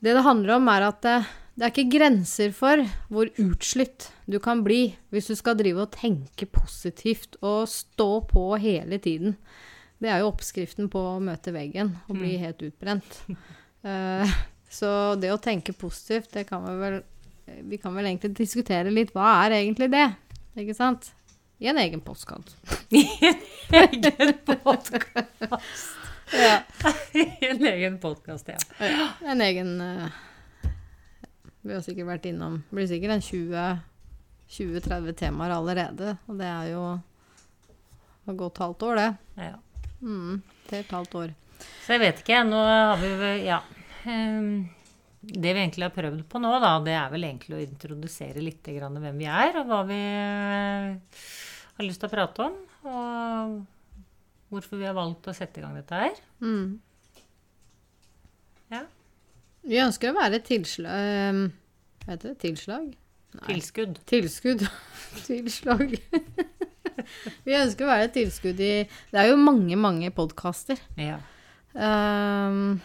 det 0.00 0.16
det 0.16 0.24
handler 0.24 0.58
om, 0.58 0.68
er 0.72 0.86
at 0.88 1.00
det, 1.04 1.16
det 1.56 1.66
er 1.66 1.74
ikke 1.74 1.98
grenser 1.98 2.52
for 2.56 2.84
hvor 3.12 3.30
utslitt 3.40 4.10
du 4.30 4.38
kan 4.40 4.62
bli 4.64 4.94
hvis 5.12 5.28
du 5.32 5.34
skal 5.36 5.58
drive 5.58 5.84
og 5.84 5.92
tenke 5.96 6.48
positivt 6.48 7.36
og 7.40 7.66
stå 7.68 8.10
på 8.30 8.44
hele 8.62 9.00
tiden. 9.02 9.36
Det 10.00 10.08
er 10.08 10.22
jo 10.22 10.30
oppskriften 10.30 10.88
på 10.92 11.00
å 11.14 11.20
møte 11.22 11.52
veggen 11.52 11.92
og 12.08 12.16
bli 12.16 12.36
helt 12.40 12.62
utbrent. 12.64 13.18
Uh, 13.84 14.24
så 14.78 15.14
det 15.20 15.32
å 15.34 15.40
tenke 15.42 15.76
positivt, 15.76 16.32
det 16.36 16.46
kan 16.48 16.64
vi 16.66 16.76
vel 16.80 17.00
Vi 17.68 17.80
kan 17.82 17.94
vel 17.96 18.06
egentlig 18.06 18.36
diskutere 18.38 18.92
litt 18.94 19.10
hva 19.16 19.44
er 19.44 19.58
egentlig 19.58 19.90
det? 19.92 20.06
Ikke 20.60 20.76
sant? 20.76 21.10
I 21.60 21.68
en 21.68 21.80
egen 21.82 22.00
postkant. 22.00 22.54
Egen 22.90 24.32
postkant. 24.62 25.50
Ja. 26.32 26.62
en 27.40 27.66
egen 27.66 27.98
podkast, 28.00 28.48
ja. 28.54 28.58
Ja, 28.78 29.08
en 29.26 29.40
egen 29.42 29.80
uh, 29.82 30.06
Vi 31.60 31.74
har 31.74 31.82
sikkert 31.82 32.06
vært 32.06 32.28
innom 32.30 32.60
Det 32.68 32.78
blir 32.78 32.86
sikkert 32.86 33.16
en 33.16 33.24
20 33.26 33.80
20-30 34.50 35.14
temaer 35.14 35.52
allerede. 35.54 36.16
Og 36.26 36.38
det 36.40 36.46
er 36.50 36.70
jo 36.72 36.84
et 38.26 38.38
godt 38.38 38.58
halvt 38.62 38.82
år, 38.88 38.98
det. 38.98 39.10
ja. 39.46 39.58
Mm, 40.00 40.40
det 40.68 40.76
er 40.78 40.84
et 40.84 40.92
halvt 40.96 41.16
år. 41.20 41.32
Så 41.84 41.92
jeg 41.96 42.00
vet 42.00 42.20
ikke. 42.22 42.38
Nå 42.48 42.60
har 42.64 43.00
vi 43.02 43.32
Ja. 43.44 43.58
ehm, 44.08 44.68
det 45.20 45.52
vi 45.52 45.60
egentlig 45.60 45.84
har 45.84 45.92
prøvd 45.92 46.22
på 46.32 46.40
nå, 46.40 46.52
da, 46.62 46.70
det 46.84 46.94
er 46.96 47.10
vel 47.12 47.24
egentlig 47.28 47.56
å 47.58 47.64
introdusere 47.66 48.40
litt 48.40 48.62
grann 48.64 48.96
hvem 48.96 49.18
vi 49.20 49.26
er, 49.28 49.58
og 49.60 49.66
hva 49.68 49.82
vi 49.88 49.98
eh, 50.00 50.94
har 51.76 51.84
lyst 51.84 52.00
til 52.00 52.08
å 52.08 52.14
prate 52.14 52.46
om. 52.46 52.56
Og 52.88 53.58
hvorfor 54.50 54.80
vi 54.80 54.88
har 54.88 54.96
valgt 54.96 55.28
å 55.28 55.34
sette 55.36 55.60
i 55.60 55.62
gang 55.66 55.76
dette 55.76 55.94
her. 56.00 56.16
Mm. 56.40 56.80
Ja. 58.72 58.84
Vi 59.68 59.76
ønsker 59.84 60.10
å 60.10 60.16
være 60.16 60.38
et 60.40 60.46
tilslag 60.48 61.50
Hva 62.00 62.14
heter 62.14 62.30
det? 62.30 62.38
Tilslag? 62.40 62.86
Nei. 63.36 63.46
Tilskudd. 63.50 63.98
Tilskudd. 64.08 64.64
Tilslag. 65.28 65.92
Vi 67.46 67.58
ønsker 67.58 67.86
å 67.86 67.90
være 67.90 68.08
et 68.08 68.16
tilskudd 68.16 68.62
i 68.62 68.72
Det 68.86 69.20
er 69.20 69.30
jo 69.30 69.40
mange, 69.40 69.76
mange 69.80 70.10
podkaster. 70.14 70.80
Ja. 71.00 71.20
Um, 71.74 72.80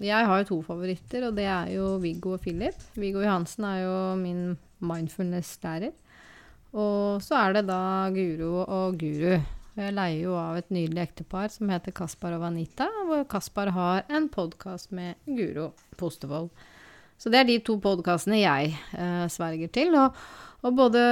jeg 0.00 0.28
har 0.28 0.42
jo 0.42 0.48
to 0.48 0.60
favoritter, 0.64 1.28
og 1.28 1.36
det 1.36 1.48
er 1.48 1.72
jo 1.74 1.96
Viggo 2.00 2.36
og 2.36 2.44
Philip. 2.44 2.78
Viggo 2.96 3.20
Johansen 3.24 3.66
er 3.68 3.82
jo 3.82 3.96
min 4.20 4.44
mindfulness-lærer. 4.82 5.92
Og 6.72 7.20
så 7.20 7.36
er 7.36 7.58
det 7.58 7.66
da 7.68 8.08
Guro 8.14 8.62
og 8.64 8.96
Guru. 9.00 9.36
Jeg 9.72 9.94
leier 9.96 10.26
jo 10.26 10.36
av 10.36 10.58
et 10.60 10.72
nydelig 10.72 11.06
ektepar 11.06 11.52
som 11.52 11.70
heter 11.72 11.94
Kaspar 11.96 12.34
og 12.36 12.42
Vanita, 12.44 12.88
hvor 13.08 13.24
Kaspar 13.28 13.70
har 13.72 14.02
en 14.12 14.28
podkast 14.32 14.92
med 14.96 15.20
Guro 15.24 15.70
Postevold. 16.00 16.50
Så 17.20 17.30
det 17.32 17.42
er 17.42 17.48
de 17.48 17.58
to 17.64 17.76
podkastene 17.80 18.40
jeg 18.40 18.72
eh, 18.72 19.26
sverger 19.32 19.70
til. 19.72 19.92
Og, 19.96 20.16
og 20.64 20.76
både 20.76 21.02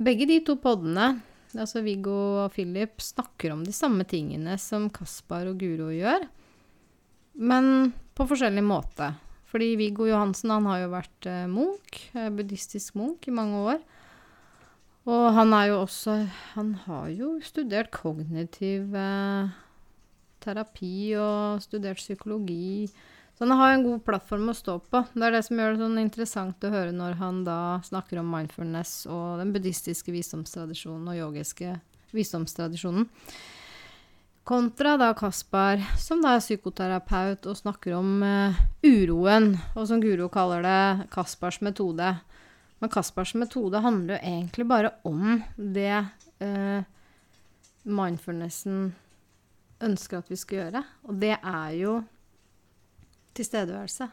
Begge 0.00 0.28
de 0.30 0.38
to 0.46 0.56
poddene, 0.62 1.20
altså 1.52 1.82
Viggo 1.84 2.14
og 2.44 2.54
Philip, 2.54 3.02
snakker 3.02 3.52
om 3.52 3.66
de 3.66 3.74
samme 3.76 4.06
tingene 4.08 4.56
som 4.60 4.88
Kaspar 4.94 5.50
og 5.50 5.60
Guro 5.60 5.90
gjør, 5.92 6.24
men 7.42 7.92
på 8.16 8.26
forskjellig 8.28 8.64
måte. 8.64 9.12
Fordi 9.52 9.74
Viggo 9.76 10.06
Johansen 10.08 10.52
han 10.54 10.68
har 10.70 10.78
jo 10.80 10.92
vært 10.94 11.28
eh, 11.28 11.44
munk, 11.50 11.98
eh, 12.16 12.30
buddhistisk 12.32 12.96
munk, 12.96 13.28
i 13.28 13.34
mange 13.36 13.60
år. 13.60 13.82
Og 15.12 15.24
han 15.34 15.52
er 15.56 15.72
jo 15.72 15.80
også 15.82 16.14
Han 16.54 16.74
har 16.84 17.08
jo 17.10 17.34
studert 17.42 17.90
kognitiv 17.92 18.94
eh, 18.96 19.50
terapi 20.40 21.12
og 21.20 21.60
studert 21.64 22.00
psykologi. 22.00 22.88
Så 23.38 23.46
han 23.46 23.58
har 23.58 23.72
en 23.72 23.84
god 23.86 24.04
plattform 24.04 24.50
å 24.52 24.54
stå 24.54 24.76
på. 24.92 25.00
Det 25.14 25.24
er 25.26 25.34
det 25.34 25.42
som 25.46 25.58
gjør 25.58 25.72
det 25.74 25.82
sånn 25.82 26.02
interessant 26.02 26.66
å 26.66 26.72
høre 26.72 26.92
når 26.94 27.16
han 27.18 27.40
da 27.46 27.58
snakker 27.86 28.20
om 28.20 28.28
mindfulness 28.30 29.06
og 29.10 29.40
den 29.40 29.54
buddhistiske 29.54 30.12
visdomstradisjonen 30.14 31.08
og 31.10 31.18
yogiske 31.18 31.78
visdomstradisjonen. 32.12 33.08
Kontra 34.44 34.96
da 34.98 35.12
Kaspar, 35.14 35.80
som 36.02 36.22
da 36.22 36.34
er 36.34 36.42
psykoterapeut 36.42 37.46
og 37.46 37.58
snakker 37.60 37.94
om 37.94 38.24
uh, 38.26 38.62
uroen, 38.82 39.52
og 39.78 39.86
som 39.86 40.02
Guro 40.02 40.26
kaller 40.34 40.64
det, 40.66 41.08
Kaspars 41.14 41.60
metode. 41.62 42.08
Men 42.82 42.90
Kaspars 42.90 43.36
metode 43.38 43.78
handler 43.84 44.16
jo 44.16 44.32
egentlig 44.32 44.66
bare 44.66 44.90
om 45.06 45.36
det 45.54 45.94
uh, 46.42 46.82
mindfulnessen 47.86 48.90
ønsker 49.82 50.18
at 50.18 50.30
vi 50.30 50.38
skal 50.40 50.58
gjøre. 50.64 50.82
Og 51.06 51.22
det 51.22 51.36
er 51.38 51.70
jo 51.78 52.00
tilstedeværelse. 53.36 54.08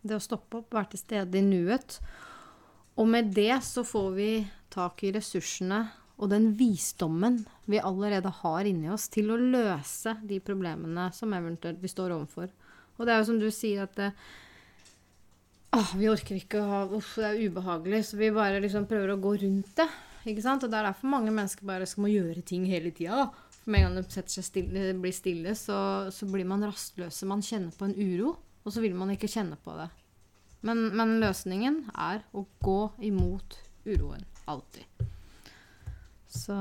Det 0.00 0.16
å 0.16 0.22
stoppe 0.22 0.60
opp, 0.60 0.74
være 0.74 0.94
til 0.94 1.02
stede 1.02 1.40
i 1.40 1.44
nuet. 1.44 1.98
Og 3.00 3.08
med 3.08 3.32
det 3.36 3.54
så 3.64 3.84
får 3.86 4.10
vi 4.16 4.30
tak 4.72 5.04
i 5.04 5.12
ressursene 5.16 5.84
og 6.20 6.28
den 6.28 6.50
visdommen 6.56 7.38
vi 7.70 7.80
allerede 7.80 8.28
har 8.42 8.68
inni 8.68 8.90
oss 8.92 9.08
til 9.12 9.32
å 9.32 9.38
løse 9.40 10.18
de 10.28 10.36
problemene 10.44 11.08
som 11.16 11.32
eventuelt 11.32 11.80
vi 11.80 11.88
står 11.88 12.12
overfor. 12.18 12.50
Og 12.98 13.06
det 13.06 13.14
er 13.14 13.22
jo 13.22 13.28
som 13.30 13.40
du 13.40 13.48
sier 13.54 13.86
at 13.86 13.96
det, 13.96 14.10
Åh, 15.70 15.92
vi 15.94 16.08
orker 16.10 16.34
ikke 16.34 16.58
å 16.58 16.66
ha 16.66 16.80
Uff, 16.98 17.14
det 17.14 17.28
er 17.28 17.44
ubehagelig. 17.46 18.02
Så 18.08 18.18
vi 18.18 18.32
bare 18.34 18.58
liksom 18.60 18.88
prøver 18.90 19.14
å 19.14 19.20
gå 19.22 19.36
rundt 19.44 19.70
det. 19.78 19.86
Ikke 20.28 20.42
sant? 20.42 20.64
Og 20.66 20.72
det 20.72 20.80
er 20.80 20.88
derfor 20.90 21.12
mange 21.12 21.30
mennesker 21.30 21.68
bare 21.68 21.86
skal 21.88 22.04
må 22.04 22.10
gjøre 22.10 22.42
ting 22.44 22.66
hele 22.68 22.90
tida. 22.92 23.28
For 23.60 23.72
med 23.74 23.84
en 23.84 23.96
gang 23.96 24.06
det 24.08 24.28
stille, 24.32 24.84
blir 25.00 25.14
stille, 25.14 25.54
så, 25.58 25.78
så 26.12 26.28
blir 26.30 26.48
man 26.48 26.64
rastløse. 26.64 27.28
Man 27.28 27.44
kjenner 27.44 27.74
på 27.76 27.88
en 27.88 27.96
uro, 27.96 28.34
og 28.64 28.72
så 28.72 28.82
vil 28.84 28.96
man 28.96 29.12
ikke 29.12 29.30
kjenne 29.30 29.58
på 29.60 29.74
det. 29.76 29.90
Men, 30.66 30.88
men 30.96 31.18
løsningen 31.22 31.82
er 31.96 32.24
å 32.36 32.44
gå 32.64 32.80
imot 33.08 33.56
uroen. 33.88 34.24
Alltid. 34.50 35.06
Så 36.30 36.56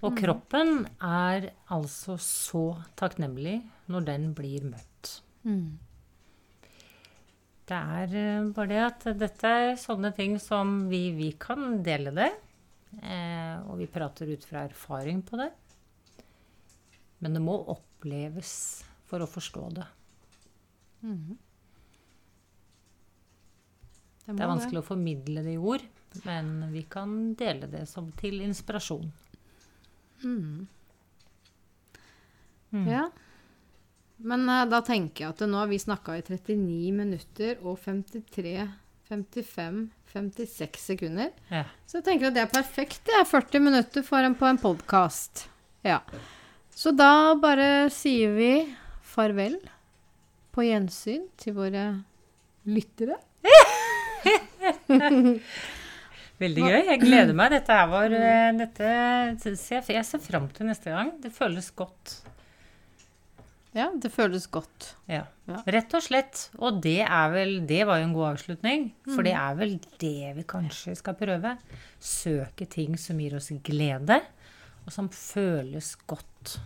Og 0.00 0.16
kroppen 0.16 0.84
er 1.04 1.50
altså 1.72 2.16
så 2.22 2.64
takknemlig 2.96 3.58
når 3.90 4.10
den 4.12 4.34
blir 4.36 4.66
møtt. 4.72 5.20
mm. 5.44 5.70
Det 7.70 7.78
er 7.78 8.14
eh, 8.18 8.46
bare 8.50 8.66
det 8.66 8.78
at 8.82 9.04
dette 9.14 9.50
er 9.62 9.76
sånne 9.78 10.10
ting 10.16 10.32
som 10.42 10.88
vi, 10.90 11.12
vi 11.14 11.28
kan 11.38 11.76
dele 11.86 12.10
det. 12.16 12.32
Eh, 12.98 13.60
og 13.70 13.76
vi 13.78 13.86
prater 13.86 14.32
ut 14.32 14.42
fra 14.42 14.64
erfaring 14.66 15.20
på 15.22 15.38
det. 15.38 15.52
Men 17.20 17.36
det 17.36 17.42
må 17.44 17.56
oppleves 17.72 18.52
for 19.08 19.22
å 19.22 19.28
forstå 19.28 19.64
det. 19.76 19.86
Mhm. 21.04 21.38
Det, 24.24 24.36
Det 24.36 24.44
er 24.44 24.52
vanskelig 24.52 24.78
å 24.82 24.86
formidle 24.86 25.42
det 25.42 25.56
i 25.56 25.58
ord, 25.58 25.82
men 26.22 26.70
vi 26.70 26.84
kan 26.86 27.34
dele 27.34 27.66
det 27.66 27.86
som 27.90 28.12
til 28.20 28.40
inspirasjon. 28.44 29.08
Mm. 30.22 30.68
Mm. 32.70 32.86
Ja. 32.86 33.08
Men 34.20 34.44
uh, 34.48 34.66
da 34.70 34.82
tenker 34.86 35.24
jeg 35.24 35.34
at 35.34 35.42
nå 35.48 35.58
har 35.58 35.70
vi 35.70 35.80
snakka 35.80 36.18
i 36.18 36.22
39 36.22 36.92
minutter 36.94 37.62
og 37.64 37.80
53, 37.82 38.68
55, 39.10 39.80
56 40.12 40.84
sekunder. 40.92 41.32
Ja. 41.50 41.64
Så 41.88 41.98
jeg 41.98 42.06
tenker 42.10 42.30
at 42.30 42.36
det 42.36 42.44
er 42.44 42.52
perfekt. 42.52 43.00
Det 43.08 43.16
er 43.18 43.26
40 43.26 43.64
minutter 43.64 44.06
for 44.06 44.22
en, 44.22 44.36
på 44.38 44.46
en 44.46 44.60
podkast. 44.60 45.48
Ja. 45.82 46.02
Så 46.74 46.92
da 46.96 47.34
bare 47.40 47.90
sier 47.92 48.34
vi 48.36 48.52
farvel. 49.02 49.58
På 50.50 50.64
gjensyn 50.66 51.28
til 51.38 51.54
våre 51.58 51.84
lyttere. 52.66 53.16
Veldig 56.40 56.64
gøy. 56.64 56.80
Jeg 56.88 57.00
gleder 57.02 57.36
meg. 57.36 57.52
Dette 57.52 57.76
her 57.76 57.88
var 57.92 58.14
eh, 58.16 58.50
dette, 58.56 58.90
Jeg 59.44 60.04
ser 60.08 60.22
fram 60.24 60.48
til 60.56 60.70
neste 60.70 60.92
gang. 60.94 61.12
Det 61.22 61.32
føles 61.36 61.68
godt. 61.76 62.14
Ja, 63.76 63.86
det 63.94 64.10
føles 64.10 64.48
godt. 64.50 64.88
Ja. 65.06 65.26
Ja. 65.46 65.60
Rett 65.76 65.92
og 65.94 66.02
slett. 66.02 66.48
Og 66.58 66.80
det 66.82 67.02
er 67.04 67.30
vel 67.34 67.60
Det 67.68 67.84
var 67.86 68.00
jo 68.00 68.08
en 68.08 68.16
god 68.16 68.32
avslutning. 68.32 68.88
For 69.12 69.26
det 69.26 69.34
er 69.38 69.58
vel 69.58 69.76
det 70.02 70.32
vi 70.40 70.46
kanskje 70.48 70.96
skal 70.98 71.14
prøve. 71.18 71.54
Søke 72.02 72.66
ting 72.70 72.96
som 72.98 73.20
gir 73.22 73.36
oss 73.38 73.52
glede, 73.66 74.18
og 74.86 74.92
som 74.94 75.08
føles 75.12 75.94
godt. 76.10 76.58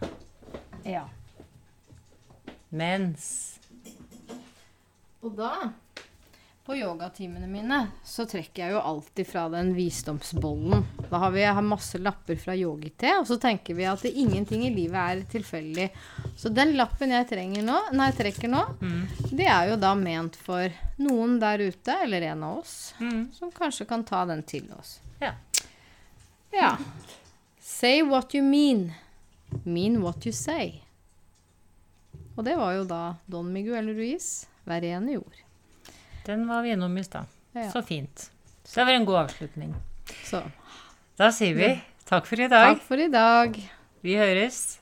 Ja. 0.84 1.06
Mens 2.74 3.26
Og 5.24 5.32
da, 5.38 5.70
på 6.66 6.74
yogatimene 6.76 7.46
mine, 7.48 7.78
så 8.04 8.26
trekker 8.28 8.62
jeg 8.64 8.74
jo 8.74 8.80
alltid 8.80 9.28
fra 9.28 9.44
den 9.52 9.70
visdomsbollen. 9.76 10.82
Da 11.10 11.20
har 11.22 11.32
vi 11.32 11.44
har 11.44 11.64
masse 11.64 12.00
lapper 12.00 12.36
fra 12.40 12.56
yogi-te, 12.56 13.14
og 13.20 13.28
så 13.28 13.38
tenker 13.40 13.76
vi 13.78 13.86
at 13.88 14.04
ingenting 14.08 14.66
i 14.66 14.72
livet 14.74 14.98
er 15.00 15.22
tilfeldig. 15.32 15.88
Så 16.40 16.52
den 16.52 16.74
lappen 16.76 17.14
jeg 17.14 17.64
nå, 17.64 17.78
nei, 17.96 18.10
trekker 18.16 18.52
nå, 18.52 18.62
det 19.30 19.48
er 19.48 19.72
jo 19.72 19.80
da 19.80 19.94
ment 19.96 20.36
for 20.36 20.72
noen 21.00 21.38
der 21.40 21.64
ute, 21.64 21.98
eller 22.04 22.28
en 22.32 22.46
av 22.48 22.62
oss, 22.62 22.94
mm. 23.00 23.32
som 23.36 23.52
kanskje 23.52 23.88
kan 23.88 24.04
ta 24.04 24.24
den 24.28 24.42
til 24.48 24.68
oss. 24.76 24.98
Ja. 25.20 25.32
Ja. 26.52 26.76
Say 27.74 28.02
what 28.02 28.34
you 28.34 28.42
mean. 28.42 28.92
Mean 29.64 30.00
what 30.02 30.26
you 30.26 30.32
say. 30.32 30.80
Og 32.36 32.44
det 32.46 32.54
var 32.58 32.76
jo 32.76 32.84
da 32.86 33.00
Don 33.26 33.48
Miguel 33.52 33.88
Ruiz, 33.96 34.44
hver 34.66 34.86
ene 34.86 35.16
ord. 35.18 35.40
Den 36.26 36.46
var 36.46 36.62
vi 36.62 36.70
gjennom 36.70 36.94
i 36.98 37.02
stad. 37.04 37.26
Ja. 37.52 37.66
Så 37.72 37.82
fint. 37.82 38.28
Så 38.64 38.80
det 38.80 38.86
var 38.86 38.92
en 39.00 39.04
god 39.08 39.18
avslutning. 39.24 39.74
Så 40.24 40.44
Da 41.18 41.32
sier 41.34 41.54
vi 41.58 41.72
takk 42.06 42.30
for 42.30 42.40
i 42.40 42.46
dag. 42.48 42.76
takk 42.76 42.86
for 42.86 43.02
i 43.02 43.08
dag. 43.10 43.58
Vi 44.06 44.14
høres. 44.22 44.78